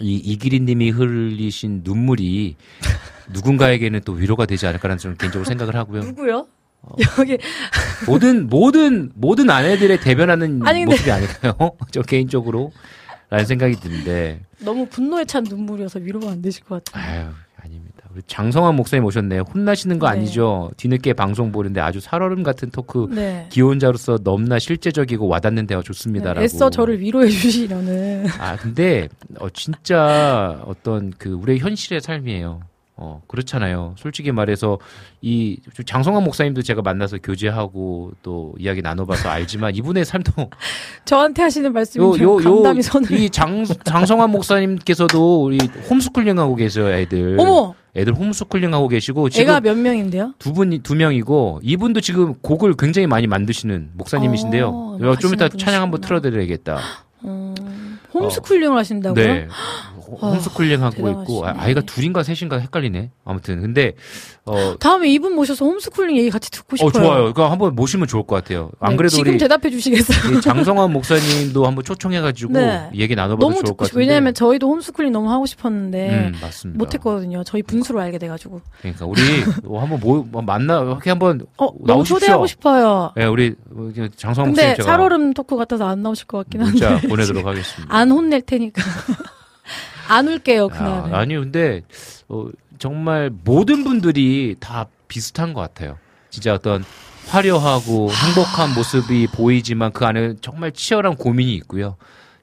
[0.00, 2.56] 이 이기리님이 흘리신 눈물이
[3.32, 6.00] 누군가에게는 또 위로가 되지 않을까라는 저는 개인적으로 생각을 하고요.
[6.00, 6.46] 누구요?
[6.82, 6.94] 어.
[7.18, 7.38] 여기
[8.06, 11.54] 모든 모든 모든 아내들의 대변하는 아니, 모습이 아닐까요?
[11.90, 12.72] 저 개인적으로
[13.30, 17.04] 라는 생각이 드는데 너무 분노에 찬 눈물이어서 위로가 안 되실 것 같아요.
[17.04, 17.26] 아유
[17.62, 17.98] 아닙니다.
[18.14, 19.42] 우리 장성환 목사님 오셨네요.
[19.52, 20.16] 혼나시는 거 네.
[20.18, 20.70] 아니죠?
[20.78, 23.46] 뒤늦게 방송 보는데 아주 살얼음 같은 토크 네.
[23.50, 26.42] 기혼자로서 너무나 실제적이고 와닿는 대화 좋습니다라고.
[26.42, 28.26] 애써 저를 위로해 주시려는.
[28.38, 32.60] 아 근데 어 진짜 어떤 그 우리의 현실의 삶이에요.
[33.00, 33.94] 어 그렇잖아요.
[33.96, 34.78] 솔직히 말해서
[35.22, 40.32] 이 장성환 목사님도 제가 만나서 교제하고 또 이야기 나눠봐서 알지만 이분의 삶도
[41.06, 43.08] 저한테 하시는 말씀이 좀 감담이 손을.
[43.12, 45.58] 요요요이장 장성환 목사님께서도 우리
[45.88, 47.36] 홈스쿨링 하고 계세요 애들.
[47.38, 47.74] 어머!
[47.94, 50.34] 애들 홈스쿨링 하고 계시고 지금 애가 몇 명인데요?
[50.38, 54.68] 두 분이 두 명이고 이분도 지금 곡을 굉장히 많이 만드시는 목사님이신데요.
[54.68, 56.78] 어, 어, 좀 이따 하시는 찬양 한번 틀어드려야겠다.
[57.22, 57.54] 어,
[58.12, 59.24] 홈스쿨링을 하신다고요?
[59.24, 59.48] 네.
[60.20, 61.48] 와, 홈스쿨링 하고 있고 대단하시네.
[61.48, 63.10] 아, 아이가 둘인가 셋인가 헷갈리네.
[63.24, 63.92] 아무튼 근데
[64.44, 67.04] 어, 다음에 이분 모셔서 홈스쿨링 얘기 같이 듣고 어 싶어요.
[67.04, 67.24] 좋아요.
[67.26, 68.70] 그거 한번 모시면 좋을 것 같아요.
[68.80, 70.38] 안 네, 그래도 지금 우리 대답해 주시겠어요?
[70.38, 72.88] 이 장성환 목사님도 한번 초청해가지고 네.
[72.94, 73.84] 얘기 나눠봐도 너무 좋을 것.
[73.84, 74.00] 같은데.
[74.00, 76.78] 왜냐하면 저희도 홈스쿨링 너무 하고 싶었는데 음, 맞습니다.
[76.78, 77.44] 못했거든요.
[77.44, 78.60] 저희 분수로 알게 돼가지고.
[78.80, 79.20] 그러니까 우리
[79.64, 82.04] 뭐 한번 모, 뭐 만나 이렇게 한번 어, 너무.
[82.04, 83.12] 초대하고 싶어요.
[83.16, 83.54] 네, 우리
[84.16, 86.88] 장성환 근데 목사님 제가 살얼음 토크 같아서 안 나오실 것 같긴 한데.
[86.88, 87.94] 문자 보내도록 하겠습니다.
[87.94, 88.82] 안 혼낼 테니까.
[90.08, 91.14] 안 울게요, 그날은.
[91.14, 91.82] 아, 아니 근데
[92.28, 92.46] 어,
[92.78, 95.98] 정말 모든 분들이 다 비슷한 것 같아요.
[96.30, 96.84] 진짜 어떤
[97.28, 101.96] 화려하고 행복한 모습이 보이지만 그 안에 정말 치열한 고민이 있고요.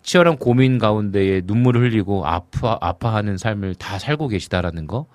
[0.03, 5.07] 치열한 고민 가운데에 눈물을 흘리고 아파 아파하는 삶을 다 살고 계시다라는 거.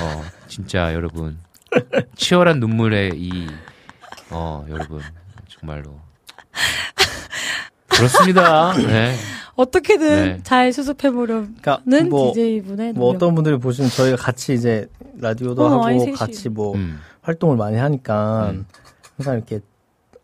[0.00, 1.38] 어, 진짜 여러분
[2.16, 3.46] 치열한 눈물의 이
[4.30, 5.02] 어, 여러분
[5.48, 6.00] 정말로
[7.88, 8.72] 그렇습니다.
[8.74, 9.14] 네.
[9.62, 10.40] 어떻게든 네.
[10.42, 16.12] 잘 수습해보려는 그러니까 뭐, DJ분의 뭐 어떤 분들이 보시면 저희가 같이 이제 라디오도 어, 하고.
[16.12, 16.98] 같이 뭐 음.
[17.22, 18.66] 활동을 많이 하니까 음.
[19.16, 19.60] 항상 이렇게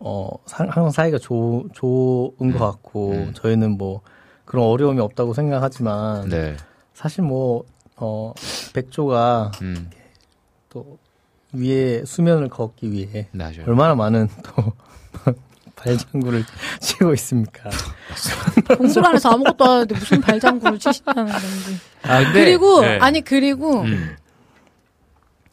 [0.01, 2.53] 어 사- 항상 사이가 좋 좋은 음.
[2.53, 4.01] 것 같고 저희는 뭐
[4.45, 6.57] 그런 어려움이 없다고 생각하지만 네.
[6.95, 7.65] 사실 뭐
[8.01, 8.33] 어
[8.75, 9.91] 백조가 음.
[10.69, 10.99] 또
[11.53, 13.65] 위에 수면을 걷기 위해 맞아요.
[13.67, 15.33] 얼마나 많은 또
[15.79, 16.45] 발장구를
[16.81, 17.71] 치고 있습니까?
[18.77, 21.79] 공소란에서 아무것도 안 하는데 무슨 발장구를 치신다는 건지.
[22.03, 22.99] 아, 근데- 그리고 네.
[22.99, 24.17] 아니 그리고 음.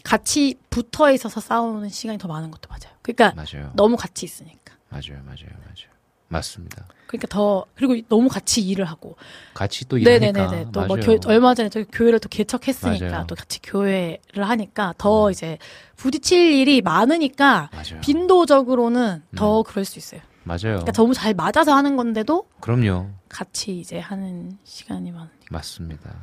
[0.03, 2.95] 같이 붙어 있어서 싸우는 시간이 더 많은 것도 맞아요.
[3.01, 3.71] 그러니까 맞아요.
[3.75, 4.75] 너무 같이 있으니까.
[4.89, 5.89] 맞아요, 맞아요, 맞아요.
[6.27, 6.85] 맞습니다.
[7.07, 9.15] 그러니까 더 그리고 너무 같이 일을 하고.
[9.53, 10.31] 같이 또 일하니까.
[10.31, 10.71] 네네네네.
[10.71, 11.19] 또뭐 맞아요.
[11.27, 13.21] 얼마 전에 저 교회를 또 개척했으니까 맞아요.
[13.23, 13.27] 음.
[13.27, 15.57] 또 같이 교회를 하니까 더 이제
[15.95, 17.93] 부딪힐 일이 많으니까 맞아요.
[17.93, 18.01] 음.
[18.01, 20.21] 빈도적으로는 더 그럴 수 있어요.
[20.43, 20.59] 맞아요.
[20.77, 23.09] 그러니까 너무 잘 맞아서 하는 건데도 그럼요.
[23.29, 25.29] 같이 이제 하는 시간이 많.
[25.49, 26.15] 맞습니다.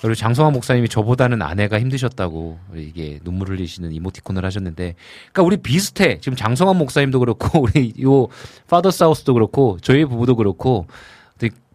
[0.00, 4.96] 그리고 장성환 목사님이 저보다는 아내가 힘드셨다고 이게 눈물 흘리시는 이모티콘을 하셨는데,
[5.32, 6.18] 그러니까 우리 비슷해.
[6.20, 8.28] 지금 장성환 목사님도 그렇고 우리 요
[8.68, 10.86] 파더 사우스도 그렇고 저희 부부도 그렇고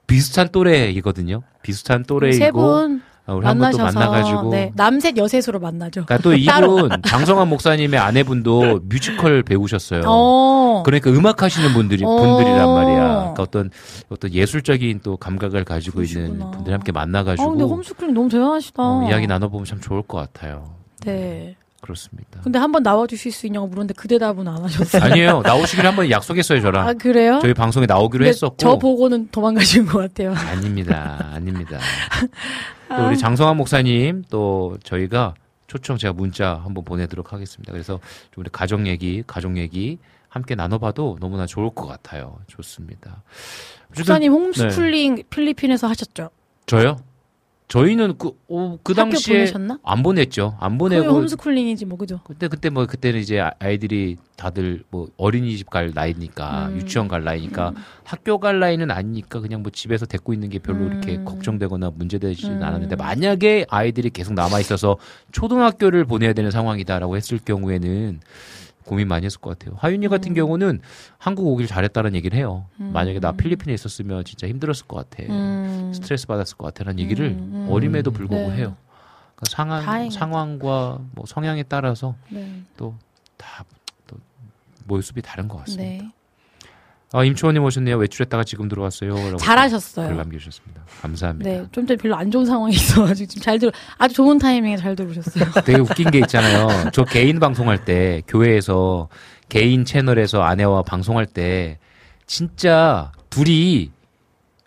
[0.09, 1.43] 비슷한 또래이거든요.
[1.61, 2.99] 비슷한 또래이고
[3.33, 6.05] 우리 한번 또 만나가지고 네, 남셋 여셋으로 만나죠.
[6.05, 6.33] 그러니까 또.
[6.39, 10.01] 이분 장성환 목사님의 아내분도 뮤지컬 배우셨어요.
[10.05, 10.83] 어.
[10.85, 12.15] 그러니까 음악 하시는 분들이 어.
[12.15, 12.97] 분들이란 말이야.
[12.97, 13.69] 그러니까 어떤
[14.09, 18.81] 어떤 예술적인 또 감각을 가지고 있는 분들 함께 아 만나가지고 근데 홈스쿨링 너무 대단하시다.
[18.83, 20.75] 어, 이야기 나눠보면 참 좋을 것 같아요.
[21.05, 21.55] 네.
[21.81, 22.41] 그렇습니다.
[22.43, 25.01] 근데 한번 나와주실 수 있냐고 물었는데 그 대답은 안 하셨어요.
[25.01, 25.41] 아니에요.
[25.41, 26.87] 나오시기로 한번 약속했어요, 저랑.
[26.87, 27.39] 아, 그래요?
[27.41, 28.57] 저희 방송에 나오기로 했었고.
[28.57, 30.33] 저 보고는 도망가신 것 같아요.
[30.33, 31.29] 아닙니다.
[31.33, 31.79] 아닙니다.
[32.89, 33.07] 또 아.
[33.07, 35.35] 우리 장성환 목사님 또 저희가
[35.67, 37.71] 초청 제가 문자 한번 보내도록 하겠습니다.
[37.71, 37.99] 그래서
[38.31, 42.39] 좀 우리 가정 얘기, 가족 얘기 함께 나눠봐도 너무나 좋을 것 같아요.
[42.47, 43.23] 좋습니다.
[43.95, 44.37] 목사님 네.
[44.37, 46.29] 홈스쿨링 필리핀에서 하셨죠?
[46.65, 46.97] 저요?
[47.69, 49.79] 저희는 그, 어, 그 당시에 보내셨나?
[49.83, 50.57] 안 보냈죠.
[50.59, 52.19] 안 보내고 홈스쿨링이지 뭐 그죠?
[52.23, 56.77] 그때 그때 뭐 그때는 이제 아- 아이들이 다들 뭐 어린이집 갈 나이니까 음.
[56.77, 57.73] 유치원 갈 나이니까
[58.03, 60.93] 학교 갈 나이는 아니니까 그냥 뭐 집에서 데리고 있는 게 별로 음.
[60.93, 64.97] 이렇게 걱정되거나 문제되지는 않았는데 만약에 아이들이 계속 남아 있어서
[65.31, 68.19] 초등학교를 보내야 되는 상황이다라고 했을 경우에는
[68.89, 69.77] 고민 많이 했을 것 같아요.
[69.77, 70.81] 하윤이 같은 경우는
[71.19, 72.65] 한국 오길 잘했다는 얘기를 해요.
[72.79, 72.91] 음.
[72.91, 75.31] 만약에 나 필리핀에 있었으면 진짜 힘들었을 것 같아.
[75.31, 75.91] 음.
[75.93, 77.67] 스트레스 받았을 것 같아라는 얘기를 음, 음.
[77.69, 78.55] 어림에도 불구하고 네.
[78.55, 78.75] 해요.
[79.35, 80.19] 그러니까 상황 다행이다.
[80.19, 82.63] 상황과 뭐 성향에 따라서 네.
[82.77, 84.17] 또다또
[84.85, 86.03] 모습이 다른 것 같습니다.
[86.05, 86.11] 네.
[87.11, 87.97] 아, 임초원님 오셨네요.
[87.97, 89.15] 외출했다가 지금 들어왔어요.
[89.15, 90.09] 라고 잘하셨어요.
[90.09, 90.81] 글 남겨주셨습니다.
[91.01, 91.49] 감사합니다.
[91.49, 94.95] 네, 좀 전에 별로 안 좋은 상황이 있어가지고 지금 잘 들어, 아주 좋은 타이밍에 잘
[94.95, 95.45] 들어오셨어요.
[95.65, 96.91] 되게 웃긴 게 있잖아요.
[96.93, 99.09] 저 개인 방송할 때 교회에서
[99.49, 101.79] 개인 채널에서 아내와 방송할 때
[102.27, 103.91] 진짜 둘이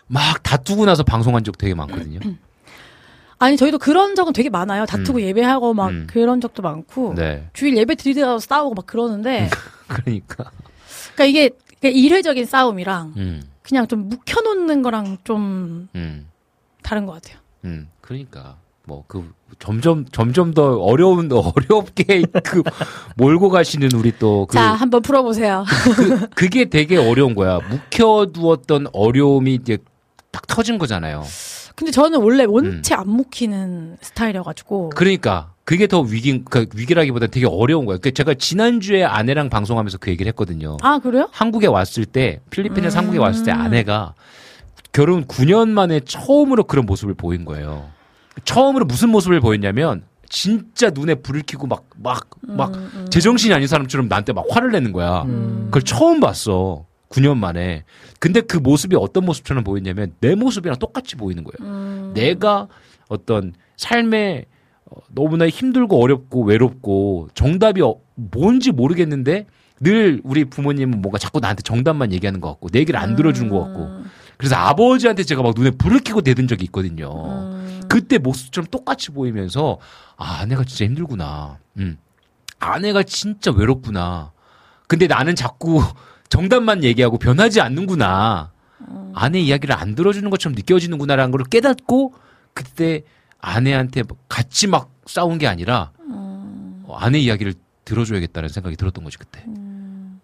[0.08, 2.18] 막 다투고 나서 방송한 적 되게 많거든요.
[3.38, 4.84] 아니 저희도 그런 적은 되게 많아요.
[4.86, 5.22] 다투고 음.
[5.22, 6.06] 예배하고 막 음.
[6.08, 7.48] 그런 적도 많고 네.
[7.52, 9.48] 주일 예배 드리다가 싸우고 막 그러는데
[9.86, 10.50] 그러니까.
[11.14, 11.50] 그러니까 이게
[11.82, 16.28] 그냥 일회적인 싸움이랑 음, 그냥 좀 묵혀놓는 거랑 좀 음,
[16.82, 17.38] 다른 것 같아요.
[17.64, 17.88] 음.
[18.00, 18.56] 그러니까
[18.86, 22.62] 뭐 그 점점 점점 더 어려운 어렵게 그
[23.16, 25.64] 몰고 가시는 우리 또그 자 한번 풀어보세요.
[25.96, 27.58] 그, 그게 되게 어려운 거야.
[27.68, 29.78] 묵혀두었던 어려움이 이제
[30.30, 31.22] 딱 터진 거잖아요.
[31.74, 32.52] 근데 저는 원래 음.
[32.52, 37.98] 원체 안 묵히는 스타일이어가지고 그러니까 그게 더 위기, 그 위기라기보다 되게 어려운 거예요.
[38.00, 40.76] 그 제가 지난주에 아내랑 방송하면서 그 얘기를 했거든요.
[40.82, 41.28] 아 그래요?
[41.30, 42.98] 한국에 왔을 때, 필리핀에서 음.
[42.98, 44.14] 한국에 왔을 때 아내가
[44.92, 47.90] 결혼 9년 만에 처음으로 그런 모습을 보인 거예요.
[48.44, 54.08] 처음으로 무슨 모습을 보였냐면, 진짜 눈에 불을 켜고 막, 막, 막, 음, 제정신이 아닌 사람처럼
[54.08, 55.24] 나한테 막 화를 내는 거야.
[55.66, 56.86] 그걸 처음 봤어.
[57.12, 57.84] 9년 만에.
[58.18, 61.70] 근데 그 모습이 어떤 모습처럼 보였냐면, 내 모습이랑 똑같이 보이는 거예요.
[61.70, 62.12] 음.
[62.14, 62.68] 내가
[63.08, 64.46] 어떤 삶에
[64.86, 69.46] 어, 너무나 힘들고 어렵고 외롭고 정답이 어- 뭔지 모르겠는데
[69.80, 73.64] 늘 우리 부모님은 뭔가 자꾸 나한테 정답만 얘기하는 것 같고 내 얘기를 안 들어준 것
[73.64, 73.88] 같고
[74.36, 77.10] 그래서 아버지한테 제가 막 눈에 불을 켜고 대든 적이 있거든요.
[77.88, 79.78] 그때 모습처럼 똑같이 보이면서
[80.16, 81.58] 아 아내가 진짜 힘들구나.
[81.78, 81.96] 음.
[82.60, 84.32] 아내가 진짜 외롭구나.
[84.88, 85.82] 근데 나는 자꾸
[86.32, 88.52] 정답만 얘기하고 변하지 않는구나.
[89.14, 92.14] 아내 이야기를 안 들어주는 것처럼 느껴지는구나라는 걸 깨닫고
[92.54, 93.02] 그때
[93.38, 97.52] 아내한테 같이 막 싸운 게 아니라 어, 아내 이야기를
[97.84, 99.44] 들어줘야겠다는 생각이 들었던 거지 그때.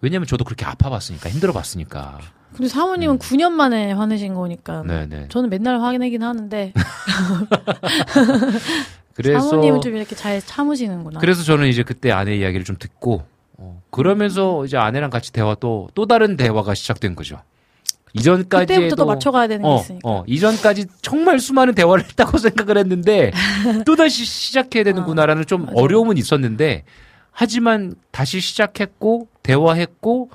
[0.00, 2.20] 왜냐면 저도 그렇게 아파봤으니까 힘들어봤으니까.
[2.54, 4.86] 근데 사모님은 9년 만에 화내신 거니까 음.
[4.86, 5.28] 네네.
[5.28, 6.72] 저는 맨날 화내긴 하는데
[9.12, 11.20] 그래서 사모님은 좀 이렇게 잘 참으시는구나.
[11.20, 13.26] 그래서 저는 이제 그때 아내 이야기를 좀 듣고
[13.58, 17.40] 어, 그러면서 이제 아내랑 같이 대화 또또 다른 대화가 시작된 거죠.
[18.14, 20.08] 이전까지 그때부터 또 맞춰가야 되는 게 어, 있으니까.
[20.08, 23.32] 어, 이전까지 정말 수많은 대화를 했다고 생각을 했는데
[23.84, 26.84] 또 다시 시작해야 되는구나라는 좀 어려움은 있었는데
[27.32, 30.30] 하지만 다시 시작했고 대화했고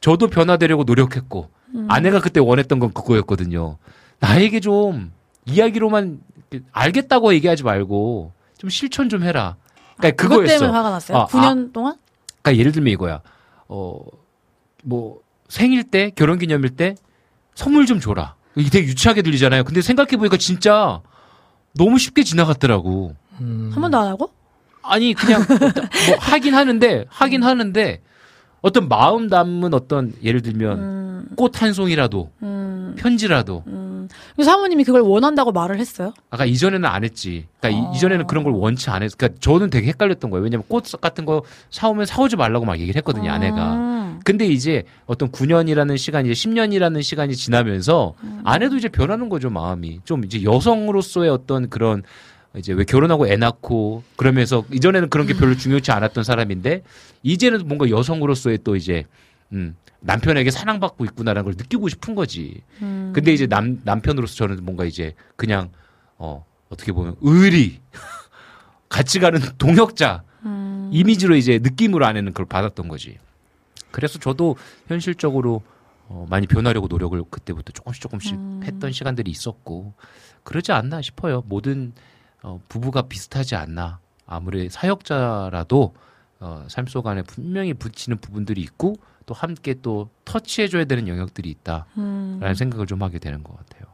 [0.00, 1.86] 저도 변화되려고 노력했고 음.
[1.88, 3.78] 아내가 그때 원했던 건 그거였거든요.
[4.20, 5.12] 나에게 좀
[5.46, 6.20] 이야기로만
[6.72, 9.56] 알겠다고 얘기하지 말고 좀 실천 좀 해라.
[9.96, 10.58] 그러니까 그것 그거였어.
[10.58, 11.18] 때문에 화가 났어요.
[11.18, 11.96] 아, 9년 동안?
[12.44, 13.22] 그러니까 예를 들면 이거야.
[13.68, 13.98] 어,
[14.84, 16.94] 뭐 생일 때 결혼 기념일 때
[17.54, 18.34] 선물 좀 줘라.
[18.54, 19.64] 이게 되게 유치하게 들리잖아요.
[19.64, 21.00] 근데 생각해 보니까 진짜
[21.74, 23.16] 너무 쉽게 지나갔더라고.
[23.40, 23.70] 음.
[23.72, 24.30] 한 번도 안 하고?
[24.82, 28.02] 아니 그냥 뭐 하긴 하는데 하긴 하는데
[28.60, 33.64] 어떤 마음 담은 어떤 예를 들면 꽃한 송이라도 음, 편지라도
[34.38, 34.42] 음.
[34.42, 36.12] 사모님이 그걸 원한다고 말을 했어요?
[36.30, 37.46] 아까 이전에는 안 했지.
[37.60, 39.16] 그러니까 이, 전에는 그런 걸 원치 안 했어.
[39.16, 40.42] 그러니까 저는 되게 헷갈렸던 거예요.
[40.44, 43.74] 왜냐면 꽃 같은 거 사오면 사오지 말라고 막 얘기를 했거든요, 아 내가.
[43.74, 44.20] 음.
[44.24, 48.14] 근데 이제 어떤 9년이라는 시간이 이제 10년이라는 시간이 지나면서
[48.44, 50.00] 아내도 이제 변하는 거죠, 마음이.
[50.04, 52.02] 좀 이제 여성으로서의 어떤 그런
[52.56, 56.82] 이제 왜 결혼하고 애 낳고 그러면서 이전에는 그런 게 별로 중요치 않았던 사람인데
[57.22, 59.04] 이제는 뭔가 여성으로서의 또 이제
[59.54, 62.62] 음 남편에게 사랑받고 있구나라는 걸 느끼고 싶은 거지.
[62.82, 63.12] 음.
[63.14, 65.70] 근데 이제 남 남편으로서 저는 뭔가 이제 그냥
[66.18, 67.80] 어 어떻게 보면 의리
[68.88, 70.90] 같이 가는 동역자 음.
[70.92, 73.18] 이미지로 이제 느낌으로 아내는 그걸 받았던 거지.
[73.90, 74.56] 그래서 저도
[74.88, 75.62] 현실적으로
[76.06, 78.60] 어, 많이 변하려고 노력을 그때부터 조금씩 조금씩 음.
[78.64, 79.94] 했던 시간들이 있었고
[80.42, 81.42] 그러지 않나 싶어요.
[81.46, 81.92] 모든
[82.42, 84.00] 어, 부부가 비슷하지 않나.
[84.26, 85.94] 아무리 사역자라도
[86.40, 91.86] 어, 삶 속 안에 분명히 붙이는 부분들이 있고 또 함께 또 터치해줘야 되는 영역들이 있다라는
[91.98, 92.54] 음.
[92.54, 93.84] 생각을 좀 하게 되는 것 같아요.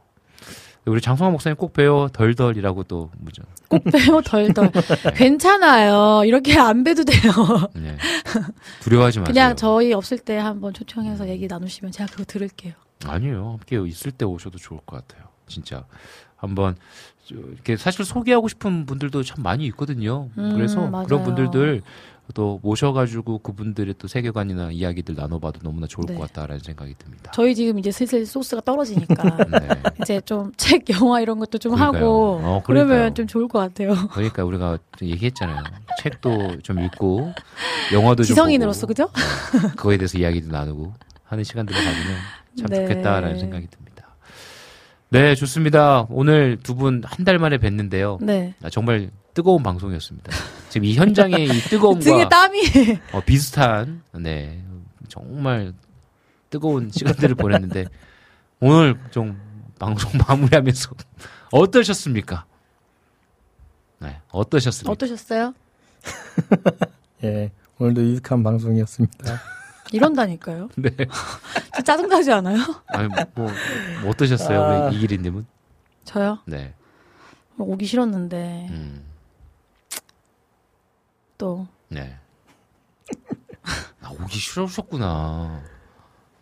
[0.87, 3.43] 우리 장성환 목사님 꼭 배워 덜덜이라고 또 뭐죠?
[3.69, 4.71] 꼭 빼요 덜덜.
[5.15, 6.25] 괜찮아요.
[6.25, 7.33] 이렇게 안 빼도 돼요.
[7.75, 7.97] 네.
[8.81, 9.33] 두려워하지 마세요.
[9.33, 12.73] 그냥 저희 없을 때 한번 초청해서 얘기 나누시면 제가 그거 들을게요.
[13.05, 13.59] 아니에요.
[13.61, 15.29] 함께 있을 때 오셔도 좋을 것 같아요.
[15.47, 15.85] 진짜
[16.37, 16.77] 한번
[17.27, 20.31] 저 이렇게 사실 소개하고 싶은 분들도 참 많이 있거든요.
[20.39, 21.07] 음, 그래서 맞아요.
[21.07, 21.83] 그런 분들들
[22.35, 26.15] 또 모셔가지고 그분들의 또 세계관이나 이야기들 나눠봐도 너무나 좋을 네.
[26.15, 27.31] 것 같다라는 생각이 듭니다.
[27.35, 29.15] 저희 지금 이제 슬슬 소스가 떨어지니까
[29.51, 29.69] 네.
[30.03, 32.03] 이제 좀 책, 영화 이런 것도 좀 그러니까요.
[32.05, 33.15] 하고 어, 그러면.
[33.15, 33.95] 좀 좋을 것 같아요.
[34.13, 35.63] 그러니까 우리가 좀 얘기했잖아요.
[36.03, 37.33] 책도 좀 읽고
[37.93, 39.11] 영화도 좀 지성인으로서 그죠?
[39.53, 40.93] 네, 그거에 대해서 이야기도 나누고
[41.25, 42.17] 하는 시간들을 가지면
[42.59, 42.77] 참 네.
[42.87, 43.81] 좋겠다라는 생각이 듭니다.
[45.11, 46.07] 네, 좋습니다.
[46.09, 48.23] 오늘 두 분 한 달 만에 뵀는데요.
[48.25, 48.55] 네.
[48.63, 50.31] 아, 정말 뜨거운 방송이었습니다.
[50.71, 52.63] 지금 이 현장의 이 등에 뜨거움과 땀이
[53.13, 54.65] 어, 비슷한 네
[55.09, 55.75] 정말
[56.49, 57.87] 뜨거운 시간들을 보냈는데
[58.61, 59.39] 오늘 좀
[59.79, 60.91] 방송 마무리하면서
[61.53, 62.47] 어떠셨습니까?
[63.99, 64.93] 네, 어떠셨습니까?
[64.93, 65.55] 어떠셨어요?
[67.25, 69.41] 예, 오늘도 유익한 방송이었습니다.
[69.93, 70.69] 이런다니까요.
[70.77, 70.91] 네.
[70.91, 72.59] 진짜 짜증나지 않아요?
[72.89, 74.87] 아니 뭐, 뭐 어떠셨어요, 아.
[74.87, 75.45] 우리 이기리님은?
[76.05, 76.39] 저요?
[76.47, 76.75] 네.
[77.59, 79.10] 오기 싫었는데 음,
[81.41, 82.19] 또 네.
[84.03, 85.63] 아, 오기 싫으셨구나.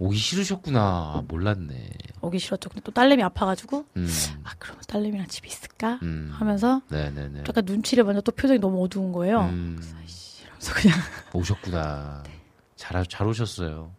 [0.01, 0.81] 오기 싫으셨구나.
[0.81, 1.91] 아, 몰랐네.
[2.21, 2.69] 오기 싫었죠.
[2.69, 4.09] 근데 또 딸내미 아파가지고 음,
[4.43, 6.31] 아 그러면 딸내미랑 집에 있을까 음.
[6.33, 7.45] 하면서 네네네.
[7.49, 9.43] 약간 눈치를 먼저 또 표정이 너무 어두운 거예요.
[9.43, 9.81] 음.
[10.57, 10.99] 그래서 그냥
[11.33, 12.25] 오셨구나.
[12.27, 12.33] 네.
[12.75, 13.93] 잘, 잘 오셨어요.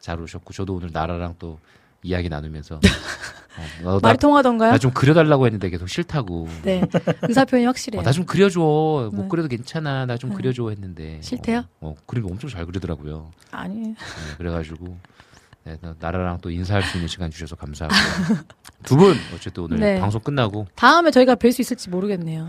[0.00, 1.58] 잘 오셨고, 저도 오늘 나라랑 또
[2.04, 2.78] 이야기 나누면서.
[3.84, 4.72] 어, 말이 통하던가요?
[4.72, 6.48] 나 좀 그려달라고 했는데 계속 싫다고.
[6.62, 6.82] 네
[7.22, 8.02] 의사 표현이 확실해요.
[8.02, 8.60] 나좀 그려줘.
[9.12, 9.28] 못 네.
[9.28, 10.06] 그려도 괜찮아.
[10.06, 10.36] 나좀 네.
[10.36, 11.18] 그려줘 했는데.
[11.22, 11.58] 싫대요?
[11.80, 13.30] 어, 어, 그림 엄청 잘 그리더라고요.
[13.52, 13.94] 아니 네,
[14.38, 14.96] 그래가지고.
[15.66, 17.94] 네, 나- 나라랑 또 인사할 수 있는 시간 주셔서 감사하고.
[18.84, 19.98] 두 분, 어쨌든 오늘 네.
[19.98, 22.46] 방송 끝나고 다음에 저희가 뵐 수 있을지 모르겠네요.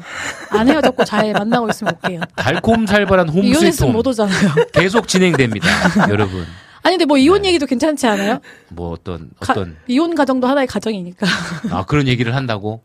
[0.49, 2.19] 안 헤어졌고 잘 만나고 있으면 올게요.
[2.35, 4.49] 달콤살벌한 이혼했으면 홈스위트홈 못 오잖아요.
[4.73, 5.67] 계속 진행됩니다.
[6.09, 6.43] 여러분.
[6.85, 7.47] 아니 근데 뭐 이혼 네.
[7.49, 8.39] 얘기도 괜찮지 않아요?
[8.69, 11.25] 뭐 어떤, 가- 어떤, 이혼 가정도 하나의 가정이니까.
[11.73, 12.83] 아, 그런 얘기를 한다고?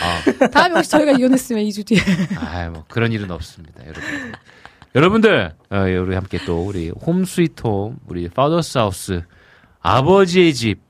[0.00, 1.98] 아, 다음에 혹시 저희가 이혼했으면 2주 뒤에.
[2.38, 4.02] 아, 뭐 그런 일은 없습니다, 여러분.
[4.94, 9.22] 여러분들, 어, 우리 함께 또 우리 홈 스위트홈, 우리 파더스 하우스
[9.80, 10.80] 아버지의 집,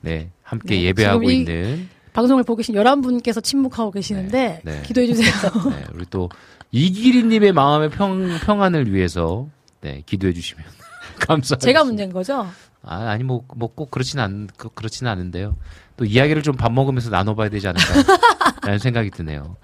[0.00, 4.82] 네, 함께 네, 예배하고 있는 방송을 보고 계신 11분께서 침묵하고 계시는데 네, 네.
[4.82, 5.32] 기도해 주세요.
[5.70, 6.28] 네, 우리 또
[6.70, 9.48] 이기리 님의 마음의 평 평안을 위해서
[9.80, 10.64] 네 기도해 주시면
[11.20, 11.58] 감사하겠습니다.
[11.64, 12.46] 제가 문제인 거죠?
[12.84, 15.56] 아, 아니 뭐 뭐 꼭 그렇지는 않 그- 그렇지는 않은데요.
[15.96, 19.56] 또 이야기를 좀 밥 먹으면서 나눠봐야 되지 않을까라는 생각이 드네요.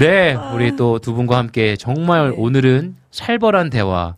[0.00, 2.34] 네, 우리 또 두 분과 함께 정말 네.
[2.38, 4.14] 오늘은 살벌한 대화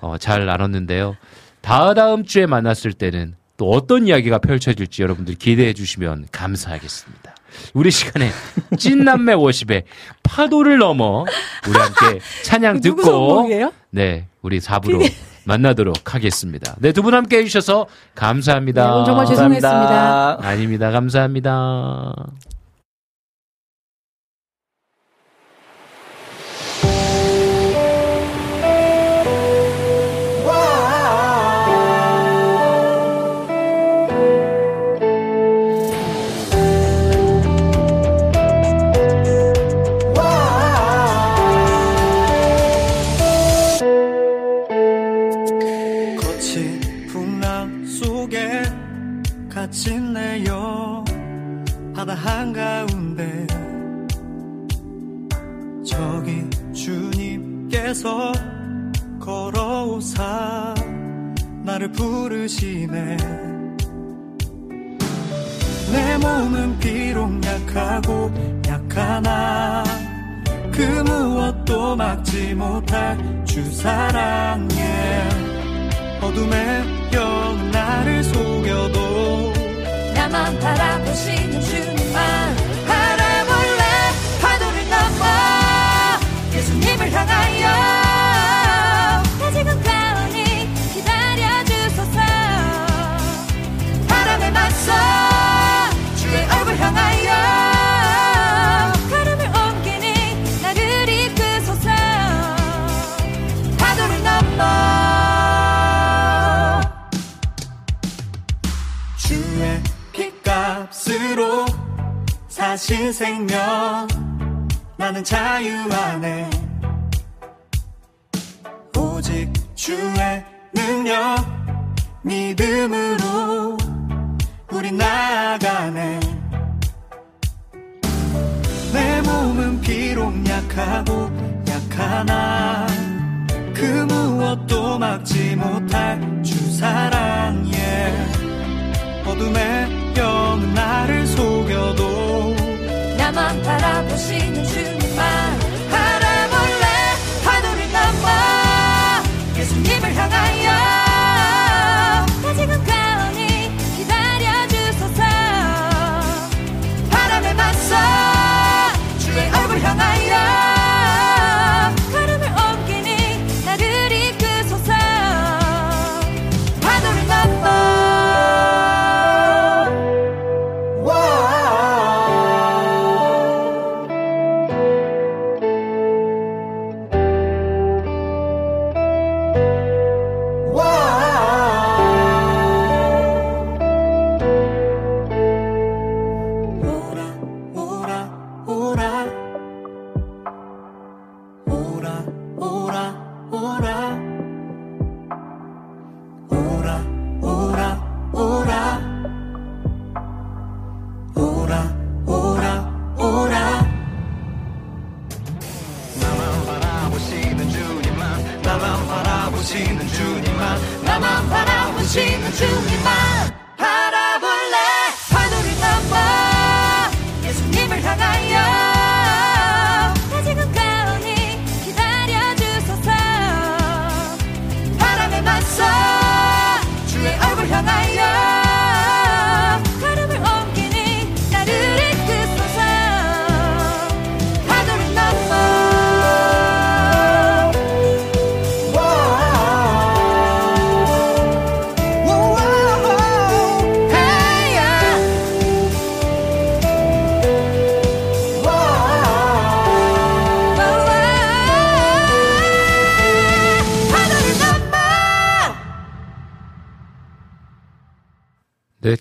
[0.00, 1.16] 어, 잘 나눴는데요.
[1.60, 7.34] 다다음 주에 만났을 때는 또 어떤 이야기가 펼쳐질지 여러분들 기대해 주시면 감사하겠습니다.
[7.74, 8.30] 우리 시간에
[8.78, 9.84] 찐남매 워십의
[10.22, 11.24] 파도를 넘어
[11.68, 13.48] 우리 함께 찬양 듣고?
[13.90, 15.08] 네, 우리 4부로
[15.44, 16.74] 만나도록 하겠습니다.
[16.78, 18.98] 네, 두 분 함께 해주셔서 감사합니다.
[18.98, 20.38] 네, 정말 죄송했습니다.
[20.40, 20.90] 아닙니다.
[20.90, 22.14] 감사합니다.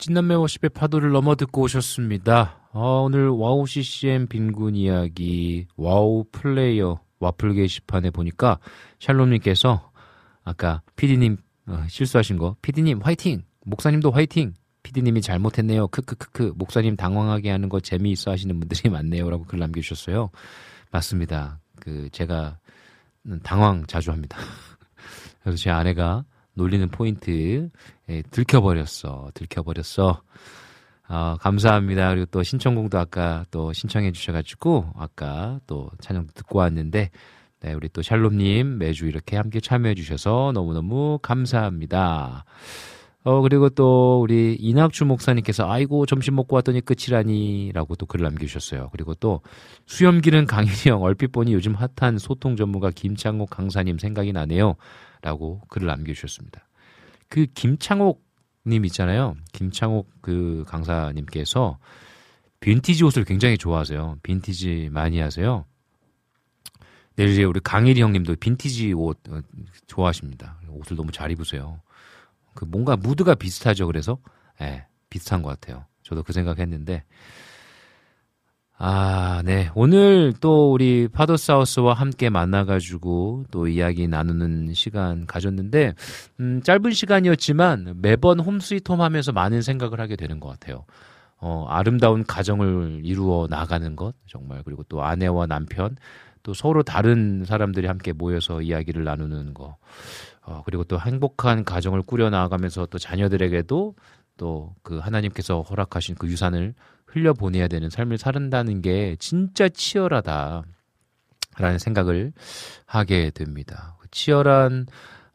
[0.02, 2.57] 네, 찐남매 worship의 파도를 넘어 듣고 오셨습니다.
[2.72, 8.57] 어, 오늘 와우 CCM 빈군 이야기, 와우 플레이어 와플 게시판에 보니까
[8.99, 9.91] 샬롬님께서
[10.44, 11.38] 아까 피디님
[11.68, 13.44] 어, 실수하신 거, 피디님 화이팅!
[13.64, 14.56] 목사님도 화이팅!
[14.82, 15.88] 피디님이 잘못했네요.
[15.90, 16.53] 크크크크.
[16.56, 19.30] 목사님 당황하게 하는 거 재미있어 하시는 분들이 많네요.
[19.30, 20.32] 라고 글 남겨주셨어요.
[20.90, 21.60] 맞습니다.
[21.80, 22.57] 그, 제가
[23.44, 24.40] 당황 자주 합니다.
[25.44, 27.69] 그래서 제 아내가 놀리는 포인트
[28.10, 30.22] 예, 들켜버렸어 들켜버렸어
[31.10, 37.10] 어, 감사합니다 그리고 또 신청곡도 아까 또 신청해 주셔가지고 아까 또 찬양도 듣고 왔는데
[37.61, 42.45] 네, 우리 또 샬롬님 매주 이렇게 함께 참여해 주셔서 너무너무 감사합니다
[43.23, 48.90] 어 그리고 또 우리 이낙주 목사님께서 아이고 점심 먹고 왔더니 끝이라니 라고 또 글을 남겨주셨어요.
[48.91, 49.41] 그리고 또
[49.86, 54.76] 수염기는 강인이 형 얼핏 보니 요즘 핫한 소통 전문가 김창옥 강사님 생각이 나네요.
[55.22, 56.68] 라고 글을 남겨주셨습니다.
[57.30, 58.23] 그 김창옥
[58.68, 59.35] 님 있잖아요.
[59.53, 61.80] 김창옥 그 강사님께서
[62.60, 64.19] 빈티지 옷을 굉장히 좋아하세요.
[64.22, 65.65] 빈티지 많이 하세요.
[67.15, 69.41] 내일 이제 우리 강일이 형님도 빈티지 옷 어,
[69.88, 70.60] 좋아하십니다.
[70.69, 71.81] 옷을 너무 잘 입으세요.
[72.53, 73.88] 그 뭔가 무드가 비슷하죠.
[73.88, 74.19] 그래서
[74.61, 75.85] 예, 비슷한 것 같아요.
[76.03, 77.03] 저도 그 생각했는데
[78.83, 79.69] 아, 네.
[79.75, 85.93] 오늘 또 우리 파도사우스와 함께 만나가지고 또 이야기 나누는 시간 가졌는데,
[86.39, 90.85] 음, 짧은 시간이었지만 매번 홈스위트홈 하면서 많은 생각을 하게 되는 것 같아요.
[91.37, 94.63] 어, 아름다운 가정을 이루어 나가는 것, 정말.
[94.65, 95.95] 그리고 또 아내와 남편,
[96.41, 99.77] 또 서로 다른 사람들이 함께 모여서 이야기를 나누는 거.
[100.43, 103.93] 어, 그리고 또 행복한 가정을 꾸려 나가면서 또 자녀들에게도
[104.37, 106.73] 또 그 하나님께서 허락하신 그 유산을
[107.11, 110.63] 흘려보내야 되는 삶을 살은다는 게 진짜 치열하다.
[111.57, 112.31] 라는 생각을
[112.85, 113.97] 하게 됩니다.
[114.11, 114.88] 치열한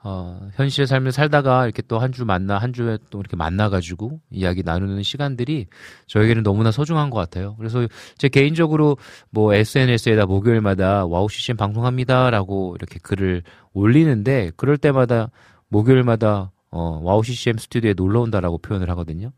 [0.02, 4.62] 어, 현실의 삶을 살다가 이렇게 또 한 주 만나, 한 주에 또 이렇게 만나가지고 이야기
[4.62, 5.66] 나누는 시간들이
[6.06, 7.56] 저에게는 너무나 소중한 것 같아요.
[7.56, 7.86] 그래서
[8.16, 8.96] 제 개인적으로
[9.30, 13.42] 뭐 SNS에다 목요일마다 와우 CCM 방송합니다라고 이렇게 글을
[13.72, 15.30] 올리는데 그럴 때마다
[15.68, 19.32] 목요일마다 어, 와우 CCM 스튜디오에 놀러 온다라고 표현을 하거든요.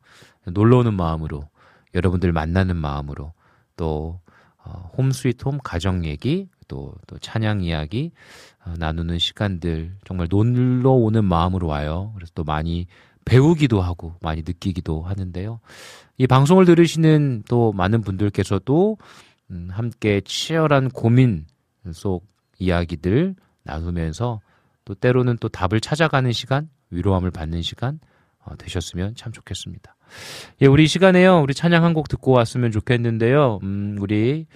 [0.45, 1.49] 놀러 오는 마음으로
[1.95, 3.33] 여러분들 만나는 마음으로
[3.77, 4.21] 또
[4.65, 8.13] 어, 홈스윗홈 가정 얘기 또, 또 찬양 이야기
[8.65, 12.13] 어, 나누는 시간들 정말 놀러 오는 마음으로 와요.
[12.15, 12.87] 그래서 또 많이
[13.25, 15.61] 배우기도 하고 많이 느끼기도 하는데요.
[16.17, 18.97] 이 방송을 들으시는 또 많은 분들께서도
[19.51, 21.47] 음, 함께 치열한 고민
[21.93, 22.27] 속
[22.59, 24.41] 이야기들 나누면서
[24.85, 28.01] 또 때로는 또 답을 찾아가는 시간, 위로함을 받는 시간
[28.41, 29.98] 어, 되셨으면 참 좋겠습니다.
[30.61, 31.41] 예, 우리 시간에요.
[31.41, 33.61] 우리 찬양 한 곡 듣고 왔으면 좋겠는데요.
[33.63, 34.47] 음, 우리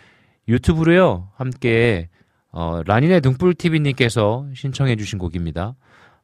[0.49, 1.31] 유튜브로요.
[1.35, 2.09] 함께
[2.51, 5.75] 어, 라니네 등불 TV 님께서 신청해 주신 곡입니다.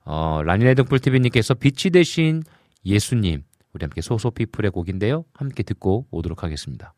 [0.05, 2.43] 어, 라니네 등불 TV 님께서 빛이 되신
[2.85, 3.43] 예수님
[3.73, 5.25] 우리 함께 소소피플의 곡인데요.
[5.35, 6.95] 함께 듣고 오도록 하겠습니다.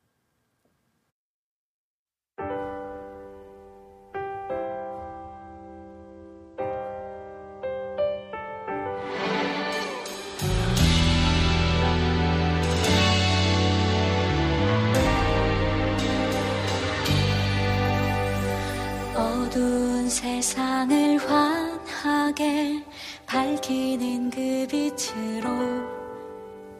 [20.11, 22.85] 세상을 환하게
[23.27, 25.49] 밝히는 그 빛으로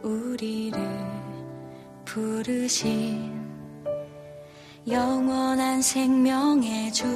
[0.03, 0.77] 우리를
[2.05, 3.33] 부르신
[4.89, 7.07] 영원한 생명의 주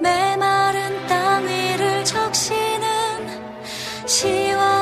[0.00, 2.86] 메마른 땅 위를 적시는
[4.06, 4.73] 시와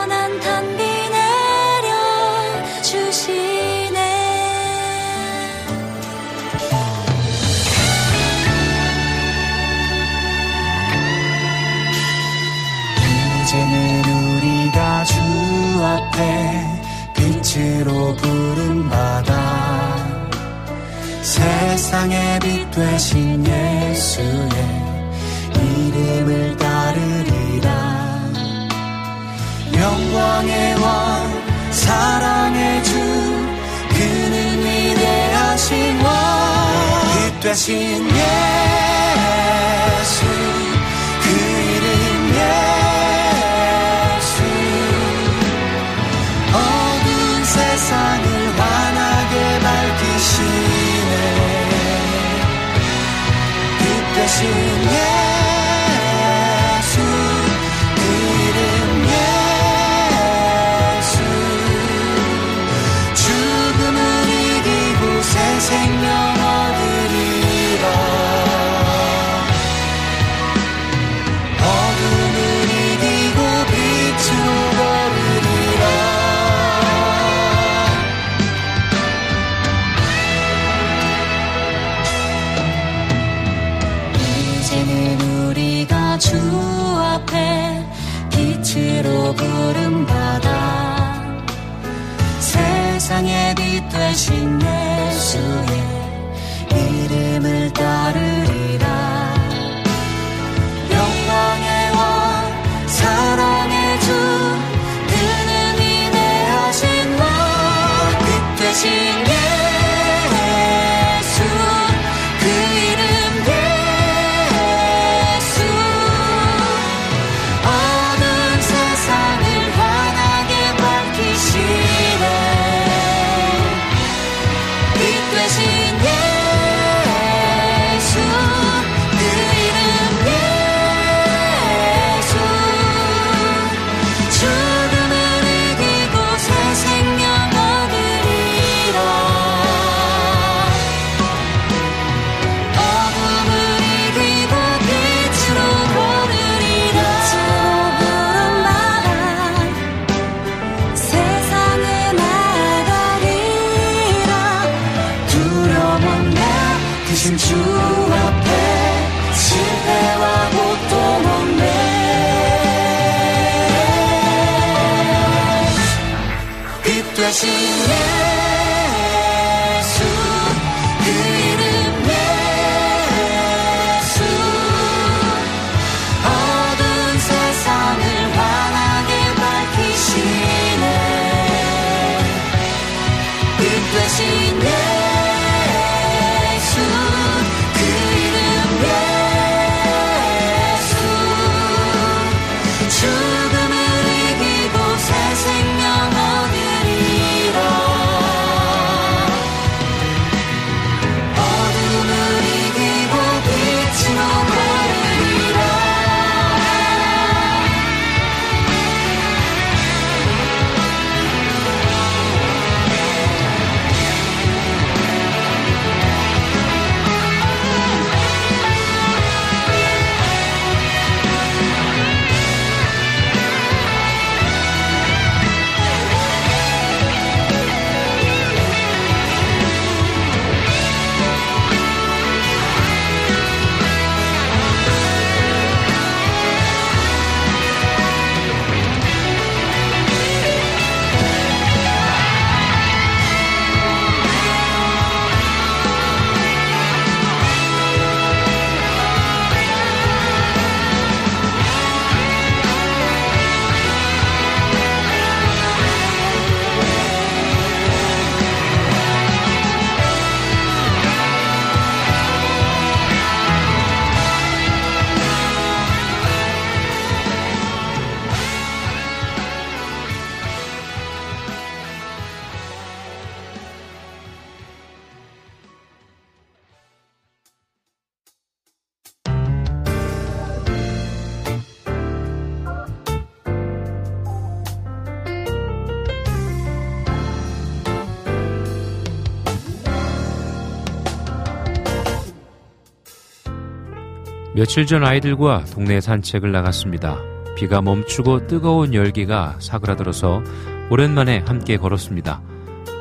[294.62, 297.18] 며칠 전 아이들과 동네 산책을 나갔습니다.
[297.56, 300.40] 비가 멈추고 뜨거운 열기가 사그라들어서
[300.88, 302.40] 오랜만에 함께 걸었습니다.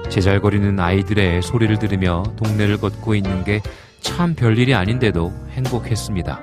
[0.09, 3.61] 제잘거리는 아이들의 소리를 들으며 동네를 걷고 있는 게
[4.01, 6.41] 참 별일이 아닌데도 행복했습니다.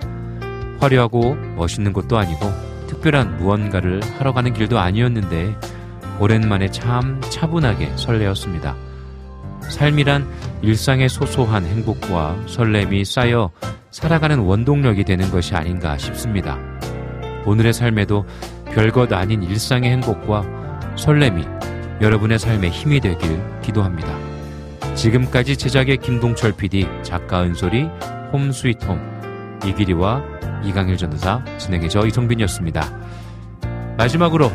[0.81, 2.41] 화려하고 멋있는 것도 아니고
[2.87, 5.57] 특별한 무언가를 하러 가는 길도 아니었는데
[6.21, 8.75] 오랜만에 참 차분하게 설레었습니다.
[9.63, 10.27] 삶이란
[10.63, 13.51] 일상의 소소한 행복과 설렘이 쌓여
[13.91, 16.59] 살아가는 원동력이 되는 것이 아닌가 싶습니다.
[17.47, 18.27] 오늘의 삶에도
[18.75, 20.45] 별것 아닌 일상의 행복과
[20.97, 21.45] 설렘이
[22.01, 24.17] 여러분의 삶에 힘이 되길 기도합니다.
[24.95, 27.89] 지금까지 제작의 김동철 PD, 작가 은솔이,
[28.33, 30.23] 홈 스위트홈, 이기리와
[30.65, 32.83] 이강일 전도사, 진행의 저 이성빈이었습니다.
[33.97, 34.51] 마지막으로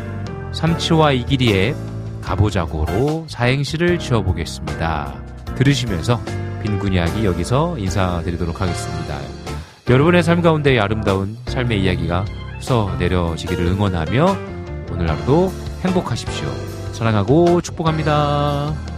[0.51, 1.75] 삼치와 이기리의
[2.21, 5.15] 가보자고로 사행시를 지어보겠습니다.
[5.55, 6.21] 들으시면서
[6.63, 9.19] 빈군 이야기 여기서 인사드리도록 하겠습니다.
[9.89, 12.25] 여러분의 삶 가운데 아름다운 삶의 이야기가
[12.59, 14.37] 써 내려지기를 응원하며
[14.91, 15.51] 오늘 하루도
[15.83, 16.47] 행복하십시오.
[16.93, 18.92] 사랑하고 축복합니다.